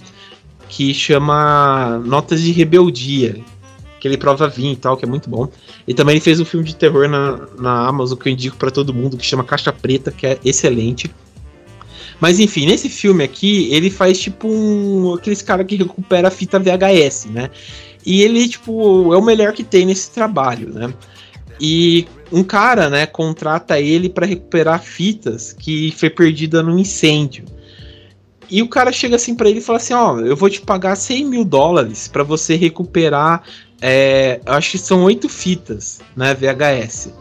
que 0.68 0.94
chama 0.94 1.98
Notas 2.04 2.40
de 2.40 2.52
Rebeldia. 2.52 3.36
Que 3.98 4.08
ele 4.08 4.18
prova 4.18 4.46
vinho 4.48 4.74
e 4.74 4.76
tal, 4.76 4.98
que 4.98 5.04
é 5.04 5.08
muito 5.08 5.30
bom. 5.30 5.48
E 5.88 5.94
também 5.94 6.14
ele 6.14 6.20
fez 6.20 6.38
um 6.38 6.44
filme 6.44 6.66
de 6.66 6.76
terror 6.76 7.08
na, 7.08 7.40
na 7.58 7.88
Amazon 7.88 8.18
que 8.18 8.28
eu 8.28 8.32
indico 8.34 8.56
para 8.56 8.70
todo 8.70 8.92
mundo, 8.92 9.16
que 9.16 9.24
chama 9.24 9.42
Caixa 9.42 9.72
Preta, 9.72 10.12
que 10.12 10.26
é 10.26 10.38
excelente. 10.44 11.10
Mas 12.20 12.38
enfim, 12.38 12.66
nesse 12.66 12.90
filme 12.90 13.24
aqui, 13.24 13.68
ele 13.72 13.90
faz 13.90 14.20
tipo 14.20 14.46
um. 14.46 15.14
aqueles 15.14 15.42
cara 15.42 15.64
que 15.64 15.76
recupera 15.76 16.28
a 16.28 16.30
fita 16.30 16.58
VHS, 16.58 17.26
né? 17.26 17.50
E 18.06 18.22
ele, 18.22 18.46
tipo, 18.46 19.14
é 19.14 19.16
o 19.16 19.22
melhor 19.22 19.52
que 19.54 19.64
tem 19.64 19.86
nesse 19.86 20.10
trabalho, 20.10 20.68
né? 20.72 20.92
E 21.60 22.06
um 22.32 22.42
cara, 22.42 22.90
né, 22.90 23.06
contrata 23.06 23.80
ele 23.80 24.08
para 24.08 24.26
recuperar 24.26 24.82
fitas 24.82 25.52
que 25.52 25.92
foi 25.96 26.10
perdida 26.10 26.62
num 26.62 26.78
incêndio. 26.78 27.44
E 28.50 28.62
o 28.62 28.68
cara 28.68 28.92
chega 28.92 29.16
assim 29.16 29.34
para 29.34 29.48
ele 29.48 29.58
e 29.58 29.62
fala 29.62 29.78
assim: 29.78 29.94
Ó, 29.94 30.18
eu 30.20 30.36
vou 30.36 30.50
te 30.50 30.60
pagar 30.60 30.96
100 30.96 31.24
mil 31.26 31.44
dólares 31.44 32.08
para 32.08 32.22
você 32.22 32.56
recuperar. 32.56 33.42
É, 33.80 34.40
acho 34.46 34.72
que 34.72 34.78
são 34.78 35.02
oito 35.04 35.28
fitas, 35.28 36.00
né, 36.16 36.34
VHS. 36.34 37.12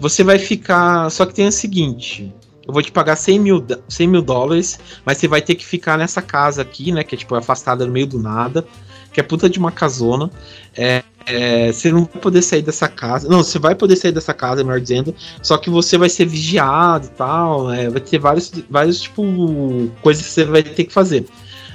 Você 0.00 0.22
vai 0.22 0.38
ficar. 0.38 1.10
Só 1.10 1.24
que 1.24 1.34
tem 1.34 1.46
o 1.46 1.52
seguinte: 1.52 2.32
eu 2.66 2.72
vou 2.72 2.82
te 2.82 2.90
pagar 2.90 3.16
100 3.16 3.38
mil, 3.38 3.64
100 3.88 4.08
mil 4.08 4.22
dólares, 4.22 4.78
mas 5.04 5.18
você 5.18 5.28
vai 5.28 5.40
ter 5.40 5.54
que 5.54 5.64
ficar 5.64 5.96
nessa 5.96 6.20
casa 6.20 6.62
aqui, 6.62 6.92
né, 6.92 7.04
que 7.04 7.14
é 7.14 7.18
tipo 7.18 7.34
afastada 7.34 7.86
no 7.86 7.92
meio 7.92 8.06
do 8.06 8.18
nada, 8.18 8.66
que 9.12 9.20
é 9.20 9.22
puta 9.22 9.48
de 9.48 9.58
uma 9.58 9.70
casona. 9.70 10.30
É, 10.76 11.02
é, 11.26 11.72
você 11.72 11.90
não 11.90 12.04
vai 12.04 12.20
poder 12.22 12.42
sair 12.42 12.62
dessa 12.62 12.88
casa. 12.88 13.28
Não, 13.28 13.42
você 13.42 13.58
vai 13.58 13.74
poder 13.74 13.96
sair 13.96 14.12
dessa 14.12 14.32
casa, 14.32 14.62
melhor 14.62 14.80
dizendo. 14.80 15.14
Só 15.42 15.56
que 15.58 15.68
você 15.68 15.98
vai 15.98 16.08
ser 16.08 16.24
vigiado 16.24 17.06
e 17.06 17.10
tal. 17.10 17.72
É, 17.72 17.90
vai 17.90 18.00
ter 18.00 18.18
vários, 18.18 18.52
vários, 18.70 19.02
tipo, 19.02 19.90
coisas 20.00 20.24
que 20.24 20.30
você 20.30 20.44
vai 20.44 20.62
ter 20.62 20.84
que 20.84 20.92
fazer. 20.92 21.26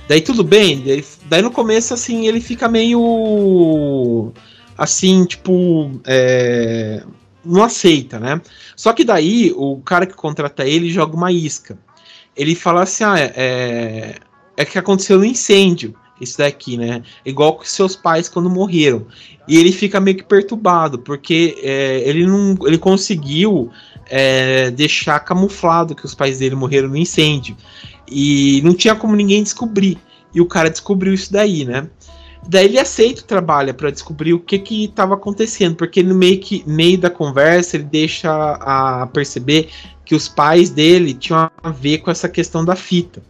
Daí 0.08 0.22
tudo 0.22 0.44
bem. 0.44 0.82
Daí, 0.82 1.06
daí 1.26 1.42
no 1.42 1.52
começo, 1.52 1.94
assim, 1.94 2.28
ele 2.28 2.40
fica 2.40 2.68
meio. 2.68 4.32
Assim, 4.78 5.26
tipo. 5.26 5.92
É, 6.06 7.04
não 7.44 7.64
aceita, 7.64 8.20
né? 8.20 8.42
Só 8.76 8.94
que 8.94 9.04
daí 9.04 9.52
o 9.56 9.78
cara 9.82 10.06
que 10.06 10.14
contrata 10.14 10.66
ele 10.66 10.90
joga 10.90 11.16
uma 11.16 11.32
isca. 11.32 11.78
Ele 12.38 12.56
fala 12.56 12.84
assim: 12.84 13.04
ah, 13.04 13.20
é, 13.20 14.16
é 14.56 14.66
que 14.66 14.80
aconteceu 14.80 15.20
um 15.20 15.26
incêndio 15.26 15.94
isso 16.22 16.38
daqui, 16.38 16.78
né? 16.78 17.02
Igual 17.26 17.58
que 17.58 17.70
seus 17.70 17.96
pais 17.96 18.30
quando 18.30 18.50
morreram. 18.50 19.06
E 19.48 19.58
ele 19.58 19.72
fica 19.72 20.00
meio 20.00 20.18
que 20.18 20.24
perturbado, 20.24 21.00
porque 21.00 21.58
é, 21.62 22.08
ele 22.08 22.26
não 22.26 22.56
ele 22.64 22.78
conseguiu 22.78 23.70
é, 24.10 24.72
deixar 24.72 25.20
camuflado 25.20 25.96
que 25.96 26.06
os 26.06 26.14
pais 26.14 26.40
dele 26.40 26.56
morreram 26.56 26.90
no 26.90 26.98
incêndio. 26.98 27.58
E 28.08 28.62
não 28.64 28.74
tinha 28.74 28.96
como 28.96 29.16
ninguém 29.16 29.42
descobrir. 29.42 29.98
E 30.34 30.40
o 30.40 30.46
cara 30.46 30.70
descobriu 30.70 31.14
isso 31.14 31.32
daí, 31.32 31.66
né? 31.66 31.88
Daí 32.48 32.66
ele 32.66 32.80
aceita 32.80 33.22
o 33.22 33.26
trabalho 33.26 33.74
para 33.74 33.92
descobrir 33.92 34.34
o 34.34 34.40
que 34.40 34.58
que 34.58 34.86
estava 34.86 35.14
acontecendo, 35.14 35.76
porque 35.76 36.02
no 36.02 36.16
meio, 36.16 36.40
que, 36.40 36.64
meio 36.66 36.98
da 36.98 37.10
conversa 37.10 37.78
ele 37.78 37.84
deixa 37.84 38.32
a 38.32 39.08
perceber 39.08 39.70
que 40.04 40.16
os 40.16 40.28
pais 40.28 40.70
dele 40.70 41.14
tinham 41.14 41.50
a 41.62 41.70
ver 41.70 42.00
com 42.00 42.10
essa 42.10 42.28
questão 42.28 42.66
da 42.66 42.76
fita. 42.76 43.22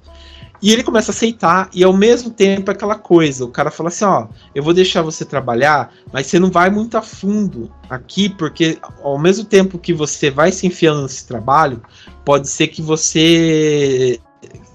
E 0.61 0.71
ele 0.71 0.83
começa 0.83 1.11
a 1.11 1.13
aceitar, 1.13 1.69
e 1.73 1.83
ao 1.83 1.91
mesmo 1.91 2.29
tempo 2.29 2.69
aquela 2.69 2.95
coisa, 2.95 3.43
o 3.43 3.47
cara 3.47 3.71
fala 3.71 3.89
assim, 3.89 4.05
ó, 4.05 4.27
eu 4.53 4.61
vou 4.61 4.73
deixar 4.73 5.01
você 5.01 5.25
trabalhar, 5.25 5.91
mas 6.13 6.27
você 6.27 6.37
não 6.37 6.51
vai 6.51 6.69
muito 6.69 6.95
a 6.97 7.01
fundo 7.01 7.71
aqui, 7.89 8.29
porque 8.29 8.77
ao 9.01 9.17
mesmo 9.17 9.43
tempo 9.43 9.79
que 9.79 9.91
você 9.91 10.29
vai 10.29 10.51
se 10.51 10.67
enfiando 10.67 11.01
nesse 11.01 11.25
trabalho, 11.25 11.81
pode 12.23 12.47
ser 12.47 12.67
que 12.67 12.81
você 12.81 14.19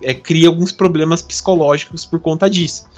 é, 0.02 0.12
crie 0.12 0.44
alguns 0.44 0.72
problemas 0.72 1.22
psicológicos 1.22 2.04
por 2.04 2.18
conta 2.18 2.50
disso. 2.50 2.88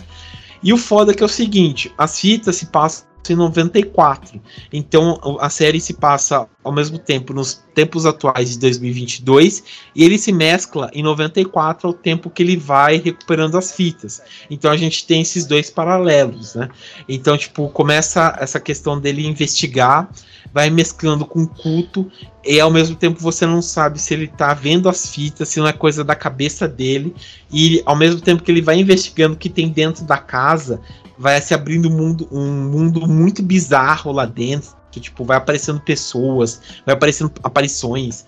E 0.63 0.73
o 0.73 0.79
foda 0.79 1.13
é 1.13 1.15
que 1.15 1.23
é 1.23 1.27
o 1.27 1.29
seguinte, 1.29 1.93
as 1.99 2.19
fitas 2.19 2.57
se 2.57 2.67
passam 2.67 3.07
em 3.29 3.37
94. 3.37 4.41
Então 4.73 5.21
a 5.41 5.51
série 5.51 5.81
se 5.81 5.95
passa 5.95 6.49
ao 6.69 6.75
mesmo 6.75 6.99
tempo 6.99 7.33
nos 7.33 7.65
tempos 7.75 8.05
atuais 8.05 8.51
de 8.51 8.59
2022 8.59 9.63
e 9.97 10.05
ele 10.05 10.19
se 10.19 10.31
mescla 10.31 10.91
em 10.93 11.03
94 11.03 11.89
ao 11.89 11.95
tempo 11.95 12.29
que 12.29 12.43
ele 12.43 12.59
vai 12.59 12.99
recuperando 12.99 13.57
as 13.57 13.73
fitas. 13.73 14.21
Então 14.51 14.71
a 14.71 14.77
gente 14.77 15.07
tem 15.07 15.23
esses 15.23 15.47
dois 15.47 15.71
paralelos, 15.71 16.55
né? 16.55 16.69
Então 17.09 17.39
tipo 17.39 17.71
começa 17.71 18.37
essa 18.39 18.61
questão 18.61 19.01
dele 19.01 19.27
investigar, 19.27 20.11
vai 20.53 20.69
mesclando 20.69 21.25
com 21.25 21.47
culto 21.47 22.11
e 22.45 22.61
ao 22.61 22.71
mesmo 22.71 22.95
tempo 22.95 23.19
você 23.19 23.47
não 23.47 23.63
sabe 23.63 23.99
se 23.99 24.13
ele 24.13 24.29
tá 24.29 24.53
vendo 24.53 24.91
as 24.91 25.09
fitas, 25.09 25.49
se 25.49 25.59
não 25.59 25.69
é 25.69 25.73
coisa 25.73 26.05
da 26.05 26.15
cabeça 26.15 26.69
dele 26.69 27.15
e 27.51 27.83
ao 27.87 27.97
mesmo 27.97 28.21
tempo 28.21 28.43
que 28.43 28.51
ele 28.51 28.61
vai 28.61 28.79
investigando 28.79 29.35
o 29.35 29.39
que 29.39 29.49
tem 29.49 29.71
dentro 29.71 30.05
da 30.05 30.19
casa, 30.19 30.83
vai 31.19 31.41
se 31.41 31.55
abrindo 31.55 31.89
um 31.89 31.97
mundo, 31.97 32.29
um 32.31 32.71
mundo 32.71 33.09
muito 33.09 33.43
bizarro 33.43 34.13
lá 34.13 34.27
dentro. 34.27 34.78
Que, 34.91 35.01
tipo, 35.01 35.25
vai 35.25 35.37
aparecendo 35.37 35.81
pessoas, 35.81 36.61
vai 36.85 36.95
aparecendo 36.95 37.31
aparições. 37.43 38.25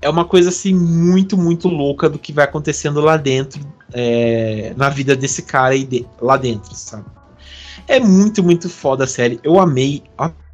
É 0.00 0.08
uma 0.08 0.24
coisa 0.24 0.48
assim 0.48 0.74
muito, 0.74 1.36
muito 1.36 1.68
louca 1.68 2.08
do 2.08 2.18
que 2.18 2.32
vai 2.32 2.44
acontecendo 2.44 3.00
lá 3.00 3.16
dentro, 3.16 3.60
é, 3.92 4.72
na 4.76 4.88
vida 4.88 5.16
desse 5.16 5.42
cara 5.42 5.74
aí 5.74 5.84
de, 5.84 6.06
lá 6.20 6.36
dentro, 6.36 6.74
sabe? 6.74 7.04
É 7.86 7.98
muito, 7.98 8.42
muito 8.42 8.68
foda 8.68 9.04
a 9.04 9.06
série. 9.06 9.40
Eu 9.42 9.58
amei, 9.58 10.02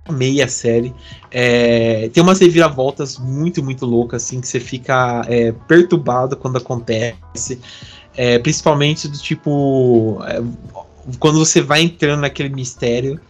amei 0.06 0.40
a 0.40 0.48
série. 0.48 0.94
É, 1.30 2.08
tem 2.12 2.22
umas 2.22 2.40
reviravoltas 2.40 3.18
muito, 3.18 3.62
muito 3.62 3.84
loucas, 3.84 4.24
assim, 4.24 4.40
que 4.40 4.48
você 4.48 4.60
fica 4.60 5.24
é, 5.28 5.52
perturbado 5.66 6.36
quando 6.36 6.58
acontece. 6.58 7.60
É, 8.16 8.38
principalmente 8.38 9.08
do 9.08 9.18
tipo. 9.18 10.20
É, 10.26 10.42
quando 11.18 11.38
você 11.38 11.60
vai 11.60 11.82
entrando 11.82 12.20
naquele 12.20 12.48
mistério, 12.48 13.20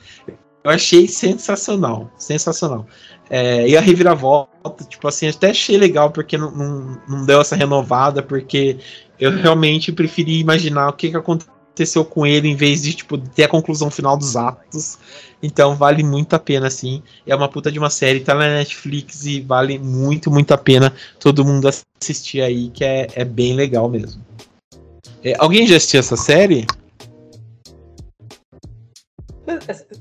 eu 0.64 0.70
achei 0.70 1.06
sensacional, 1.06 2.10
sensacional. 2.16 2.86
É, 3.28 3.68
e 3.68 3.76
a 3.76 3.80
reviravolta, 3.80 4.82
tipo 4.88 5.06
assim, 5.06 5.28
até 5.28 5.50
achei 5.50 5.76
legal 5.76 6.10
porque 6.10 6.38
não, 6.38 6.50
não, 6.50 7.02
não, 7.06 7.26
deu 7.26 7.40
essa 7.42 7.54
renovada, 7.54 8.22
porque 8.22 8.78
eu 9.20 9.30
realmente 9.30 9.92
preferi 9.92 10.40
imaginar 10.40 10.88
o 10.88 10.94
que, 10.94 11.10
que 11.10 11.16
aconteceu 11.16 12.02
com 12.04 12.26
ele 12.26 12.48
em 12.48 12.56
vez 12.56 12.82
de 12.82 12.94
tipo 12.94 13.18
ter 13.18 13.44
a 13.44 13.48
conclusão 13.48 13.90
final 13.90 14.16
dos 14.16 14.36
atos. 14.36 14.98
Então 15.42 15.76
vale 15.76 16.02
muito 16.02 16.32
a 16.34 16.38
pena, 16.38 16.66
assim. 16.66 17.02
É 17.26 17.36
uma 17.36 17.48
puta 17.48 17.70
de 17.70 17.78
uma 17.78 17.90
série, 17.90 18.20
tá 18.20 18.34
na 18.34 18.46
Netflix 18.46 19.26
e 19.26 19.42
vale 19.42 19.78
muito, 19.78 20.30
muito 20.30 20.54
a 20.54 20.58
pena 20.58 20.94
todo 21.20 21.44
mundo 21.44 21.68
assistir 21.68 22.40
aí, 22.40 22.70
que 22.70 22.82
é, 22.82 23.08
é 23.14 23.24
bem 23.24 23.54
legal 23.54 23.88
mesmo. 23.88 24.22
É, 25.22 25.34
alguém 25.38 25.66
já 25.66 25.76
assistiu 25.76 26.00
essa 26.00 26.16
série? 26.16 26.66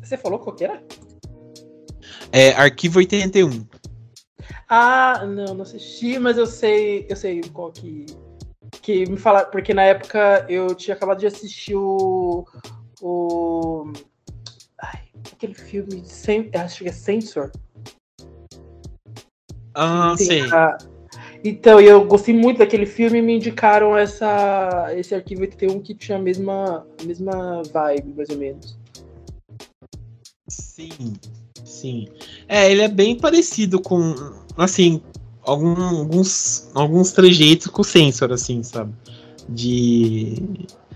Você 0.02 0.18
falou 0.18 0.40
qual 0.40 0.56
que 0.56 0.64
era? 0.64 0.84
É 2.32 2.52
Arquivo 2.52 3.00
81. 3.00 3.66
Ah, 4.70 5.26
não, 5.26 5.54
não 5.54 5.62
assisti, 5.62 6.18
mas 6.18 6.38
eu 6.38 6.48
sei, 6.48 7.06
eu 7.10 7.16
sei 7.16 7.42
qual 7.52 7.72
que 7.72 8.06
que 8.82 9.06
me 9.10 9.18
fala, 9.18 9.46
porque 9.46 9.74
na 9.74 9.84
época 9.84 10.46
eu 10.50 10.76
tinha 10.76 10.96
acabado 10.96 11.20
de 11.20 11.28
assistir 11.28 11.76
o 11.76 12.46
o 13.02 13.92
ai, 14.82 15.04
aquele 15.32 15.54
filme 15.54 16.02
de 16.02 16.10
sem, 16.10 16.50
acho 16.56 16.84
que 16.84 16.90
é 16.90 16.92
Sensor. 16.92 17.52
Ah, 19.76 20.16
sim. 20.18 20.42
A, 20.52 20.78
então, 21.44 21.80
eu 21.80 22.06
gostei 22.06 22.34
muito 22.34 22.60
daquele 22.60 22.86
filme 22.86 23.20
e 23.20 23.22
me 23.22 23.36
indicaram 23.36 23.98
essa, 23.98 24.88
esse 24.96 25.14
arquivo 25.14 25.42
81 25.42 25.82
que 25.82 25.94
tinha 25.94 26.18
a 26.18 26.22
mesma, 26.22 26.88
a 27.02 27.04
mesma 27.04 27.62
vibe, 27.64 28.14
mais 28.16 28.30
ou 28.30 28.38
menos. 28.38 28.78
Sim, 30.76 31.14
sim. 31.64 32.08
É, 32.48 32.72
ele 32.72 32.82
é 32.82 32.88
bem 32.88 33.16
parecido 33.16 33.80
com, 33.80 34.16
assim, 34.58 35.00
algum, 35.44 35.80
alguns, 35.80 36.68
alguns 36.74 37.12
trejeitos 37.12 37.68
com 37.68 37.84
o 37.84 37.86
sensor, 37.86 38.32
assim, 38.32 38.64
sabe? 38.64 38.92
De. 39.48 40.42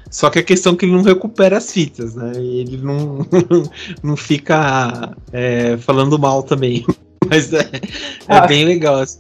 Só 0.10 0.32
que 0.32 0.40
a 0.40 0.44
questão 0.44 0.74
é 0.74 0.76
que 0.76 0.86
ele 0.86 0.94
não 0.94 1.04
recupera 1.04 1.58
as 1.58 1.72
fitas, 1.72 2.16
né? 2.16 2.32
Ele 2.38 2.78
não, 2.78 3.20
não 4.02 4.18
fica 4.18 5.16
é, 5.32 5.78
falando 5.78 6.18
mal 6.18 6.42
também. 6.42 6.84
Mas 7.30 7.54
é, 7.54 7.60
é 7.60 8.36
ah. 8.36 8.48
bem 8.48 8.66
legal. 8.66 8.96
Assim. 8.96 9.20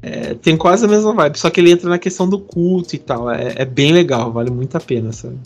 É, 0.00 0.32
tem 0.32 0.56
quase 0.56 0.86
a 0.86 0.88
mesma 0.88 1.12
vibe, 1.12 1.38
só 1.38 1.50
que 1.50 1.60
ele 1.60 1.72
entra 1.72 1.90
na 1.90 1.98
questão 1.98 2.26
do 2.26 2.38
culto 2.38 2.96
e 2.96 2.98
tal. 2.98 3.30
É, 3.30 3.52
é 3.56 3.64
bem 3.66 3.92
legal, 3.92 4.32
vale 4.32 4.50
muito 4.50 4.74
a 4.76 4.80
pena, 4.80 5.12
sabe? 5.12 5.36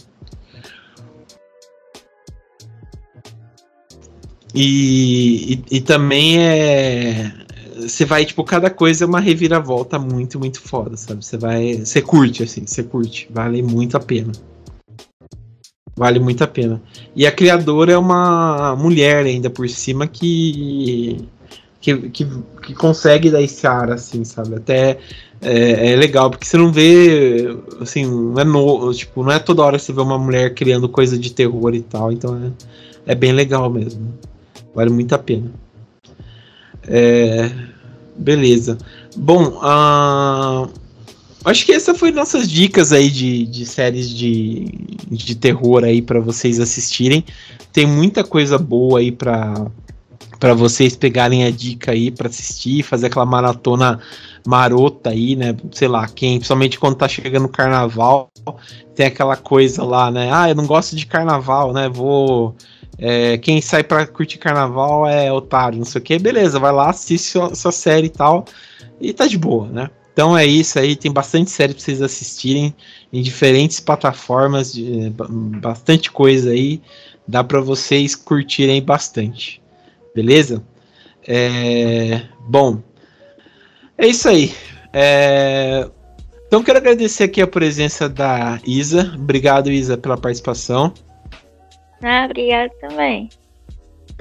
E, 4.54 5.54
e, 5.54 5.76
e, 5.76 5.80
também 5.80 6.38
é. 6.38 7.32
Você 7.76 8.04
vai, 8.04 8.24
tipo, 8.24 8.42
cada 8.42 8.70
coisa 8.70 9.04
é 9.04 9.06
uma 9.06 9.20
reviravolta 9.20 9.98
muito, 9.98 10.38
muito 10.38 10.60
foda, 10.60 10.96
sabe? 10.96 11.24
Você 11.24 11.36
vai. 11.36 11.74
Você 11.74 12.02
curte, 12.02 12.42
assim, 12.42 12.66
você 12.66 12.82
curte. 12.82 13.28
Vale 13.30 13.62
muito 13.62 13.96
a 13.96 14.00
pena. 14.00 14.32
Vale 15.96 16.18
muito 16.18 16.42
a 16.42 16.46
pena. 16.46 16.82
E 17.14 17.26
a 17.26 17.32
criadora 17.32 17.92
é 17.92 17.98
uma 17.98 18.74
mulher 18.76 19.26
ainda 19.26 19.50
por 19.50 19.68
cima 19.68 20.06
que. 20.06 21.28
que, 21.80 21.96
que, 22.10 22.26
que 22.62 22.74
consegue 22.74 23.30
dar 23.30 23.42
esse 23.42 23.66
ar, 23.66 23.90
assim, 23.92 24.24
sabe? 24.24 24.56
Até 24.56 24.98
é, 25.40 25.92
é, 25.92 25.96
legal, 25.96 26.30
porque 26.30 26.46
você 26.46 26.56
não 26.56 26.72
vê, 26.72 27.46
assim, 27.80 28.04
não 28.04 28.40
é, 28.40 28.44
no, 28.44 28.92
tipo, 28.92 29.22
não 29.22 29.30
é 29.30 29.38
toda 29.38 29.62
hora 29.62 29.78
você 29.78 29.92
vê 29.92 30.00
uma 30.00 30.18
mulher 30.18 30.54
criando 30.54 30.88
coisa 30.88 31.16
de 31.16 31.32
terror 31.32 31.74
e 31.74 31.80
tal, 31.80 32.10
então 32.10 32.36
é, 33.06 33.12
é 33.12 33.14
bem 33.14 33.32
legal 33.32 33.70
mesmo. 33.70 34.12
Vale 34.74 34.90
muito 34.90 35.14
a 35.14 35.18
pena. 35.18 35.50
É, 36.86 37.50
beleza. 38.16 38.78
Bom, 39.16 39.60
uh, 39.62 40.70
acho 41.44 41.66
que 41.66 41.72
essa 41.72 41.94
foi 41.94 42.10
nossas 42.10 42.50
dicas 42.50 42.92
aí 42.92 43.10
de, 43.10 43.46
de 43.46 43.66
séries 43.66 44.08
de, 44.08 44.72
de 45.10 45.34
terror 45.34 45.84
aí 45.84 46.00
para 46.00 46.20
vocês 46.20 46.60
assistirem. 46.60 47.24
Tem 47.72 47.86
muita 47.86 48.24
coisa 48.24 48.58
boa 48.58 49.00
aí 49.00 49.12
para 49.12 49.66
para 50.38 50.54
vocês 50.54 50.94
pegarem 50.94 51.44
a 51.44 51.50
dica 51.50 51.90
aí 51.90 52.12
para 52.12 52.28
assistir, 52.28 52.84
fazer 52.84 53.06
aquela 53.08 53.26
maratona 53.26 54.00
marota 54.46 55.10
aí, 55.10 55.34
né? 55.34 55.56
Sei 55.72 55.88
lá, 55.88 56.06
quem, 56.06 56.38
principalmente 56.38 56.78
quando 56.78 56.96
tá 56.96 57.08
chegando 57.08 57.46
o 57.46 57.50
carnaval, 57.50 58.30
tem 58.94 59.06
aquela 59.06 59.36
coisa 59.36 59.82
lá, 59.82 60.10
né? 60.10 60.30
Ah, 60.32 60.48
eu 60.48 60.54
não 60.54 60.66
gosto 60.66 60.94
de 60.96 61.06
carnaval, 61.06 61.72
né? 61.72 61.88
Vou. 61.88 62.54
É, 62.98 63.38
quem 63.38 63.60
sai 63.60 63.84
para 63.84 64.06
curtir 64.06 64.38
carnaval 64.38 65.06
é 65.06 65.32
otário, 65.32 65.78
não 65.78 65.84
sei 65.84 66.00
o 66.00 66.04
que. 66.04 66.18
Beleza, 66.18 66.58
vai 66.58 66.72
lá, 66.72 66.90
assiste 66.90 67.30
sua, 67.30 67.54
sua 67.54 67.72
série 67.72 68.06
e 68.06 68.10
tal. 68.10 68.44
E 69.00 69.12
tá 69.12 69.26
de 69.26 69.38
boa, 69.38 69.68
né? 69.68 69.90
Então 70.12 70.36
é 70.36 70.44
isso 70.44 70.80
aí, 70.80 70.96
tem 70.96 71.12
bastante 71.12 71.48
série 71.48 71.72
pra 71.72 71.80
vocês 71.80 72.02
assistirem 72.02 72.74
em 73.12 73.22
diferentes 73.22 73.78
plataformas, 73.78 74.72
de, 74.72 75.12
bastante 75.60 76.10
coisa 76.10 76.50
aí, 76.50 76.82
dá 77.26 77.44
para 77.44 77.60
vocês 77.60 78.16
curtirem 78.16 78.82
bastante. 78.82 79.62
Beleza? 80.12 80.60
É, 81.24 82.22
bom, 82.48 82.82
é 83.96 84.08
isso 84.08 84.28
aí. 84.28 84.52
É, 84.92 85.88
então 86.48 86.64
quero 86.64 86.78
agradecer 86.78 87.24
aqui 87.24 87.40
a 87.40 87.46
presença 87.46 88.08
da 88.08 88.58
Isa. 88.66 89.12
Obrigado, 89.14 89.70
Isa, 89.70 89.96
pela 89.96 90.16
participação. 90.16 90.92
Ah, 92.02 92.24
obrigado 92.24 92.70
também. 92.80 93.28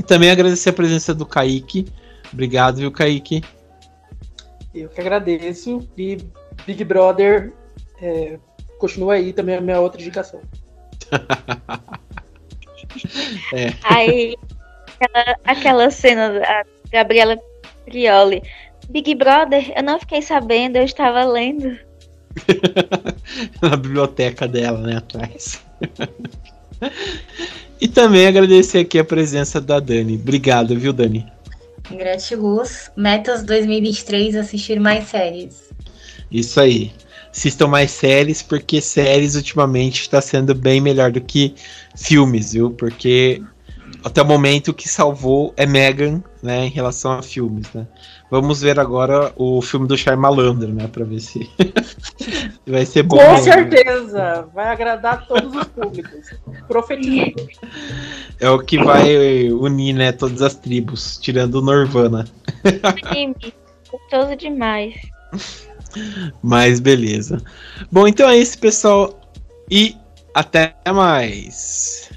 Também 0.06 0.30
agradecer 0.30 0.70
a 0.70 0.74
presença 0.74 1.14
do 1.14 1.26
Kaique. 1.26 1.88
Obrigado, 2.32 2.78
viu, 2.78 2.92
Kaique? 2.92 3.44
Eu 4.74 4.90
que 4.90 5.02
agradeço. 5.02 5.88
E 5.98 6.18
Big 6.66 6.84
Brother 6.84 7.54
é, 8.02 8.38
continua 8.78 9.16
aí 9.16 9.34
também 9.34 9.56
a 9.56 9.62
minha 9.62 9.80
outra 9.80 10.02
indicação. 10.02 10.42
é. 13.54 13.74
Aí, 13.84 14.36
aquela, 15.00 15.36
aquela 15.46 15.92
cena 15.92 16.40
da 16.40 16.66
Gabriela 16.92 17.38
Prioli. 17.86 18.42
Big 18.90 19.16
Brother, 19.16 19.74
eu 19.76 19.84
não 19.84 20.00
fiquei 20.00 20.22
sabendo, 20.22 20.78
eu 20.78 20.84
estava 20.84 21.26
lendo. 21.26 21.78
Na 23.62 23.76
biblioteca 23.76 24.48
dela, 24.48 24.80
né, 24.80 24.98
atrás. 24.98 25.62
e 27.80 27.88
também 27.88 28.28
agradecer 28.28 28.80
aqui 28.80 29.00
a 29.00 29.04
presença 29.04 29.62
da 29.62 29.80
Dani. 29.80 30.16
Obrigado, 30.16 30.78
viu, 30.78 30.92
Dani? 30.94 31.26
Gratiluz. 31.92 32.92
Metas 32.96 33.44
2023, 33.44 34.36
assistir 34.36 34.80
mais 34.80 35.08
séries. 35.08 35.70
Isso 36.32 36.60
aí. 36.60 36.92
Assistam 37.32 37.68
mais 37.68 37.92
séries, 37.92 38.42
porque 38.42 38.82
séries 38.82 39.36
ultimamente 39.36 40.02
está 40.02 40.20
sendo 40.20 40.56
bem 40.56 40.82
melhor 40.82 41.12
do 41.12 41.22
que 41.22 41.54
filmes, 41.96 42.54
viu? 42.54 42.72
Porque 42.72 43.42
até 44.04 44.22
o 44.22 44.26
momento 44.26 44.70
o 44.70 44.74
que 44.74 44.90
salvou 44.90 45.54
é 45.56 45.66
Megan, 45.66 46.24
né, 46.42 46.66
em 46.66 46.70
relação 46.70 47.12
a 47.12 47.22
filmes, 47.22 47.68
né? 47.74 47.86
Vamos 48.30 48.62
ver 48.62 48.78
agora 48.80 49.32
o 49.38 49.62
filme 49.62 49.88
do 49.88 49.96
Malandro, 50.18 50.74
né, 50.74 50.88
para 50.88 51.06
ver 51.06 51.22
se 51.22 51.50
vai 52.68 52.86
ser 52.86 53.04
bom. 53.04 53.18
Com 53.18 53.32
mesmo, 53.32 53.44
certeza, 53.44 54.18
né? 54.18 54.46
vai 54.54 54.68
agradar 54.68 55.26
todos 55.28 55.56
os 55.56 55.64
públicos. 55.66 56.32
Profetizador. 56.68 57.48
É 58.40 58.50
o 58.50 58.60
que 58.60 58.78
vai 58.84 59.50
unir, 59.52 59.94
né, 59.94 60.12
todas 60.12 60.42
as 60.42 60.56
tribos, 60.56 61.18
tirando 61.18 61.56
o 61.56 61.62
Norvana. 61.62 62.26
Gostoso 63.90 64.36
demais. 64.36 64.94
Mas 66.44 66.80
beleza. 66.82 67.42
Bom, 67.90 68.08
então 68.08 68.30
é 68.30 68.38
isso, 68.38 68.60
pessoal. 68.60 69.20
E 69.72 69.96
até 70.34 70.76
mais. 70.94 72.10